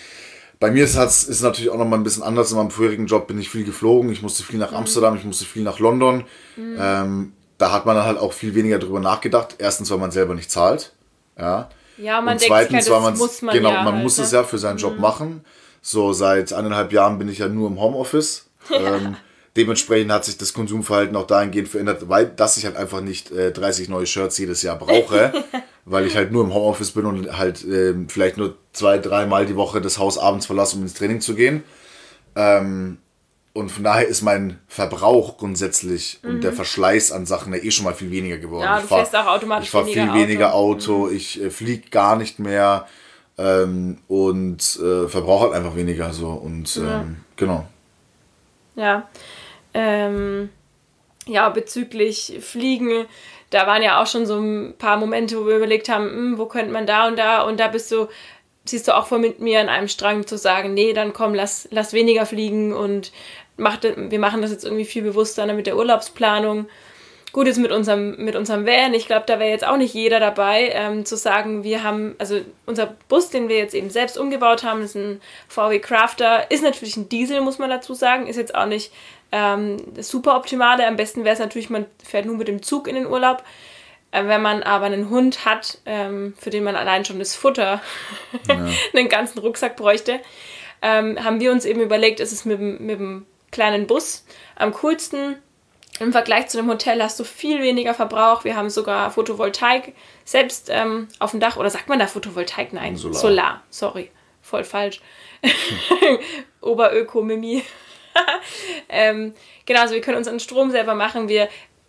bei 0.59 0.71
mir 0.71 0.85
ist 0.85 0.95
es 0.95 1.25
ist 1.25 1.41
natürlich 1.41 1.69
auch 1.69 1.77
noch 1.77 1.87
mal 1.87 1.97
ein 1.97 2.03
bisschen 2.03 2.23
anders. 2.23 2.51
In 2.51 2.57
meinem 2.57 2.71
vorherigen 2.71 3.05
Job 3.05 3.27
bin 3.27 3.39
ich 3.39 3.49
viel 3.49 3.63
geflogen. 3.63 4.11
Ich 4.11 4.23
musste 4.23 4.43
viel 4.43 4.57
nach 4.57 4.71
mhm. 4.71 4.77
Amsterdam, 4.77 5.15
ich 5.15 5.23
musste 5.23 5.45
viel 5.45 5.63
nach 5.63 5.79
London. 5.79 6.23
Mhm. 6.55 6.77
Ähm, 6.79 7.33
da 7.57 7.71
hat 7.71 7.85
man 7.85 7.95
dann 7.95 8.05
halt 8.05 8.17
auch 8.17 8.33
viel 8.33 8.55
weniger 8.55 8.79
drüber 8.79 8.99
nachgedacht. 8.99 9.55
Erstens, 9.59 9.91
weil 9.91 9.99
man 9.99 10.11
selber 10.11 10.33
nicht 10.33 10.49
zahlt. 10.49 10.93
Ja. 11.37 11.69
Ja, 11.97 12.19
man 12.19 12.33
und 12.33 12.41
denkt 12.41 12.47
zweitens, 12.47 12.89
halt, 12.89 13.03
weil 13.03 13.11
muss 13.13 13.41
man 13.41 13.55
genau, 13.55 13.71
ja 13.71 13.83
man 13.83 13.93
halt, 13.93 14.03
muss 14.03 14.17
ne? 14.17 14.23
es 14.25 14.31
ja 14.31 14.43
für 14.43 14.57
seinen 14.57 14.77
Job 14.77 14.95
mhm. 14.95 15.01
machen. 15.01 15.45
So 15.87 16.13
seit 16.13 16.51
eineinhalb 16.51 16.91
Jahren 16.91 17.19
bin 17.19 17.29
ich 17.29 17.37
ja 17.37 17.47
nur 17.47 17.69
im 17.69 17.79
Homeoffice. 17.79 18.47
Ja. 18.67 18.95
Ähm, 18.95 19.15
dementsprechend 19.55 20.11
hat 20.11 20.25
sich 20.25 20.39
das 20.39 20.51
Konsumverhalten 20.51 21.15
auch 21.15 21.27
dahingehend 21.27 21.67
verändert, 21.67 22.09
weil 22.09 22.25
dass 22.25 22.57
ich 22.57 22.65
halt 22.65 22.75
einfach 22.75 23.01
nicht 23.01 23.29
äh, 23.29 23.51
30 23.51 23.89
neue 23.89 24.07
Shirts 24.07 24.39
jedes 24.39 24.63
Jahr 24.63 24.75
brauche, 24.75 25.31
weil 25.85 26.07
ich 26.07 26.15
halt 26.15 26.31
nur 26.31 26.43
im 26.43 26.51
Homeoffice 26.51 26.89
bin 26.89 27.05
und 27.05 27.37
halt 27.37 27.63
äh, 27.63 27.93
vielleicht 28.07 28.37
nur 28.37 28.57
zwei, 28.73 28.97
dreimal 28.97 29.45
die 29.45 29.55
Woche 29.55 29.81
das 29.81 29.99
Haus 29.99 30.17
abends 30.17 30.47
verlasse, 30.47 30.77
um 30.77 30.81
ins 30.81 30.95
Training 30.95 31.21
zu 31.21 31.35
gehen. 31.35 31.63
Ähm, 32.35 32.97
und 33.53 33.69
von 33.69 33.83
daher 33.83 34.07
ist 34.07 34.23
mein 34.23 34.59
Verbrauch 34.67 35.37
grundsätzlich 35.37 36.17
mhm. 36.23 36.29
und 36.31 36.43
der 36.43 36.53
mhm. 36.53 36.55
Verschleiß 36.55 37.11
an 37.11 37.27
Sachen 37.27 37.53
ja 37.53 37.59
eh 37.59 37.69
schon 37.69 37.85
mal 37.85 37.93
viel 37.93 38.09
weniger 38.09 38.39
geworden. 38.39 38.63
Ja, 38.63 38.77
du 38.77 38.85
ich 38.85 38.89
fährst 38.89 39.15
auch 39.15 39.27
automatisch 39.27 39.65
Ich 39.65 39.71
fahre 39.71 39.85
viel 39.85 40.11
weniger 40.11 40.55
Auto, 40.55 41.03
Auto. 41.03 41.11
Mhm. 41.11 41.15
ich 41.17 41.39
äh, 41.39 41.51
fliege 41.51 41.91
gar 41.91 42.15
nicht 42.15 42.39
mehr 42.39 42.87
ähm, 43.37 43.97
und 44.07 44.79
äh, 44.81 45.07
verbraucht 45.07 45.43
halt 45.43 45.53
einfach 45.53 45.75
weniger 45.75 46.13
so 46.13 46.29
und 46.29 46.77
ähm, 46.77 46.85
ja. 46.85 47.05
genau. 47.35 47.65
Ja. 48.75 49.09
Ähm, 49.73 50.49
ja, 51.27 51.49
bezüglich 51.49 52.37
Fliegen, 52.41 53.05
da 53.49 53.67
waren 53.67 53.81
ja 53.81 54.01
auch 54.01 54.07
schon 54.07 54.25
so 54.25 54.39
ein 54.39 54.75
paar 54.77 54.97
Momente, 54.97 55.39
wo 55.39 55.47
wir 55.47 55.57
überlegt 55.57 55.89
haben, 55.89 56.05
hm, 56.05 56.37
wo 56.37 56.45
könnte 56.45 56.71
man 56.71 56.85
da 56.85 57.07
und 57.07 57.17
da 57.17 57.41
und 57.41 57.59
da 57.59 57.67
bist 57.67 57.91
du, 57.91 58.07
siehst 58.65 58.87
du 58.87 58.95
auch 58.95 59.07
vor 59.07 59.17
mit 59.17 59.39
mir 59.39 59.59
an 59.59 59.69
einem 59.69 59.87
Strang 59.87 60.27
zu 60.27 60.37
sagen, 60.37 60.73
nee, 60.73 60.93
dann 60.93 61.13
komm, 61.13 61.33
lass, 61.33 61.67
lass 61.71 61.93
weniger 61.93 62.25
fliegen 62.25 62.73
und 62.73 63.11
mach, 63.57 63.77
wir 63.83 64.19
machen 64.19 64.41
das 64.41 64.51
jetzt 64.51 64.65
irgendwie 64.65 64.85
viel 64.85 65.03
bewusster 65.03 65.51
mit 65.53 65.67
der 65.67 65.77
Urlaubsplanung. 65.77 66.67
Gut, 67.35 67.47
jetzt 67.47 67.57
mit 67.57 67.73
unserem, 67.73 68.15
mit 68.15 68.37
unserem 68.37 68.65
Van, 68.65 68.93
ich 68.93 69.07
glaube, 69.07 69.25
da 69.27 69.39
wäre 69.39 69.49
jetzt 69.49 69.67
auch 69.67 69.75
nicht 69.75 69.93
jeder 69.93 70.21
dabei, 70.21 70.69
ähm, 70.71 71.03
zu 71.03 71.17
sagen, 71.17 71.65
wir 71.65 71.83
haben, 71.83 72.15
also 72.17 72.39
unser 72.65 72.95
Bus, 73.09 73.29
den 73.29 73.49
wir 73.49 73.57
jetzt 73.57 73.75
eben 73.75 73.89
selbst 73.89 74.17
umgebaut 74.17 74.63
haben, 74.63 74.81
ist 74.81 74.95
ein 74.95 75.19
VW 75.49 75.79
Crafter, 75.79 76.49
ist 76.49 76.63
natürlich 76.63 76.95
ein 76.95 77.09
Diesel, 77.09 77.41
muss 77.41 77.59
man 77.59 77.69
dazu 77.69 77.93
sagen, 77.93 78.27
ist 78.27 78.37
jetzt 78.37 78.55
auch 78.55 78.67
nicht 78.67 78.93
ähm, 79.33 79.75
super 79.99 80.37
optimale. 80.37 80.87
Am 80.87 80.95
besten 80.95 81.25
wäre 81.25 81.33
es 81.33 81.41
natürlich, 81.41 81.69
man 81.69 81.87
fährt 82.01 82.25
nur 82.25 82.37
mit 82.37 82.47
dem 82.47 82.63
Zug 82.63 82.87
in 82.87 82.95
den 82.95 83.05
Urlaub. 83.05 83.43
Äh, 84.11 84.27
wenn 84.27 84.41
man 84.41 84.63
aber 84.63 84.85
einen 84.85 85.09
Hund 85.09 85.43
hat, 85.43 85.79
ähm, 85.85 86.35
für 86.39 86.51
den 86.51 86.63
man 86.63 86.77
allein 86.77 87.03
schon 87.03 87.19
das 87.19 87.35
Futter, 87.35 87.81
ja. 88.47 88.65
einen 88.93 89.09
ganzen 89.09 89.39
Rucksack 89.39 89.75
bräuchte, 89.75 90.21
ähm, 90.81 91.21
haben 91.21 91.41
wir 91.41 91.51
uns 91.51 91.65
eben 91.65 91.81
überlegt, 91.81 92.21
ist 92.21 92.31
es 92.31 92.45
mit, 92.45 92.61
mit 92.61 92.97
dem 92.97 93.25
kleinen 93.51 93.87
Bus 93.87 94.25
am 94.55 94.71
coolsten 94.71 95.35
im 95.99 96.11
Vergleich 96.11 96.47
zu 96.47 96.57
dem 96.57 96.69
Hotel 96.69 97.01
hast 97.01 97.19
du 97.19 97.23
viel 97.23 97.61
weniger 97.61 97.93
Verbrauch. 97.93 98.43
Wir 98.43 98.55
haben 98.55 98.69
sogar 98.69 99.11
Photovoltaik 99.11 99.93
selbst 100.25 100.69
ähm, 100.69 101.07
auf 101.19 101.31
dem 101.31 101.39
Dach. 101.39 101.57
Oder 101.57 101.69
sagt 101.69 101.87
man 101.87 101.99
da 101.99 102.07
Photovoltaik? 102.07 102.73
Nein, 102.73 102.97
Solar. 102.97 103.15
Solar. 103.15 103.63
Sorry, 103.69 104.11
voll 104.41 104.63
falsch. 104.63 105.01
Oberöko-Mimi. 106.61 107.63
ähm, 108.89 109.33
genau, 109.65 109.81
also 109.81 109.93
wir 109.93 110.01
können 110.01 110.17
unseren 110.17 110.39
Strom 110.39 110.71
selber 110.71 110.95
machen. 110.95 111.29
Wir, 111.29 111.47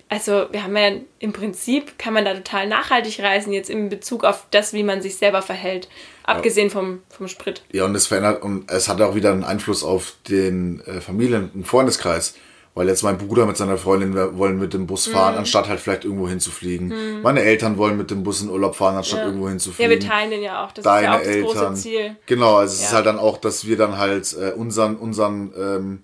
also 0.09 0.47
wir 0.51 0.63
haben 0.63 0.77
ja 0.77 0.93
im 1.19 1.33
Prinzip, 1.33 1.99
kann 1.99 2.15
man 2.15 2.25
da 2.25 2.35
total 2.35 2.69
nachhaltig 2.69 3.21
reisen, 3.21 3.53
jetzt 3.53 3.71
in 3.71 3.89
Bezug 3.89 4.25
auf 4.25 4.47
das, 4.51 4.73
wie 4.73 4.83
man 4.83 5.03
sich 5.03 5.17
selber 5.17 5.43
verhält. 5.43 5.89
Abgesehen 6.25 6.71
vom, 6.71 7.03
vom 7.09 7.29
Sprit. 7.29 7.63
Ja, 7.73 7.85
und 7.85 7.95
es 7.95 8.07
verändert, 8.07 8.43
und 8.43 8.71
es 8.71 8.89
hat 8.89 9.01
auch 9.01 9.15
wieder 9.15 9.33
einen 9.33 9.45
Einfluss 9.45 9.83
auf 9.83 10.15
den 10.29 10.81
äh, 10.81 11.01
Familien- 11.01 11.51
und 11.55 11.67
Freundeskreis 11.67 12.35
Weil 12.77 12.89
jetzt 12.89 13.03
mein 13.03 13.17
Bruder 13.19 13.47
mit 13.47 13.57
seiner 13.57 13.79
Freundin 13.79 14.15
wir 14.15 14.37
wollen 14.37 14.59
mit 14.59 14.75
dem 14.75 14.87
Bus 14.87 15.07
fahren, 15.09 15.33
Mhm. 15.33 15.39
anstatt 15.41 15.67
halt 15.69 15.81
vielleicht 15.81 16.05
irgendwo 16.05 16.29
hinzufliegen. 16.29 16.93
Meine 17.23 17.41
Eltern 17.41 17.79
wollen 17.79 17.97
mit 17.97 18.11
dem 18.11 18.23
Bus 18.23 18.43
in 18.43 18.51
Urlaub 18.51 18.77
fahren, 18.77 18.97
anstatt 18.97 19.21
Ja. 19.21 19.25
irgendwo 19.27 19.47
Ja, 19.47 19.51
hinzufliegen. 19.53 19.91
wir 19.91 19.99
teilen 20.01 20.31
den 20.31 20.43
ja 20.43 20.63
auch. 20.65 20.73
Das 20.73 20.85
Deine 20.85 21.07
ist 21.07 21.11
ja 21.11 21.15
auch 21.15 21.19
das 21.19 21.27
Eltern. 21.57 21.67
große 21.71 21.83
Ziel. 21.83 22.17
Genau, 22.27 22.57
also 22.57 22.75
es 22.75 22.81
ist 22.83 22.91
Ja. 22.91 22.97
halt 22.97 23.07
dann 23.07 23.19
auch, 23.19 23.39
dass 23.39 23.67
wir 23.67 23.77
dann 23.79 23.97
halt 23.99 24.37
äh, 24.39 24.53
unseren, 24.53 24.97
unseren 24.97 25.53
ähm, 25.59 26.03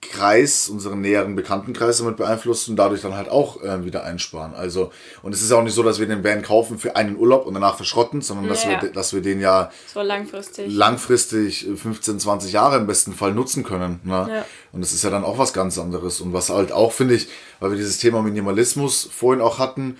Kreis, 0.00 0.68
unseren 0.68 1.00
näheren 1.00 1.34
Bekanntenkreis 1.34 1.98
damit 1.98 2.16
beeinflussen 2.16 2.70
und 2.72 2.76
dadurch 2.76 3.00
dann 3.02 3.14
halt 3.16 3.28
auch 3.28 3.58
ähm, 3.64 3.84
wieder 3.84 4.04
einsparen. 4.04 4.54
Also, 4.54 4.92
und 5.22 5.34
es 5.34 5.42
ist 5.42 5.50
auch 5.50 5.62
nicht 5.62 5.74
so, 5.74 5.82
dass 5.82 5.98
wir 5.98 6.06
den 6.06 6.22
Van 6.22 6.42
kaufen 6.42 6.78
für 6.78 6.94
einen 6.96 7.16
Urlaub 7.16 7.46
und 7.46 7.54
danach 7.54 7.76
verschrotten, 7.76 8.20
sondern 8.20 8.48
dass, 8.48 8.64
Ja. 8.64 8.80
wir, 8.80 8.92
dass 8.92 9.12
wir 9.12 9.22
den 9.22 9.40
ja 9.40 9.70
So 9.92 10.00
langfristig. 10.02 10.72
langfristig 10.72 11.68
äh, 11.68 11.76
15, 11.76 12.20
20 12.20 12.52
Jahre 12.52 12.76
im 12.76 12.86
besten 12.86 13.12
Fall 13.12 13.32
nutzen 13.34 13.64
können. 13.64 14.00
Ne? 14.04 14.26
Ja. 14.30 14.44
Und 14.72 14.80
das 14.82 14.92
ist 14.92 15.02
ja 15.02 15.10
dann 15.10 15.24
auch 15.24 15.38
was 15.38 15.52
ganz 15.52 15.78
anderes. 15.78 16.20
Und 16.20 16.32
was 16.32 16.48
halt 16.50 16.70
auch, 16.72 16.92
finde 16.92 17.14
ich, 17.14 17.28
weil 17.60 17.70
wir 17.70 17.76
dieses 17.76 17.98
Thema 17.98 18.22
Minimalismus 18.22 19.08
vorhin 19.12 19.42
auch 19.42 19.58
hatten, 19.58 19.98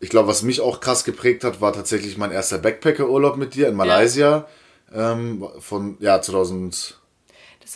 ich 0.00 0.08
glaube, 0.10 0.28
was 0.28 0.42
mich 0.42 0.60
auch 0.60 0.80
krass 0.80 1.04
geprägt 1.04 1.44
hat, 1.44 1.60
war 1.60 1.72
tatsächlich 1.72 2.18
mein 2.18 2.30
erster 2.30 2.58
Backpacker-Urlaub 2.58 3.36
mit 3.36 3.54
dir 3.54 3.68
in 3.68 3.74
Malaysia. 3.74 4.46
Ähm, 4.94 5.44
von 5.58 5.96
ja 6.00 6.20
2000, 6.22 6.98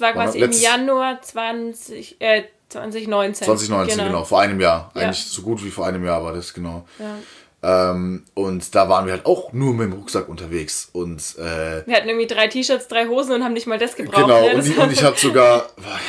das 0.01 0.17
war 0.17 0.25
quasi 0.25 0.39
im 0.39 0.53
Januar 0.53 1.21
20, 1.21 2.21
äh, 2.21 2.45
2019. 2.69 3.47
2019, 3.47 4.07
genau. 4.07 4.25
vor 4.25 4.41
einem 4.41 4.61
Jahr. 4.61 4.91
Ja. 4.95 5.03
Eigentlich 5.03 5.25
so 5.25 5.43
gut 5.43 5.65
wie 5.65 5.71
vor 5.71 5.87
einem 5.87 6.05
Jahr 6.05 6.25
war 6.25 6.33
das, 6.33 6.55
genau. 6.55 6.87
Ja. 6.99 7.17
Ähm, 7.63 8.25
und 8.33 8.75
da 8.75 8.89
waren 8.89 9.05
wir 9.05 9.13
halt 9.13 9.27
auch 9.27 9.53
nur 9.53 9.75
mit 9.75 9.83
dem 9.83 9.93
Rucksack 9.93 10.29
unterwegs. 10.31 10.89
Und 10.93 11.21
äh, 11.39 11.87
Wir 11.87 11.97
hatten 11.97 12.09
irgendwie 12.09 12.27
drei 12.27 12.47
T-Shirts, 12.47 12.89
drei 12.89 13.07
Hosen 13.07 13.35
und 13.35 13.45
haben 13.45 13.53
nicht 13.53 13.67
mal 13.67 13.79
das 13.79 13.97
gebraucht. 13.97 14.23
Genau, 14.23 14.41
ne? 14.41 14.55
und 14.55 14.67
ich, 14.67 14.79
und 14.79 14.91
ich 14.91 15.03
hatte 15.05 15.21
sogar, 15.21 15.67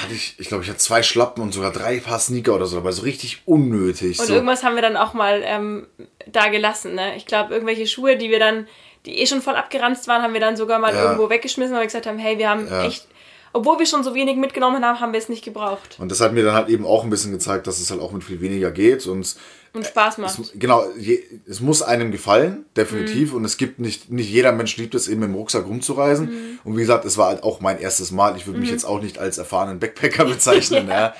ich, 0.09 0.35
ich 0.37 0.47
glaube, 0.47 0.63
ich 0.63 0.69
hatte 0.69 0.79
zwei 0.79 1.03
Schlappen 1.03 1.43
und 1.43 1.53
sogar 1.53 1.71
drei 1.71 1.99
Paar 1.99 2.19
Sneaker 2.19 2.55
oder 2.55 2.67
so 2.67 2.77
dabei, 2.77 2.93
so 2.93 3.01
richtig 3.01 3.41
unnötig. 3.45 4.19
Und 4.19 4.27
so. 4.27 4.33
irgendwas 4.33 4.63
haben 4.63 4.75
wir 4.75 4.81
dann 4.81 4.95
auch 4.95 5.13
mal 5.13 5.41
ähm, 5.43 5.87
da 6.25 6.47
gelassen. 6.47 6.95
Ne? 6.95 7.17
Ich 7.17 7.25
glaube, 7.25 7.53
irgendwelche 7.53 7.85
Schuhe, 7.85 8.15
die 8.15 8.29
wir 8.29 8.39
dann, 8.39 8.67
die 9.05 9.19
eh 9.19 9.25
schon 9.25 9.41
voll 9.41 9.55
abgeranzt 9.55 10.07
waren, 10.07 10.21
haben 10.21 10.33
wir 10.33 10.39
dann 10.39 10.55
sogar 10.55 10.79
mal 10.79 10.93
Ja. 10.93 11.03
irgendwo 11.03 11.29
weggeschmissen, 11.29 11.73
weil 11.73 11.81
wir 11.81 11.87
gesagt 11.87 12.07
haben, 12.07 12.19
hey, 12.19 12.37
wir 12.37 12.49
haben 12.49 12.65
Ja. 12.69 12.85
echt, 12.85 13.07
obwohl 13.53 13.79
wir 13.79 13.85
schon 13.85 14.03
so 14.03 14.13
wenig 14.13 14.37
mitgenommen 14.37 14.83
haben, 14.85 14.99
haben 14.99 15.13
wir 15.13 15.19
es 15.19 15.29
nicht 15.29 15.43
gebraucht. 15.43 15.97
Und 15.99 16.09
das 16.11 16.21
hat 16.21 16.33
mir 16.33 16.43
dann 16.43 16.55
halt 16.55 16.69
eben 16.69 16.85
auch 16.85 17.03
ein 17.03 17.09
bisschen 17.09 17.31
gezeigt, 17.31 17.67
dass 17.67 17.79
es 17.79 17.91
halt 17.91 18.01
auch 18.01 18.11
mit 18.11 18.23
viel 18.23 18.39
weniger 18.41 18.71
geht. 18.71 19.05
Und 19.07 19.35
Und 19.73 19.85
Spaß 19.85 20.17
macht. 20.17 20.37
es, 20.39 20.51
genau, 20.55 20.83
je, 20.97 21.21
es 21.47 21.59
muss 21.59 21.81
einem 21.81 22.11
gefallen, 22.11 22.51
Mhm. 22.51 22.65
definitiv. 22.77 23.33
Und 23.33 23.45
es 23.45 23.57
gibt 23.57 23.79
nicht, 23.79 24.11
nicht 24.11 24.29
jeder 24.29 24.51
Mensch 24.51 24.77
liebt 24.77 24.95
es 24.95 25.07
eben 25.07 25.21
mit 25.21 25.29
dem 25.29 25.35
Rucksack 25.35 25.65
rumzureisen. 25.65 26.25
Mhm. 26.27 26.59
Und 26.63 26.75
wie 26.77 26.81
gesagt, 26.81 27.05
es 27.05 27.17
war 27.17 27.27
halt 27.27 27.43
auch 27.43 27.59
mein 27.61 27.79
erstes 27.79 28.11
Mal. 28.11 28.35
Ich 28.37 28.47
würde 28.47 28.59
mich 28.59 28.69
jetzt 28.71 28.85
auch 28.85 29.01
nicht 29.01 29.17
als 29.19 29.37
erfahrenen 29.37 29.79
Backpacker 29.79 30.25
bezeichnen, 30.33 30.87
ja. 30.87 31.13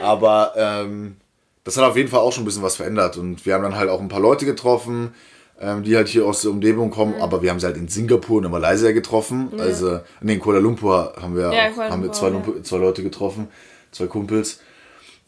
Aber 0.00 0.52
ähm, 0.56 1.16
das 1.64 1.76
hat 1.76 1.84
auf 1.84 1.96
jeden 1.96 2.08
Fall 2.08 2.20
auch 2.20 2.32
schon 2.32 2.42
ein 2.42 2.46
bisschen 2.46 2.62
was 2.62 2.76
verändert. 2.76 3.16
Und 3.16 3.44
wir 3.46 3.54
haben 3.54 3.62
dann 3.62 3.76
halt 3.76 3.90
auch 3.90 4.00
ein 4.00 4.08
paar 4.08 4.20
Leute 4.20 4.44
getroffen, 4.44 5.14
ähm, 5.60 5.82
die 5.82 5.96
halt 5.96 6.08
hier 6.08 6.26
aus 6.26 6.42
der 6.42 6.50
Umgebung 6.50 6.90
kommen. 6.90 7.16
Mhm. 7.16 7.22
Aber 7.22 7.42
wir 7.42 7.50
haben 7.50 7.60
sie 7.60 7.66
halt 7.66 7.76
in 7.76 7.88
Singapur 7.88 8.38
und 8.38 8.44
in 8.44 8.50
Malaysia 8.50 8.92
getroffen. 8.92 9.52
Also, 9.58 10.00
nee, 10.20 10.34
in 10.34 10.40
Kuala 10.40 10.58
Lumpur 10.60 11.14
haben 11.20 11.34
wir, 11.36 11.52
Ja, 11.52 11.68
auch, 11.70 11.74
Kuala 11.74 11.90
haben 11.90 12.02
wir 12.02 12.08
Lumpur, 12.08 12.12
zwei, 12.12 12.28
ja. 12.28 12.34
Lumpu- 12.34 12.62
zwei 12.62 12.76
Leute 12.78 13.02
getroffen, 13.02 13.48
zwei 13.92 14.06
Kumpels. 14.06 14.60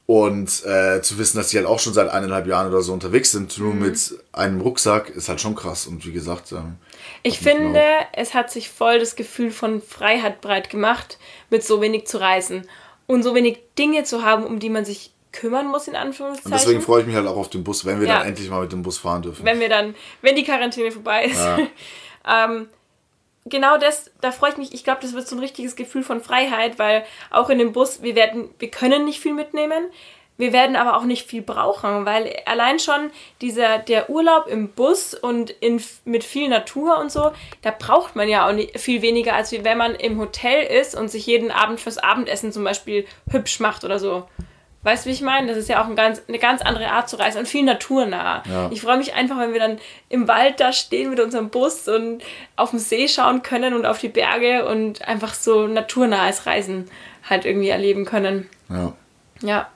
Und 0.06 0.64
äh, 0.64 1.02
zu 1.02 1.18
wissen, 1.18 1.36
dass 1.36 1.48
die 1.48 1.58
halt 1.58 1.66
auch 1.66 1.78
schon 1.78 1.92
seit 1.92 2.08
eineinhalb 2.08 2.46
Jahren 2.46 2.68
oder 2.68 2.80
so 2.80 2.94
unterwegs 2.94 3.30
sind, 3.30 3.58
nur 3.58 3.74
Mhm. 3.74 3.80
mit 3.82 4.14
einem 4.32 4.60
Rucksack, 4.62 5.10
ist 5.10 5.28
halt 5.28 5.38
schon 5.40 5.54
krass. 5.54 5.86
Und 5.86 6.06
wie 6.06 6.12
gesagt, 6.12 6.50
ähm, 6.52 6.76
Ich 7.22 7.42
mich 7.42 7.52
finde, 7.52 7.82
es 8.14 8.32
hat 8.32 8.50
sich 8.50 8.70
voll 8.70 9.00
das 9.00 9.16
Gefühl 9.16 9.50
von 9.50 9.82
Freiheit 9.82 10.40
breit 10.40 10.70
gemacht, 10.70 11.18
mit 11.50 11.62
so 11.62 11.82
wenig 11.82 12.06
zu 12.06 12.18
reisen 12.20 12.66
und 13.06 13.22
so 13.22 13.34
wenig 13.34 13.58
Dinge 13.78 14.04
zu 14.04 14.22
haben, 14.24 14.44
um 14.44 14.58
die 14.60 14.70
man 14.70 14.86
sich 14.86 15.12
kümmern 15.38 15.66
muss, 15.68 15.88
in 15.88 15.96
Anführungszeichen. 15.96 16.53
und 16.53 16.61
deswegen 16.61 16.81
freue 16.83 17.01
ich 17.03 17.07
mich 17.07 17.16
halt 17.16 17.27
auch 17.27 17.37
auf 17.37 17.48
den 17.51 17.64
Bus, 17.64 17.85
wenn 17.85 18.01
wir 18.01 18.09
Ja. 18.09 18.18
dann 18.18 18.29
endlich 18.29 18.51
mal 18.51 18.62
mit 18.62 18.72
dem 18.72 18.83
Bus 18.83 18.98
fahren 18.98 19.22
dürfen. 19.22 19.44
wenn 19.44 19.61
wir 19.61 19.68
dann, 19.68 19.94
wenn 20.22 20.35
die 20.37 20.44
Quarantäne 20.44 20.90
vorbei 20.90 21.24
ist. 21.24 21.40
ähm, 22.29 22.68
genau 23.46 23.79
das, 23.79 24.11
da 24.20 24.33
freue 24.33 24.51
ich 24.51 24.57
mich. 24.57 24.74
Ich 24.74 24.85
glaube, 24.85 25.01
das 25.03 25.12
wird 25.14 25.27
so 25.29 25.37
ein 25.37 25.40
richtiges 25.40 25.77
Gefühl 25.77 26.03
von 26.03 26.20
Freiheit, 26.20 26.79
weil 26.79 27.05
auch 27.31 27.51
in 27.51 27.59
dem 27.59 27.72
Bus, 27.72 28.03
wir 28.03 28.14
werden, 28.14 28.51
wir 28.59 28.70
können 28.70 29.05
nicht 29.05 29.20
viel 29.20 29.35
mitnehmen. 29.35 29.87
Wir 30.40 30.53
werden 30.53 30.77
aber 30.77 30.96
auch 30.96 31.03
nicht 31.03 31.27
viel 31.27 31.42
brauchen, 31.42 32.07
weil 32.07 32.33
allein 32.46 32.79
schon 32.79 33.11
dieser, 33.40 33.79
der 33.79 34.09
Urlaub 34.09 34.46
im 34.46 34.68
Bus 34.68 35.12
und 35.12 35.51
in, 35.51 35.83
mit 36.05 36.22
viel 36.22 36.48
Natur 36.48 36.96
und 36.98 37.11
so, 37.11 37.33
da 37.62 37.74
braucht 37.77 38.14
man 38.14 38.29
ja 38.29 38.46
auch 38.48 38.53
nicht, 38.53 38.79
viel 38.79 39.03
weniger, 39.03 39.35
als 39.35 39.51
wenn 39.51 39.77
man 39.77 39.96
im 39.96 40.20
Hotel 40.20 40.62
ist 40.64 40.94
und 40.94 41.09
sich 41.09 41.27
jeden 41.27 41.51
Abend 41.51 41.81
fürs 41.81 41.98
Abendessen 41.98 42.53
zum 42.53 42.62
Beispiel 42.62 43.05
hübsch 43.31 43.59
macht 43.59 43.83
oder 43.85 43.98
so. 43.98 44.29
Weißt 44.88 45.05
du, 45.05 45.11
wie 45.11 45.12
ich 45.12 45.20
meine? 45.20 45.48
Das 45.48 45.59
ist 45.59 45.68
ja 45.68 45.83
auch 45.83 45.87
ein 45.87 45.96
ganz, 45.96 46.22
eine 46.29 46.38
ganz 46.38 46.62
andere 46.62 46.90
Art 46.90 47.11
zu 47.11 47.16
reisen 47.16 47.40
und 47.40 47.46
viel 47.46 47.62
naturnah. 47.62 48.42
Ja. 48.51 48.70
Ich 48.72 48.81
freue 48.81 48.96
mich 48.96 49.12
einfach, 49.12 49.38
wenn 49.38 49.53
wir 49.53 49.61
dann 49.61 49.79
im 50.09 50.27
Wald 50.29 50.61
da 50.61 50.72
stehen 50.72 51.11
mit 51.11 51.20
unserem 51.20 51.51
Bus 51.51 51.88
und 51.88 52.22
auf 52.57 52.70
den 52.70 52.79
See 52.79 53.07
schauen 53.07 53.42
können 53.42 53.74
und 53.74 53.85
auf 53.85 53.98
die 53.98 54.09
Berge 54.09 54.66
und 54.66 55.07
einfach 55.07 55.35
so 55.35 55.66
naturnahes 55.66 56.46
Reisen 56.46 56.90
halt 57.29 57.44
irgendwie 57.44 57.68
erleben 57.68 58.07
können. 58.07 58.48
Ja. 58.70 58.94
Ja. 59.42 59.68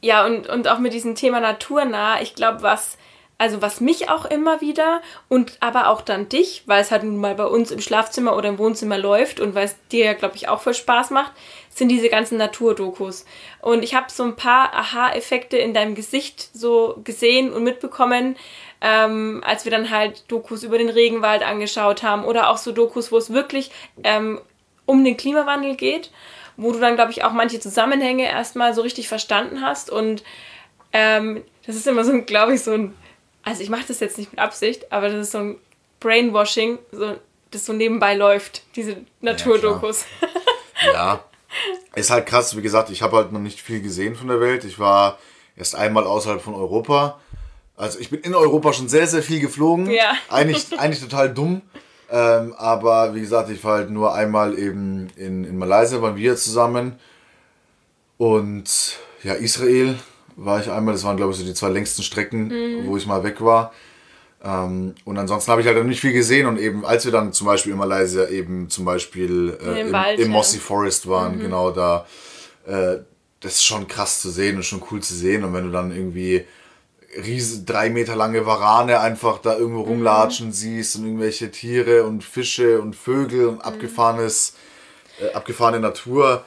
Ja, 0.00 0.26
und, 0.26 0.46
und 0.46 0.68
auch 0.68 0.78
mit 0.78 0.92
diesem 0.92 1.16
Thema 1.16 1.40
naturnah, 1.40 2.22
ich 2.22 2.36
glaube, 2.36 2.62
was, 2.62 2.98
also 3.42 3.60
was 3.60 3.80
mich 3.80 4.08
auch 4.08 4.24
immer 4.24 4.60
wieder 4.60 5.02
und 5.28 5.56
aber 5.58 5.88
auch 5.88 6.00
dann 6.00 6.28
dich, 6.28 6.62
weil 6.66 6.80
es 6.80 6.92
halt 6.92 7.02
nun 7.02 7.16
mal 7.16 7.34
bei 7.34 7.44
uns 7.44 7.72
im 7.72 7.80
Schlafzimmer 7.80 8.36
oder 8.36 8.48
im 8.48 8.58
Wohnzimmer 8.58 8.96
läuft 8.96 9.40
und 9.40 9.56
weil 9.56 9.64
es 9.64 9.74
dir 9.88 10.04
ja, 10.04 10.12
glaube 10.12 10.36
ich, 10.36 10.48
auch 10.48 10.60
voll 10.60 10.74
Spaß 10.74 11.10
macht, 11.10 11.32
sind 11.68 11.88
diese 11.88 12.08
ganzen 12.08 12.38
Naturdokus. 12.38 13.24
Und 13.60 13.82
ich 13.82 13.96
habe 13.96 14.12
so 14.12 14.22
ein 14.22 14.36
paar 14.36 14.72
Aha-Effekte 14.74 15.56
in 15.56 15.74
deinem 15.74 15.96
Gesicht 15.96 16.50
so 16.52 17.00
gesehen 17.02 17.52
und 17.52 17.64
mitbekommen, 17.64 18.36
ähm, 18.80 19.42
als 19.44 19.64
wir 19.64 19.72
dann 19.72 19.90
halt 19.90 20.22
Dokus 20.30 20.62
über 20.62 20.78
den 20.78 20.88
Regenwald 20.88 21.42
angeschaut 21.42 22.04
haben 22.04 22.24
oder 22.24 22.48
auch 22.48 22.58
so 22.58 22.70
Dokus, 22.70 23.10
wo 23.10 23.16
es 23.16 23.32
wirklich 23.32 23.72
ähm, 24.04 24.40
um 24.86 25.04
den 25.04 25.16
Klimawandel 25.16 25.74
geht, 25.74 26.12
wo 26.56 26.70
du 26.70 26.78
dann, 26.78 26.94
glaube 26.94 27.10
ich, 27.10 27.24
auch 27.24 27.32
manche 27.32 27.58
Zusammenhänge 27.58 28.22
erstmal 28.22 28.72
so 28.72 28.82
richtig 28.82 29.08
verstanden 29.08 29.62
hast. 29.62 29.90
Und 29.90 30.22
ähm, 30.92 31.42
das 31.66 31.74
ist 31.74 31.88
immer 31.88 32.04
so 32.04 32.22
glaube 32.22 32.54
ich, 32.54 32.62
so 32.62 32.72
ein, 32.72 32.94
also 33.42 33.62
ich 33.62 33.70
mache 33.70 33.84
das 33.88 34.00
jetzt 34.00 34.18
nicht 34.18 34.32
mit 34.32 34.40
Absicht, 34.40 34.92
aber 34.92 35.08
das 35.08 35.26
ist 35.26 35.32
so 35.32 35.38
ein 35.38 35.56
Brainwashing, 36.00 36.78
so, 36.90 37.16
das 37.50 37.66
so 37.66 37.72
nebenbei 37.72 38.14
läuft, 38.14 38.62
diese 38.76 38.96
Naturdokus. 39.20 40.04
Ja. 40.92 41.24
Ist 41.94 42.10
halt 42.10 42.26
krass, 42.26 42.56
wie 42.56 42.62
gesagt, 42.62 42.90
ich 42.90 43.02
habe 43.02 43.16
halt 43.16 43.32
noch 43.32 43.40
nicht 43.40 43.60
viel 43.60 43.82
gesehen 43.82 44.16
von 44.16 44.28
der 44.28 44.40
Welt. 44.40 44.64
Ich 44.64 44.78
war 44.78 45.18
erst 45.56 45.76
einmal 45.76 46.04
außerhalb 46.04 46.40
von 46.40 46.54
Europa. 46.54 47.20
Also 47.76 47.98
ich 47.98 48.10
bin 48.10 48.20
in 48.20 48.34
Europa 48.34 48.72
schon 48.72 48.88
sehr, 48.88 49.06
sehr 49.06 49.22
viel 49.22 49.40
geflogen. 49.40 49.90
Ja. 49.90 50.14
Eigentlich, 50.28 50.78
eigentlich 50.78 51.00
total 51.00 51.32
dumm. 51.32 51.62
Ähm, 52.10 52.54
aber 52.58 53.14
wie 53.14 53.20
gesagt, 53.20 53.50
ich 53.50 53.62
war 53.64 53.78
halt 53.78 53.90
nur 53.90 54.14
einmal 54.14 54.58
eben 54.58 55.08
in, 55.16 55.44
in 55.44 55.56
Malaysia, 55.56 56.00
waren 56.02 56.16
wir 56.16 56.36
zusammen. 56.36 56.98
Und 58.18 58.98
ja, 59.22 59.34
Israel 59.34 59.98
war 60.36 60.60
ich 60.60 60.70
einmal. 60.70 60.94
Das 60.94 61.04
waren, 61.04 61.16
glaube 61.16 61.32
ich, 61.32 61.38
so 61.38 61.44
die 61.44 61.54
zwei 61.54 61.68
längsten 61.68 62.02
Strecken, 62.02 62.50
wo 62.86 62.96
ich 62.96 63.06
mal 63.06 63.22
weg 63.24 63.40
war. 63.40 63.72
Ähm, 64.44 64.94
und 65.04 65.18
ansonsten 65.18 65.50
habe 65.50 65.60
ich 65.60 65.66
halt 65.66 65.84
nicht 65.86 66.00
viel 66.00 66.12
gesehen. 66.12 66.46
Und 66.46 66.58
eben, 66.58 66.84
als 66.84 67.04
wir 67.04 67.12
dann 67.12 67.32
zum 67.32 67.46
Beispiel 67.46 67.72
in 67.72 67.78
Malaysia 67.78 68.26
eben 68.28 68.68
zum 68.68 68.84
Beispiel 68.84 69.56
äh, 69.62 69.80
Im 69.80 69.86
im, 69.88 69.92
Wald, 69.92 70.18
im 70.18 70.26
ja. 70.26 70.32
Mossy 70.32 70.58
Forest 70.58 71.08
waren, 71.08 71.38
genau 71.38 71.70
da. 71.70 72.06
Äh, 72.66 72.98
das 73.40 73.54
ist 73.54 73.64
schon 73.64 73.88
krass 73.88 74.20
zu 74.20 74.30
sehen 74.30 74.56
und 74.56 74.62
schon 74.62 74.82
cool 74.90 75.00
zu 75.00 75.14
sehen. 75.14 75.44
Und 75.44 75.52
wenn 75.52 75.64
du 75.64 75.70
dann 75.70 75.90
irgendwie 75.94 76.44
riesen, 77.16 77.66
drei 77.66 77.90
Meter 77.90 78.16
lange 78.16 78.46
Warane 78.46 79.00
einfach 79.00 79.38
da 79.38 79.56
irgendwo 79.56 79.82
rumlatschen 79.82 80.52
siehst 80.52 80.96
und 80.96 81.04
irgendwelche 81.04 81.50
Tiere 81.50 82.04
und 82.04 82.24
Fische 82.24 82.80
und 82.80 82.96
Vögel 82.96 83.46
und 83.46 83.60
abgefahrenes, 83.60 84.54
äh, 85.20 85.32
abgefahrene 85.32 85.80
Natur. 85.80 86.44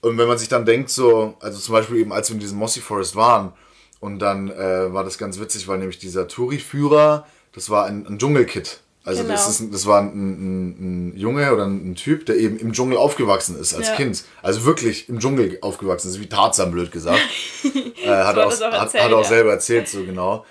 Und 0.00 0.16
wenn 0.18 0.28
man 0.28 0.38
sich 0.38 0.48
dann 0.48 0.64
denkt, 0.64 0.90
so, 0.90 1.34
also 1.40 1.58
zum 1.58 1.72
Beispiel 1.74 1.96
eben, 1.98 2.12
als 2.12 2.28
wir 2.30 2.34
in 2.34 2.40
diesem 2.40 2.58
Mossy 2.58 2.80
Forest 2.80 3.16
waren, 3.16 3.52
und 4.00 4.20
dann 4.20 4.48
äh, 4.50 4.92
war 4.92 5.02
das 5.02 5.18
ganz 5.18 5.40
witzig, 5.40 5.66
weil 5.66 5.78
nämlich 5.78 5.98
dieser 5.98 6.28
Touri-Führer, 6.28 7.26
das 7.52 7.68
war 7.68 7.86
ein, 7.86 8.06
ein 8.06 8.18
Dschungelkid. 8.18 8.78
Also 9.04 9.22
das, 9.24 9.28
Genau. 9.40 9.50
ist, 9.50 9.60
ein- 9.60 9.72
das 9.72 9.86
war 9.86 10.00
ein, 10.02 10.08
ein, 10.12 11.10
ein 11.12 11.16
Junge 11.16 11.52
oder 11.52 11.64
ein, 11.66 11.96
Typ, 11.96 12.26
der 12.26 12.36
eben 12.36 12.58
im 12.58 12.72
Dschungel 12.72 12.96
aufgewachsen 12.96 13.58
ist 13.58 13.74
als 13.74 13.88
Ja. 13.88 13.94
Kind. 13.96 14.22
Also 14.42 14.64
wirklich 14.64 15.08
im 15.08 15.18
Dschungel 15.18 15.58
aufgewachsen 15.62 16.10
ist, 16.10 16.20
wie 16.20 16.28
Tarzan, 16.28 16.70
blöd 16.70 16.92
gesagt. 16.92 17.18
äh, 17.64 18.06
hat, 18.06 18.06
er 18.06 18.26
hat 18.26 18.38
auch, 18.38 18.52
auch 18.52 18.60
hat, 18.60 18.72
erzählt, 18.72 19.02
hat 19.04 19.10
er 19.10 19.16
auch 19.16 19.22
ja. 19.22 19.28
selber 19.28 19.50
erzählt, 19.50 19.88
so 19.88 20.04
genau. 20.04 20.44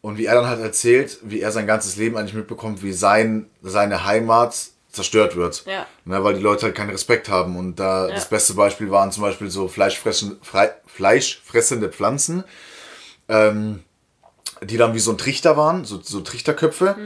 Und 0.00 0.16
wie 0.18 0.24
er 0.26 0.34
dann 0.36 0.46
halt 0.46 0.60
erzählt, 0.60 1.18
wie 1.22 1.40
er 1.40 1.52
sein 1.52 1.66
ganzes 1.68 1.96
Leben 1.96 2.16
eigentlich 2.16 2.34
mitbekommt, 2.34 2.82
wie 2.82 2.92
sein, 2.92 3.46
seine 3.62 4.04
Heimat 4.06 4.56
zerstört 4.90 5.36
wird. 5.36 5.64
Ja. 5.66 5.86
Ne, 6.04 6.22
weil 6.24 6.34
die 6.34 6.40
Leute 6.40 6.66
halt 6.66 6.74
keinen 6.74 6.90
Respekt 6.90 7.28
haben. 7.28 7.56
Und 7.56 7.76
da 7.78 8.08
Ja. 8.08 8.14
das 8.14 8.28
beste 8.28 8.54
Beispiel 8.54 8.90
waren 8.90 9.12
zum 9.12 9.22
Beispiel 9.22 9.50
so 9.50 9.68
fleischfressen, 9.68 10.38
frei, 10.42 10.72
fleischfressende 10.86 11.88
Pflanzen, 11.90 12.44
ähm, 13.28 13.84
die 14.62 14.76
dann 14.76 14.94
wie 14.94 14.98
so 14.98 15.12
ein 15.12 15.18
Trichter 15.18 15.56
waren, 15.56 15.84
so, 15.84 16.00
so 16.02 16.20
Trichterköpfe. 16.20 16.96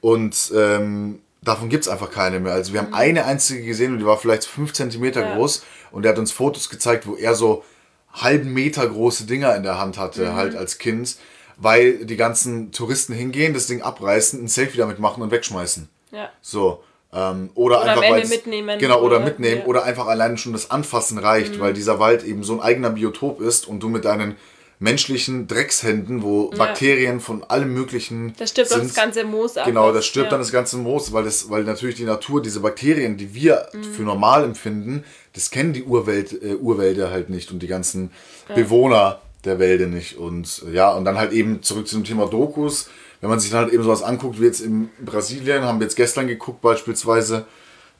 Und 0.00 0.52
ähm, 0.54 1.20
davon 1.42 1.68
gibt 1.68 1.84
es 1.84 1.88
einfach 1.88 2.10
keine 2.10 2.40
mehr. 2.40 2.52
Also 2.52 2.72
wir 2.72 2.80
haben 2.80 2.92
eine 2.92 3.24
einzige 3.24 3.62
gesehen 3.64 3.92
und 3.92 4.00
die 4.00 4.06
war 4.06 4.18
vielleicht 4.18 4.44
fünf 4.44 4.72
Zentimeter 4.72 5.22
Ja. 5.22 5.34
groß 5.36 5.64
und 5.92 6.02
der 6.02 6.12
hat 6.12 6.18
uns 6.18 6.32
Fotos 6.32 6.68
gezeigt, 6.68 7.06
wo 7.06 7.14
er 7.16 7.34
so 7.34 7.64
halben 8.12 8.52
Meter 8.52 8.86
große 8.88 9.24
Dinger 9.24 9.54
in 9.54 9.62
der 9.62 9.78
Hand 9.78 9.96
hatte, 9.96 10.34
halt 10.34 10.56
als 10.56 10.78
Kind, 10.78 11.16
weil 11.56 12.04
die 12.04 12.16
ganzen 12.16 12.72
Touristen 12.72 13.12
hingehen, 13.14 13.54
das 13.54 13.66
Ding 13.68 13.80
abreißen, 13.82 14.42
ein 14.42 14.48
Selfie 14.48 14.78
damit 14.78 14.98
machen 14.98 15.22
und 15.22 15.30
wegschmeißen. 15.30 15.88
Ja. 16.10 16.30
So. 16.42 16.82
Ähm, 17.12 17.48
oder, 17.54 17.80
Oder 17.82 17.90
einfach 17.92 18.02
weil's- 18.02 18.28
mitnehmen, 18.28 18.78
Genau, 18.78 18.98
oder, 19.00 19.16
oder- 19.16 19.24
mitnehmen. 19.24 19.60
ja. 19.62 19.66
Oder 19.66 19.84
einfach 19.84 20.06
alleine 20.08 20.36
schon 20.36 20.52
das 20.52 20.70
Anfassen 20.70 21.16
reicht, 21.18 21.58
weil 21.58 21.72
dieser 21.72 21.98
Wald 21.98 22.22
eben 22.24 22.42
so 22.44 22.52
ein 22.54 22.60
eigener 22.60 22.90
Biotop 22.90 23.40
ist 23.40 23.66
und 23.66 23.82
du 23.82 23.88
mit 23.88 24.04
deinen 24.04 24.36
menschlichen 24.80 25.48
Dreckshänden, 25.48 26.22
wo 26.22 26.50
Bakterien 26.50 27.18
von 27.20 27.42
allem 27.42 27.72
möglichen. 27.74 28.34
Das 28.38 28.50
stirbt 28.50 28.68
sind, 28.68 28.84
das 28.84 28.94
ganze 28.94 29.24
Moos 29.24 29.56
ab. 29.56 29.66
Genau, 29.66 29.90
das 29.90 30.06
stirbt 30.06 30.26
ja. 30.26 30.30
dann 30.32 30.40
das 30.40 30.52
ganze 30.52 30.76
Moos, 30.76 31.12
weil, 31.12 31.24
das, 31.24 31.50
weil 31.50 31.64
natürlich 31.64 31.96
die 31.96 32.04
Natur, 32.04 32.40
diese 32.42 32.60
Bakterien, 32.60 33.16
die 33.16 33.34
wir 33.34 33.66
Mhm. 33.72 33.82
für 33.82 34.02
normal 34.02 34.44
empfinden, 34.44 35.02
das 35.32 35.50
kennen 35.50 35.72
die 35.72 35.82
Urwelt, 35.82 36.32
äh, 36.42 36.54
Urwälder 36.54 37.10
halt 37.10 37.28
nicht 37.30 37.50
und 37.50 37.60
die 37.60 37.66
ganzen 37.66 38.12
Bewohner 38.54 39.20
der 39.44 39.58
Wälder 39.58 39.86
nicht. 39.86 40.16
Und 40.16 40.62
äh, 40.70 40.74
ja, 40.74 40.92
und 40.92 41.04
dann 41.04 41.18
halt 41.18 41.32
eben 41.32 41.62
zurück 41.62 41.88
zum 41.88 42.04
Thema 42.04 42.26
Dokus. 42.26 42.88
Wenn 43.20 43.30
man 43.30 43.40
sich 43.40 43.50
dann 43.50 43.64
halt 43.64 43.72
eben 43.72 43.82
sowas 43.82 44.02
anguckt, 44.02 44.40
wie 44.40 44.44
jetzt 44.46 44.60
in 44.60 44.90
Brasilien, 45.04 45.62
haben 45.64 45.80
wir 45.80 45.84
jetzt 45.86 45.96
gestern 45.96 46.28
geguckt 46.28 46.60
beispielsweise, 46.60 47.46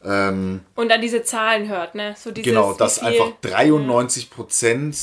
ähm, 0.04 0.60
Und 0.76 0.90
dann 0.90 1.00
diese 1.00 1.22
Zahlen 1.24 1.68
hört, 1.68 1.94
ne? 1.96 2.14
So 2.16 2.30
dieses, 2.30 2.48
genau, 2.48 2.72
dass 2.72 3.00
einfach 3.00 3.32
93 3.40 4.30
Prozent 4.30 4.96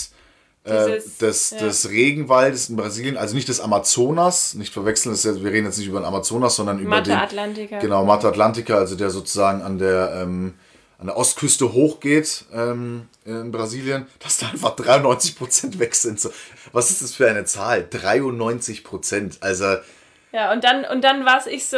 äh, 0.63 0.95
Dieses- 0.95 1.17
des, 1.17 1.51
ja. 1.51 1.57
des 1.59 1.89
Regenwaldes 1.89 2.69
in 2.69 2.75
Brasilien, 2.75 3.17
also 3.17 3.35
nicht 3.35 3.47
des 3.49 3.59
Amazonas, 3.59 4.55
nicht 4.55 4.73
verwechseln, 4.73 5.11
das 5.11 5.23
jetzt, 5.23 5.43
wir 5.43 5.51
reden 5.51 5.67
jetzt 5.67 5.77
nicht 5.77 5.87
über 5.87 5.99
den 5.99 6.05
Amazonas, 6.05 6.55
sondern 6.55 6.79
über 6.79 6.89
Mata 6.89 7.03
den 7.11 7.17
Atlantica. 7.19 7.79
Genau, 7.79 8.03
Mata 8.05 8.29
Atlantica, 8.29 8.77
also 8.77 8.95
der 8.95 9.09
sozusagen 9.11 9.61
an 9.61 9.77
der, 9.77 10.21
ähm, 10.23 10.55
an 10.97 11.07
der 11.07 11.17
Ostküste 11.17 11.73
hochgeht 11.73 12.45
ähm, 12.53 13.09
in 13.25 13.51
Brasilien, 13.51 14.07
dass 14.19 14.37
da 14.37 14.47
einfach 14.47 14.75
93% 14.75 15.77
weg 15.77 15.93
sind. 15.93 16.19
So, 16.19 16.31
was 16.71 16.89
ist 16.89 17.01
das 17.03 17.13
für 17.13 17.29
eine 17.29 17.45
Zahl? 17.45 17.81
93%. 17.91 19.41
Also, 19.41 19.75
Ja, 20.35 20.51
und 20.51 20.63
dann, 20.65 20.83
und 20.83 21.01
dann 21.03 21.23
war 21.25 21.37
es 21.37 21.47
ich 21.47 21.65
so, 21.67 21.77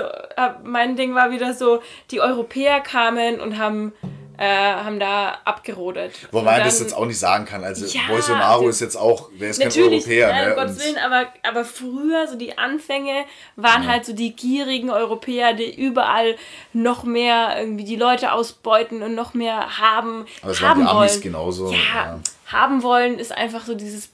mein 0.63 0.95
Ding 0.95 1.13
war 1.13 1.29
wieder 1.29 1.53
so, 1.53 1.81
die 2.09 2.21
Europäer 2.21 2.79
kamen 2.81 3.39
und 3.39 3.59
haben, 3.59 3.93
äh, 4.39 4.47
haben 4.47 4.99
da 4.99 5.37
abgerodet. 5.45 6.13
wobei 6.31 6.43
man 6.45 6.55
dann, 6.55 6.63
das 6.65 6.79
jetzt 6.79 6.95
auch 6.95 7.05
nicht 7.05 7.19
sagen 7.19 7.45
kann. 7.45 7.63
Also, 7.63 7.85
Ja, 7.85 8.01
Bolsonaro 8.07 8.57
also- 8.61 8.69
ist 8.69 8.81
jetzt 8.81 8.95
auch, 8.95 9.29
der 9.39 9.49
ist 9.51 9.61
kein 9.61 9.71
Europäer. 9.71 10.33
ne, 10.33 10.41
Ne? 10.41 10.49
um 10.49 10.55
Gottes 10.55 10.83
Willen, 10.83 10.97
aber, 10.97 11.27
aber 11.47 11.65
früher, 11.65 12.27
so 12.27 12.35
die 12.35 12.57
Anfänge, 12.57 13.25
waren 13.57 13.87
halt 13.87 14.05
so 14.07 14.13
die 14.13 14.35
gierigen 14.35 14.89
Europäer, 14.89 15.53
die 15.53 15.75
überall 15.79 16.35
noch 16.73 17.03
mehr 17.03 17.57
irgendwie 17.59 17.83
die 17.83 17.95
Leute 17.95 18.31
ausbeuten 18.31 19.03
und 19.03 19.13
noch 19.13 19.35
mehr 19.35 19.77
haben, 19.79 20.25
Aber 20.41 20.51
es 20.51 20.61
waren 20.63 20.69
haben 20.71 20.81
die 20.81 20.87
Amis 20.87 21.11
wollen. 21.13 21.21
genauso, 21.21 21.71
Ja, 21.71 21.77
ja. 21.77 22.19
haben 22.51 22.81
wollen 22.81 23.19
ist 23.19 23.31
einfach 23.31 23.65
so 23.65 23.75
dieses 23.75 24.09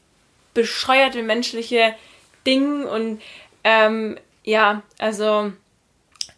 bescheuerte 0.54 1.24
menschliche 1.24 1.96
Ding 2.46 2.84
und 2.84 3.22
ähm, 3.66 4.18
ja, 4.44 4.84
also 5.00 5.52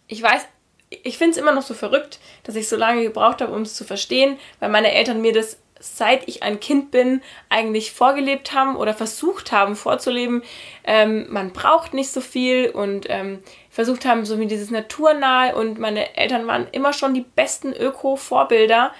ich 0.08 0.22
weiß, 0.22 0.46
ich 0.90 1.18
finde 1.18 1.32
es 1.32 1.38
immer 1.38 1.54
noch 1.54 1.64
so 1.64 1.74
verrückt, 1.74 2.20
dass 2.44 2.56
ich 2.56 2.70
so 2.70 2.76
lange 2.76 3.04
gebraucht 3.04 3.42
habe, 3.42 3.54
um 3.54 3.64
es 3.64 3.76
zu 3.76 3.84
verstehen, 3.84 4.38
weil 4.60 4.70
meine 4.70 4.92
Eltern 4.92 5.22
mir 5.22 5.34
das 5.34 5.58
seit 5.80 6.28
ich 6.28 6.42
ein 6.42 6.60
Kind 6.60 6.90
bin 6.92 7.22
eigentlich 7.50 7.92
vorgelebt 7.92 8.54
haben 8.54 8.76
oder 8.76 8.94
versucht 8.94 9.52
haben 9.52 9.76
vorzuleben. 9.76 10.42
Ähm, 10.84 11.28
man 11.30 11.52
braucht 11.52 11.94
nicht 11.94 12.12
so 12.12 12.22
viel 12.22 12.70
und 12.70 13.06
ähm, 13.10 13.44
versucht 13.70 14.06
haben, 14.06 14.26
so 14.26 14.40
wie 14.40 14.48
dieses 14.48 14.72
Naturnahe 14.72 15.56
und 15.56 15.78
meine 15.78 16.16
Eltern 16.16 16.48
waren 16.48 16.68
immer 16.72 16.94
schon 16.94 17.14
die 17.14 17.26
besten 17.36 17.74
Öko-Vorbilder. 17.74 18.94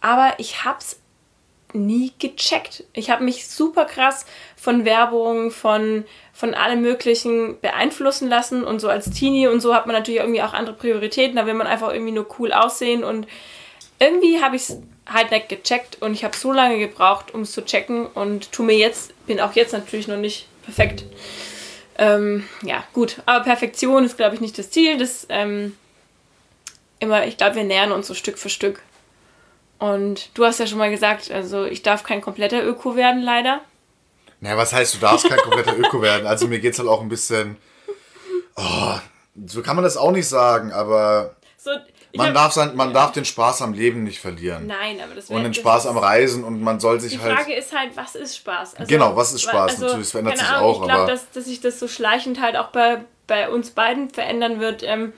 Aber 0.00 0.34
ich 0.38 0.64
hab's 0.64 1.00
nie 1.74 2.12
gecheckt. 2.18 2.84
Ich 2.92 3.10
habe 3.10 3.24
mich 3.24 3.46
super 3.46 3.84
krass 3.84 4.26
von 4.56 4.84
Werbung, 4.84 5.50
von, 5.50 6.04
von 6.32 6.54
allem 6.54 6.80
Möglichen 6.80 7.60
beeinflussen 7.60 8.28
lassen 8.28 8.64
und 8.64 8.80
so 8.80 8.88
als 8.88 9.10
Teenie 9.10 9.48
und 9.48 9.60
so 9.60 9.74
hat 9.74 9.86
man 9.86 9.94
natürlich 9.94 10.20
irgendwie 10.20 10.42
auch 10.42 10.54
andere 10.54 10.76
Prioritäten. 10.76 11.36
Da 11.36 11.46
will 11.46 11.54
man 11.54 11.66
einfach 11.66 11.92
irgendwie 11.92 12.12
nur 12.12 12.26
cool 12.38 12.52
aussehen 12.52 13.04
und 13.04 13.26
irgendwie 13.98 14.40
habe 14.42 14.56
ich 14.56 14.62
es 14.62 14.78
halt 15.06 15.30
nicht 15.30 15.48
gecheckt 15.48 16.00
und 16.00 16.14
ich 16.14 16.24
habe 16.24 16.36
so 16.36 16.52
lange 16.52 16.78
gebraucht, 16.78 17.34
um 17.34 17.42
es 17.42 17.52
zu 17.52 17.64
checken 17.64 18.06
und 18.06 18.52
tu 18.52 18.62
mir 18.62 18.76
jetzt, 18.76 19.12
bin 19.26 19.40
auch 19.40 19.52
jetzt 19.52 19.72
natürlich 19.72 20.08
noch 20.08 20.16
nicht 20.16 20.46
perfekt. 20.64 21.04
Ähm, 21.96 22.48
ja, 22.62 22.84
gut, 22.92 23.18
aber 23.26 23.44
Perfektion 23.44 24.04
ist, 24.04 24.16
glaube 24.16 24.34
ich, 24.34 24.40
nicht 24.40 24.58
das 24.58 24.70
Ziel. 24.70 24.98
Das 24.98 25.26
ähm, 25.28 25.76
immer, 26.98 27.26
ich 27.26 27.36
glaube, 27.36 27.56
wir 27.56 27.64
nähern 27.64 27.92
uns 27.92 28.06
so 28.06 28.14
Stück 28.14 28.38
für 28.38 28.48
Stück. 28.48 28.82
Und 29.78 30.30
du 30.36 30.44
hast 30.44 30.60
ja 30.60 30.66
schon 30.66 30.78
mal 30.78 30.90
gesagt, 30.90 31.30
also 31.30 31.64
ich 31.64 31.82
darf 31.82 32.04
kein 32.04 32.20
kompletter 32.20 32.64
Öko 32.64 32.96
werden, 32.96 33.22
leider. 33.22 33.60
Naja, 34.40 34.56
was 34.56 34.72
heißt, 34.72 34.94
du 34.94 34.98
darfst 34.98 35.28
kein 35.28 35.38
kompletter 35.38 35.76
Öko 35.76 36.00
werden? 36.02 36.26
Also 36.26 36.46
mir 36.48 36.60
geht's 36.60 36.78
halt 36.78 36.88
auch 36.88 37.00
ein 37.02 37.08
bisschen. 37.08 37.56
Oh, 38.56 38.94
so 39.46 39.62
kann 39.62 39.74
man 39.76 39.84
das 39.84 39.96
auch 39.96 40.12
nicht 40.12 40.28
sagen, 40.28 40.72
aber 40.72 41.34
So, 41.56 41.70
man 42.14 42.28
hab- 42.28 42.34
darf, 42.34 42.52
sein, 42.52 42.76
man 42.76 42.92
darf 42.94 43.12
den 43.12 43.24
Spaß 43.24 43.62
am 43.62 43.72
Leben 43.72 44.04
nicht 44.04 44.20
verlieren. 44.20 44.66
Nein, 44.68 45.00
aber 45.02 45.14
das 45.14 45.28
Und 45.28 45.36
wär- 45.38 45.42
den 45.42 45.54
Spaß 45.54 45.86
am 45.86 45.98
Reisen 45.98 46.44
und 46.44 46.62
man 46.62 46.78
soll 46.78 47.00
sich 47.00 47.12
Die 47.14 47.20
halt. 47.20 47.34
Frage 47.36 47.54
ist 47.54 47.76
halt, 47.76 47.96
was 47.96 48.14
ist 48.14 48.36
Spaß? 48.36 48.76
Also, 48.76 48.88
Genau, 48.88 49.16
was 49.16 49.32
ist 49.32 49.42
Spaß? 49.42 49.72
Also, 49.72 49.84
Natürlich, 49.86 50.06
es 50.06 50.10
verändert 50.12 50.38
sich 50.38 50.46
Ahnung, 50.48 50.62
auch, 50.70 50.80
Ich 50.82 50.88
glaube, 50.88 51.10
dass, 51.10 51.30
dass 51.32 51.44
sich 51.46 51.60
das 51.60 51.80
so 51.80 51.88
schleichend 51.88 52.40
halt 52.40 52.56
auch 52.56 52.68
bei, 52.68 53.04
bei 53.26 53.48
uns 53.48 53.70
beiden 53.72 54.08
verändern 54.10 54.60
wird, 54.60 54.82
ähm, 54.84 55.12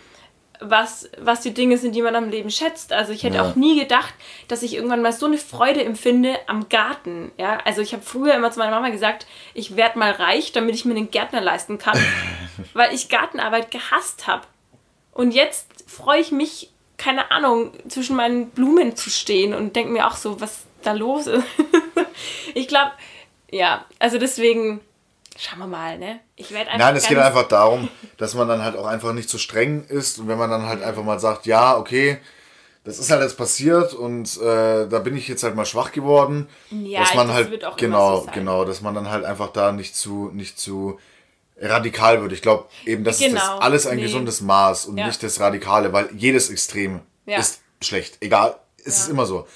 was, 0.60 1.08
was 1.18 1.40
die 1.40 1.52
Dinge 1.54 1.78
sind, 1.78 1.94
die 1.94 2.02
man 2.02 2.14
am 2.16 2.28
Leben 2.30 2.50
schätzt. 2.50 2.92
Also 2.92 3.12
ich 3.12 3.22
hätte 3.24 3.36
Ja. 3.36 3.48
auch 3.50 3.54
nie 3.56 3.78
gedacht, 3.78 4.14
dass 4.48 4.62
ich 4.62 4.74
irgendwann 4.74 5.02
mal 5.02 5.12
so 5.12 5.26
eine 5.26 5.38
Freude 5.38 5.84
empfinde 5.84 6.36
am 6.46 6.68
Garten. 6.68 7.32
Ja, 7.38 7.58
also 7.64 7.80
ich 7.82 7.92
habe 7.92 8.02
früher 8.02 8.34
immer 8.34 8.50
zu 8.50 8.58
meiner 8.58 8.72
Mama 8.72 8.90
gesagt, 8.90 9.26
ich 9.54 9.76
werde 9.76 9.98
mal 9.98 10.12
reich, 10.12 10.52
damit 10.52 10.74
ich 10.74 10.84
mir 10.84 10.94
einen 10.96 11.10
Gärtner 11.10 11.40
leisten 11.40 11.78
kann, 11.78 11.98
weil 12.74 12.94
ich 12.94 13.08
Gartenarbeit 13.08 13.70
gehasst 13.70 14.26
habe. 14.26 14.42
Und 15.12 15.32
jetzt 15.32 15.84
freue 15.86 16.20
ich 16.20 16.30
mich, 16.32 16.70
keine 16.98 17.30
Ahnung, 17.30 17.72
zwischen 17.88 18.16
meinen 18.16 18.50
Blumen 18.50 18.96
zu 18.96 19.10
stehen 19.10 19.54
und 19.54 19.76
denke 19.76 19.92
mir 19.92 20.06
auch 20.06 20.16
so, 20.16 20.40
was 20.40 20.64
da 20.82 20.92
los 20.92 21.26
ist. 21.26 21.44
ich 22.54 22.68
glaube, 22.68 22.92
ja, 23.50 23.84
also 23.98 24.18
deswegen, 24.18 24.80
schauen 25.38 25.58
wir 25.60 25.66
mal, 25.66 25.98
ne? 25.98 26.20
Ich 26.36 26.50
werde 26.52 26.70
einfach. 26.70 26.86
Nein, 26.86 26.96
es 26.96 27.08
geht 27.08 27.18
einfach 27.18 27.48
darum, 27.48 27.88
dass 28.16 28.34
man 28.34 28.48
dann 28.48 28.62
halt 28.62 28.76
auch 28.76 28.86
einfach 28.86 29.12
nicht 29.12 29.28
so 29.28 29.38
streng 29.38 29.84
ist 29.84 30.18
und 30.18 30.28
wenn 30.28 30.38
man 30.38 30.50
dann 30.50 30.66
halt 30.66 30.82
einfach 30.82 31.02
mal 31.02 31.18
sagt, 31.20 31.46
ja, 31.46 31.76
okay, 31.76 32.18
das 32.84 32.98
ist 32.98 33.10
halt 33.10 33.22
jetzt 33.22 33.36
passiert 33.36 33.94
und 33.94 34.36
äh, 34.40 34.86
da 34.88 34.98
bin 35.00 35.16
ich 35.16 35.26
jetzt 35.28 35.42
halt 35.42 35.56
mal 35.56 35.64
schwach 35.66 35.90
geworden, 35.92 36.48
Ja, 36.70 37.00
dass 37.00 37.14
man 37.14 37.26
das 37.26 37.36
halt 37.36 37.50
wird 37.50 37.64
auch 37.64 37.76
immer 37.76 37.80
genau, 37.80 38.20
so 38.20 38.30
genau, 38.32 38.64
dass 38.64 38.80
man 38.80 38.94
dann 38.94 39.10
halt 39.10 39.24
einfach 39.24 39.48
da 39.52 39.72
nicht 39.72 39.96
zu 39.96 40.30
nicht 40.32 40.58
zu 40.58 40.98
radikal 41.60 42.20
wird. 42.22 42.32
Ich 42.32 42.42
glaube 42.42 42.66
eben, 42.84 43.02
das 43.04 43.20
ist 43.20 43.32
das 43.34 43.42
Genau, 43.42 43.58
alles 43.58 43.86
ein 43.86 43.96
nee. 43.96 44.02
gesundes 44.02 44.40
Maß 44.40 44.86
und 44.86 44.98
Ja. 44.98 45.06
nicht 45.06 45.22
das 45.22 45.40
Radikale, 45.40 45.92
weil 45.92 46.08
jedes 46.14 46.50
Extrem 46.50 47.00
Ja. 47.24 47.38
ist 47.38 47.60
schlecht. 47.82 48.18
Egal, 48.20 48.56
es 48.78 48.98
ist 48.98 49.06
Ja. 49.06 49.12
immer 49.12 49.26
so. 49.26 49.46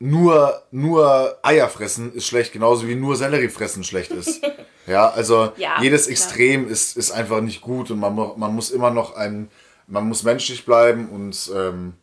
Nur, 0.00 0.62
nur 0.70 1.38
Eier 1.42 1.68
fressen 1.68 2.12
ist 2.12 2.26
schlecht, 2.26 2.52
genauso 2.52 2.86
wie 2.86 2.94
nur 2.94 3.16
Sellerie 3.16 3.48
fressen 3.48 3.82
schlecht 3.82 4.12
ist. 4.12 4.40
ja, 4.86 5.08
also 5.08 5.52
Ja, 5.56 5.82
jedes 5.82 6.04
klar. 6.04 6.12
Extrem 6.12 6.68
ist, 6.68 6.96
ist 6.96 7.10
einfach 7.10 7.40
nicht 7.40 7.60
gut 7.60 7.90
und 7.90 7.98
man, 7.98 8.14
man 8.14 8.54
muss 8.54 8.70
immer 8.70 8.90
noch 8.90 9.16
ein, 9.16 9.50
man 9.88 10.06
muss 10.06 10.22
menschlich 10.22 10.64
bleiben 10.64 11.08
und 11.08 11.50
ähm, 11.54 11.94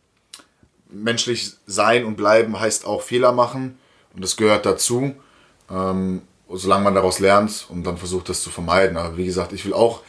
menschlich 0.90 1.52
sein 1.66 2.04
und 2.04 2.16
bleiben 2.16 2.58
heißt 2.58 2.86
auch 2.86 3.00
Fehler 3.00 3.32
machen 3.32 3.78
und 4.14 4.22
das 4.22 4.36
gehört 4.36 4.66
dazu, 4.66 5.14
ähm, 5.70 6.22
solange 6.52 6.84
man 6.84 6.94
daraus 6.94 7.18
lernt 7.18 7.66
und 7.70 7.84
dann 7.84 7.96
versucht 7.96 8.28
das 8.28 8.42
zu 8.42 8.50
vermeiden. 8.50 8.98
Aber 8.98 9.16
wie 9.16 9.26
gesagt, 9.26 9.52
ich 9.54 9.64
will 9.64 9.72
auch, 9.72 10.02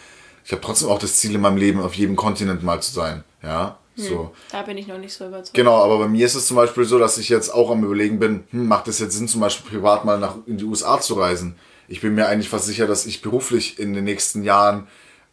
ich 0.44 0.52
habe 0.52 0.62
trotzdem 0.62 0.90
auch 0.90 1.00
das 1.00 1.16
Ziel 1.16 1.36
in 1.36 1.42
meinem 1.42 1.58
Leben, 1.58 1.82
auf 1.82 1.94
jedem 1.94 2.18
Kontinent 2.18 2.64
mal 2.64 2.82
zu 2.82 2.92
sein. 2.92 3.24
Ja, 3.42 3.78
so. 3.98 4.32
Da 4.52 4.62
bin 4.62 4.78
ich 4.78 4.88
noch 4.88 4.98
nicht 4.98 5.14
so 5.14 5.28
überzeugt. 5.28 5.54
Genau, 5.54 5.76
aber 5.84 5.98
bei 6.00 6.08
mir 6.08 6.26
ist 6.26 6.36
es 6.36 6.48
zum 6.48 6.58
Beispiel 6.58 6.86
so, 6.86 7.00
dass 7.00 7.18
ich 7.18 7.30
jetzt 7.30 7.54
auch 7.54 7.72
am 7.72 7.84
überlegen 7.84 8.20
bin, 8.20 8.43
hm, 8.52 8.68
macht 8.68 8.88
es 8.88 9.00
jetzt 9.00 9.18
Sinn, 9.18 9.28
zum 9.28 9.41
Beispiel 9.41 9.70
privat 9.70 10.06
mal 10.06 10.20
nach 10.20 10.36
in 10.45 10.58
die 10.58 10.66
USA 10.66 11.00
zu 11.02 11.16
reisen? 11.16 11.56
Ich 11.88 12.02
bin 12.02 12.16
mir 12.16 12.28
eigentlich 12.28 12.50
fast 12.50 12.66
sicher, 12.66 12.86
dass 12.86 13.06
ich 13.06 13.22
beruflich 13.22 13.80
in 13.80 13.93
den 13.93 14.04
nächsten 14.04 14.43
Jahren 14.43 14.88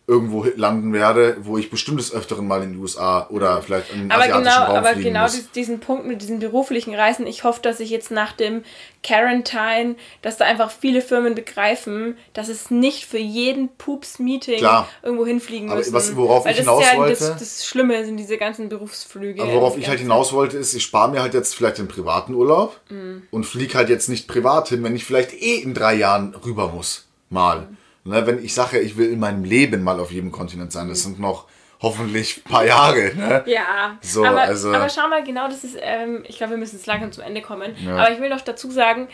irgendwo 0.07 0.45
landen 0.57 0.93
werde, 0.93 1.39
wo 1.41 1.57
ich 1.57 1.71
bestimmt 1.71 1.99
des 1.99 2.13
Öfteren 2.13 2.47
mal 2.47 2.63
in 2.63 2.75
die 2.75 2.79
USA 2.79 3.27
oder 3.31 3.63
vielleicht 3.63 3.91
in 3.91 4.01
den 4.01 4.11
aber 4.11 4.25
asiatischen 4.25 4.45
genau, 4.53 4.65
Raum 4.67 4.77
aber 4.77 4.95
genau 4.95 5.23
muss. 5.23 5.33
dies- 5.33 5.51
diesen 5.53 5.81
Punkt 5.81 6.05
mit 6.07 6.21
diesen 6.21 6.41
beruflichen 6.41 6.95
Reisen, 6.95 7.27
ich 7.27 7.43
hoffe, 7.45 7.61
dass 7.63 7.81
ich 7.81 7.89
jetzt 7.89 8.11
nach 8.11 8.33
dem 8.33 8.65
Quarantine, 9.03 9.97
dass 10.23 10.37
da 10.37 10.45
einfach 10.45 10.71
viele 10.71 11.01
Firmen 11.01 11.35
begreifen, 11.35 12.17
dass 12.33 12.49
es 12.49 12.71
nicht 12.71 13.07
für 13.07 13.19
jeden 13.19 13.69
Pups-Meeting 13.77 14.61
irgendwo 15.03 15.25
hinfliegen 15.25 15.69
Aber 15.71 15.79
müssen. 15.79 15.93
was- 15.93 16.15
worauf 16.17 16.45
Weil 16.45 16.53
ich 16.53 16.59
das 16.59 16.67
hinaus 16.67 16.83
ist 16.85 16.93
ja 16.93 16.99
wollte- 16.99 17.11
Das, 17.29 17.37
das 17.39 17.67
Schlimme 17.67 18.05
sind 18.05 18.17
diese 18.17 18.37
ganzen 18.37 18.69
Berufsflüge. 18.69 19.43
Aber 19.43 19.53
worauf 19.55 19.79
ich 19.79 19.89
halt 19.89 20.01
hinaus 20.01 20.33
wollte, 20.33 20.59
ist, 20.59 20.75
ich 20.75 20.83
spare 20.83 21.11
mir 21.11 21.23
halt 21.23 21.33
jetzt 21.35 21.55
vielleicht 21.55 21.79
den 21.79 21.89
privaten 21.89 22.35
Urlaub 22.35 22.79
Mhm. 22.91 23.23
und 23.31 23.45
fliege 23.45 23.75
halt 23.75 23.89
jetzt 23.89 24.09
nicht 24.09 24.27
privat 24.29 24.69
hin, 24.69 24.83
wenn 24.83 24.97
ich 24.97 25.05
vielleicht 25.05 25.33
eh 25.33 25.57
in 25.57 25.75
drei 25.75 25.95
Jahren 25.95 26.35
rüber 26.45 26.69
muss. 26.69 27.07
Mal. 27.31 27.61
Mhm. 27.61 27.77
Ne, 28.05 28.27
wenn 28.27 28.45
ich 28.45 28.53
sage, 28.55 28.79
ich 28.81 28.97
will 28.97 29.11
in 29.11 29.19
meinem 29.19 29.45
Leben 29.45 29.83
mal 29.83 29.99
auf 29.99 30.11
jedem 30.13 30.31
Kontinent 30.31 30.73
sein, 30.73 30.89
das 30.89 31.03
sind 31.03 31.19
noch 31.19 31.47
hoffentlich 31.81 32.39
ein 32.45 32.51
paar 32.51 32.65
Jahre. 32.65 33.13
Ne? 33.15 33.43
Ja, 33.47 33.99
So, 34.03 34.25
aber, 34.25 34.43
also- 34.43 34.73
aber 34.73 34.89
schau 34.89 35.09
mal, 35.09 35.25
genau 35.25 35.49
das 35.49 35.65
ist, 35.65 35.77
ähm, 35.81 36.23
ich 36.29 36.37
glaube, 36.37 36.53
wir 36.53 36.59
müssen 36.59 36.77
jetzt 36.77 36.87
langsam 36.87 37.13
zum 37.13 37.25
Ende 37.25 37.41
kommen. 37.43 37.75
Ja. 37.85 37.97
Aber 37.97 38.13
ich 38.13 38.21
will 38.21 38.29
noch 38.29 38.41
dazu 38.43 38.71
sagen, 38.71 39.09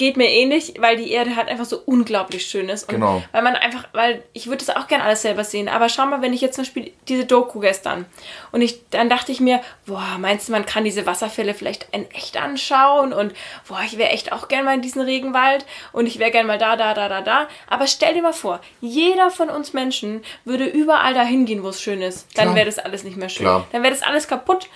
geht 0.00 0.16
mir 0.16 0.30
ähnlich, 0.30 0.72
weil 0.78 0.96
die 0.96 1.12
Erde 1.12 1.36
halt 1.36 1.48
einfach 1.48 1.66
so 1.66 1.82
unglaublich 1.84 2.46
schön 2.46 2.70
ist. 2.70 2.88
Und 2.88 2.94
Genau. 2.94 3.22
Weil 3.32 3.42
man 3.42 3.54
einfach, 3.54 3.86
weil 3.92 4.22
ich 4.32 4.46
würde 4.46 4.64
das 4.64 4.74
auch 4.74 4.88
gerne 4.88 5.04
alles 5.04 5.20
selber 5.20 5.44
sehen. 5.44 5.68
Aber 5.68 5.90
schau 5.90 6.06
mal, 6.06 6.22
wenn 6.22 6.32
ich 6.32 6.40
jetzt 6.40 6.54
zum 6.54 6.64
Beispiel 6.64 6.90
diese 7.06 7.26
Doku 7.26 7.60
gestern 7.60 8.06
und 8.50 8.62
ich, 8.62 8.88
dann 8.88 9.10
dachte 9.10 9.30
ich 9.30 9.40
mir, 9.40 9.60
boah, 9.84 10.16
meinst 10.18 10.48
du, 10.48 10.52
man 10.52 10.64
kann 10.64 10.84
diese 10.84 11.04
Wasserfälle 11.04 11.52
vielleicht 11.52 11.86
in 11.92 12.10
echt 12.12 12.38
anschauen 12.38 13.12
und 13.12 13.34
boah, 13.68 13.82
ich 13.84 13.98
wäre 13.98 14.08
echt 14.08 14.32
auch 14.32 14.48
gern 14.48 14.64
mal 14.64 14.74
in 14.74 14.80
diesen 14.80 15.02
Regenwald 15.02 15.66
und 15.92 16.06
ich 16.06 16.18
wäre 16.18 16.30
gern 16.30 16.46
mal 16.46 16.56
da, 16.56 16.76
da, 16.76 16.94
da, 16.94 17.10
da, 17.10 17.20
da. 17.20 17.48
Aber 17.68 17.86
stell 17.86 18.14
dir 18.14 18.22
mal 18.22 18.32
vor, 18.32 18.60
jeder 18.80 19.30
von 19.30 19.50
uns 19.50 19.74
Menschen 19.74 20.24
würde 20.46 20.64
überall 20.64 21.12
dahin 21.12 21.44
gehen, 21.44 21.62
wo 21.62 21.68
es 21.68 21.82
schön 21.82 22.00
ist. 22.00 22.26
Dann 22.38 22.54
wäre 22.54 22.64
das 22.64 22.78
alles 22.78 23.04
nicht 23.04 23.18
mehr 23.18 23.28
schön. 23.28 23.44
Klar. 23.44 23.66
Dann 23.70 23.82
wäre 23.82 23.92
das 23.92 24.02
alles 24.02 24.26
kaputt. 24.26 24.66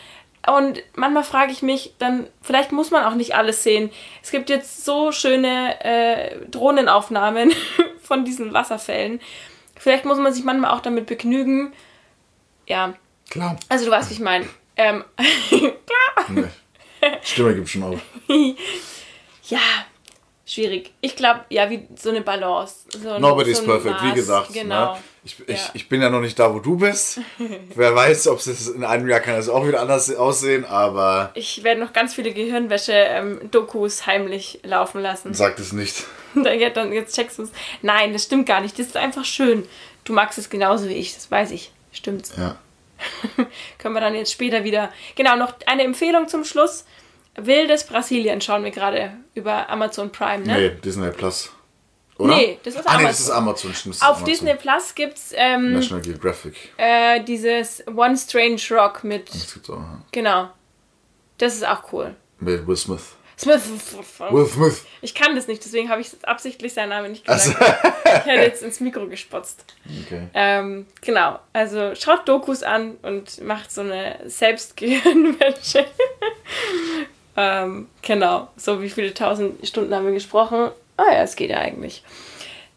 Und 0.47 0.83
manchmal 0.95 1.25
frage 1.25 1.53
ich 1.53 1.63
mich, 1.63 1.95
dann 1.99 2.27
vielleicht 2.43 2.73
muss 2.73 2.91
man 2.91 3.05
auch 3.05 3.15
nicht 3.15 3.35
alles 3.35 3.63
sehen. 3.63 3.91
Es 4.23 4.31
gibt 4.31 4.51
jetzt 4.51 4.85
so 4.85 5.11
schöne 5.13 5.83
äh, 5.85 6.37
Drohnenaufnahmen 6.51 7.53
von 8.03 8.25
diesen 8.25 8.53
Wasserfällen. 8.53 9.21
Vielleicht 9.77 10.05
muss 10.05 10.19
man 10.19 10.33
sich 10.33 10.45
manchmal 10.45 10.71
auch 10.73 10.81
damit 10.81 11.07
begnügen. 11.07 11.73
Ja, 12.67 12.95
Klar. 13.31 13.57
also 13.69 13.87
du 13.87 13.91
weißt, 13.91 14.11
wie 14.11 14.15
ich 14.15 14.21
meine. 14.21 14.47
Ähm, 14.77 15.05
klar. 15.49 16.27
Nee. 16.29 16.45
Stimme 17.23 17.55
gibt 17.55 17.69
schon 17.69 17.83
auf. 17.83 18.01
Ja, 19.47 19.59
schwierig. 20.47 20.93
Ich 21.01 21.17
glaube, 21.17 21.41
ja, 21.49 21.71
wie 21.71 21.87
so 21.97 22.11
eine 22.11 22.21
Balance. 22.21 22.87
So 22.91 23.19
Nobody's 23.19 23.59
so 23.59 23.65
perfect, 23.65 24.03
wie 24.03 24.07
Maß. 24.09 24.15
gesagt. 24.15 24.53
Genau. 24.53 24.95
Ne? 24.95 25.01
Ich, 25.25 25.41
ich, 25.49 25.57
Ja. 25.59 25.71
ich 25.73 25.89
bin 25.89 26.03
ja 26.03 26.11
noch 26.11 26.21
nicht 26.21 26.39
da, 26.39 26.53
wo 26.53 26.59
du 26.59 26.77
bist. 26.77 27.21
Wer 27.75 27.95
weiß, 27.95 28.29
ob 28.29 28.39
es 28.41 28.69
in 28.69 28.85
einem 28.85 29.09
Jahr 29.09 29.21
kann 29.21 29.37
es 29.37 29.49
auch 29.49 29.67
wieder 29.67 29.81
anders 29.81 30.15
aussehen, 30.15 30.65
aber 30.67 31.31
Ich 31.35 31.63
werde 31.65 31.81
noch 31.81 31.93
ganz 31.95 32.15
viele 32.15 32.33
Gehirnwäsche-Dokus 32.33 34.07
heimlich 34.07 34.61
laufen 34.65 35.01
lassen. 35.01 35.35
sag 35.35 35.59
es 35.59 35.73
nicht. 35.73 36.05
Ja, 36.37 36.69
dann 36.69 36.93
jetzt 36.93 37.15
checkst 37.15 37.39
du 37.39 37.45
es. 37.45 37.53
Nein, 37.81 38.13
das 38.13 38.25
stimmt 38.25 38.47
gar 38.47 38.61
nicht. 38.61 38.77
Das 38.77 38.87
ist 38.89 38.97
einfach 38.97 39.25
schön. 39.25 39.65
Du 40.03 40.13
magst 40.13 40.37
es 40.37 40.51
genauso 40.51 40.89
wie 40.89 40.95
ich, 40.95 41.15
das 41.15 41.31
weiß 41.31 41.53
ich. 41.53 41.71
Stimmt's. 41.93 42.33
Ja. 42.37 42.57
Können 43.79 43.95
wir 43.95 44.01
dann 44.01 44.17
jetzt 44.17 44.33
später 44.33 44.65
wieder. 44.65 44.93
Genau, 45.15 45.37
noch 45.37 45.55
eine 45.67 45.85
Empfehlung 45.85 46.27
zum 46.27 46.45
Schluss. 46.45 46.87
Wildes 47.37 47.85
Brasilien 47.85 48.41
schauen 48.41 48.65
wir 48.65 48.73
gerade 48.73 49.13
über 49.35 49.69
Amazon 49.69 50.11
Prime, 50.11 50.45
ne? 50.45 50.53
Nee, 50.55 50.71
Disney 50.85 51.11
Plus. 51.11 51.51
Oder? 52.17 52.37
Nee, 52.37 52.61
das 52.63 52.75
ist 52.77 52.87
ah, 52.87 52.93
nee, 52.97 53.05
Amazon. 53.05 53.07
das 53.09 53.21
ist 53.21 53.31
Amazon. 53.31 53.75
Stimmt, 53.75 53.97
Auf 53.97 54.03
Amazon. 54.03 54.25
Disney 54.27 54.55
Plus 54.55 54.95
gibt's 54.95 55.33
ähm, 55.35 55.73
National 55.73 56.01
Geographic. 56.03 56.73
äh, 56.77 57.21
dieses 57.25 57.83
One 57.89 58.17
Strange 58.17 58.61
Rock 58.71 59.03
mit. 59.03 59.35
Das 59.35 59.53
gibt's 59.53 59.69
auch. 59.71 59.79
ja. 59.79 60.03
Genau. 60.13 60.51
Das 61.39 61.55
ist 61.55 61.67
auch 61.67 61.93
cool. 61.93 62.15
Mit 62.39 62.65
Will 62.67 62.77
Smith. 62.77 63.03
Smith. 63.37 63.63
Will 64.31 64.47
Smith. 64.47 64.85
Ich 65.03 65.13
kann 65.13 65.35
das 65.35 65.49
nicht, 65.49 65.65
deswegen 65.65 65.89
habe 65.89 66.01
ich 66.01 66.13
absichtlich 66.23 66.73
seinen 66.73 66.91
Namen 66.91 67.11
nicht 67.11 67.29
Also, 67.29 67.51
gesagt. 67.53 67.85
Ich 68.05 68.13
hätte 68.27 68.43
jetzt 68.43 68.63
ins 68.63 68.79
Mikro 68.79 69.09
gespotzt. 69.09 69.65
okay. 70.07 70.29
Ähm, 70.35 70.87
genau, 71.01 71.41
also 71.53 71.97
schaut 71.97 72.29
Dokus 72.29 72.63
an 72.63 72.93
und 73.03 73.43
macht 73.43 73.73
so 73.73 73.81
eine 73.81 74.21
Selbstgehirnwäsche. 74.27 75.85
Ähm, 77.37 77.89
genau, 78.03 78.49
so 78.57 78.81
wie 78.83 78.91
viele 78.91 79.13
tausend 79.15 79.67
Stunden 79.67 79.95
haben 79.95 80.07
wir 80.07 80.13
gesprochen? 80.13 80.71
Ah 80.97 81.13
ja, 81.13 81.23
es 81.23 81.37
geht 81.37 81.51
ja 81.51 81.59
eigentlich. 81.59 82.03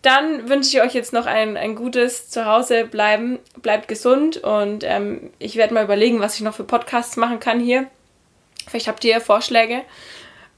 Dann 0.01 0.47
wünsche 0.47 0.78
ich 0.78 0.84
euch 0.84 0.93
jetzt 0.93 1.14
noch 1.14 1.26
ein, 1.26 1.58
ein 1.58 1.76
gutes 1.76 2.30
Zuhause 2.30 2.86
bleiben. 2.86 3.39
Bleibt 3.62 3.88
gesund 3.88 4.38
und 4.38 4.84
ähm, 4.84 5.32
ich 5.39 5.55
werde 5.55 5.74
mal 5.74 5.84
überlegen, 5.84 6.20
was 6.20 6.36
ich 6.36 6.41
noch 6.41 6.53
für 6.53 6.64
Podcasts 6.64 7.18
machen 7.18 7.39
kann 7.39 7.60
hier. 7.60 7.88
Vielleicht 8.68 8.88
habt 8.88 9.03
ihr 9.03 9.20
Vorschläge. 9.22 9.82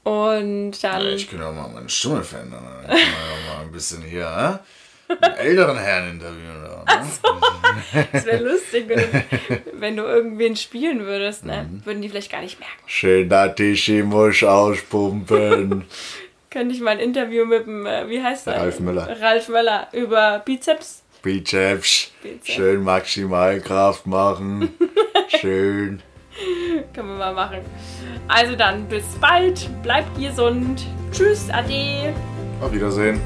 Und 0.02 0.82
dann. 0.82 1.06
Ich 1.08 1.30
kann 1.30 1.40
ja 1.40 1.52
mal 1.52 1.68
meine 1.68 1.88
Stimme 1.88 2.22
verändern. 2.22 2.64
Dann 2.64 2.90
kann 2.90 2.98
ja 2.98 3.54
mal 3.54 3.62
ein 3.62 3.72
bisschen 3.72 4.02
hier? 4.02 4.60
Einen 5.20 5.36
älteren 5.36 5.78
Herrn 5.78 6.10
interviewen. 6.10 6.62
Da, 6.62 7.00
ne? 7.00 8.06
Das 8.12 8.26
wäre 8.26 8.42
lustig, 8.42 8.84
wenn 8.88 8.98
du, 8.98 9.62
wenn 9.80 9.96
du 9.96 10.02
irgendwen 10.04 10.56
spielen 10.56 11.00
würdest. 11.00 11.44
Ne? 11.44 11.68
Würden 11.84 12.02
die 12.02 12.08
vielleicht 12.08 12.30
gar 12.30 12.40
nicht 12.40 12.58
merken. 12.58 12.74
Schön, 12.86 13.28
da 13.28 13.48
Tischi 13.48 14.02
muss 14.02 14.42
auspumpen. 14.42 15.84
Könnte 16.50 16.74
ich 16.74 16.80
mal 16.80 16.90
ein 16.90 16.98
Interview 16.98 17.44
mit 17.44 17.66
dem, 17.66 17.86
äh, 17.86 18.08
wie 18.08 18.20
heißt 18.20 18.48
er? 18.48 18.56
Ralf 18.56 18.80
Möller. 18.80 19.20
Ralf 19.20 19.48
Möller 19.48 19.88
über 19.92 20.42
Bizeps. 20.44 21.02
Bizeps. 21.22 22.10
Bizeps. 22.22 22.48
Schön 22.48 22.82
Maximalkraft 22.82 24.06
machen. 24.06 24.70
Schön. 25.40 26.02
Können 26.92 27.08
wir 27.08 27.16
mal 27.16 27.34
machen. 27.34 27.60
Also 28.26 28.56
dann, 28.56 28.86
bis 28.88 29.04
bald. 29.20 29.68
Bleibt 29.82 30.18
gesund. 30.18 30.86
Tschüss, 31.12 31.48
ade. 31.50 32.14
Auf 32.60 32.72
Wiedersehen. 32.72 33.20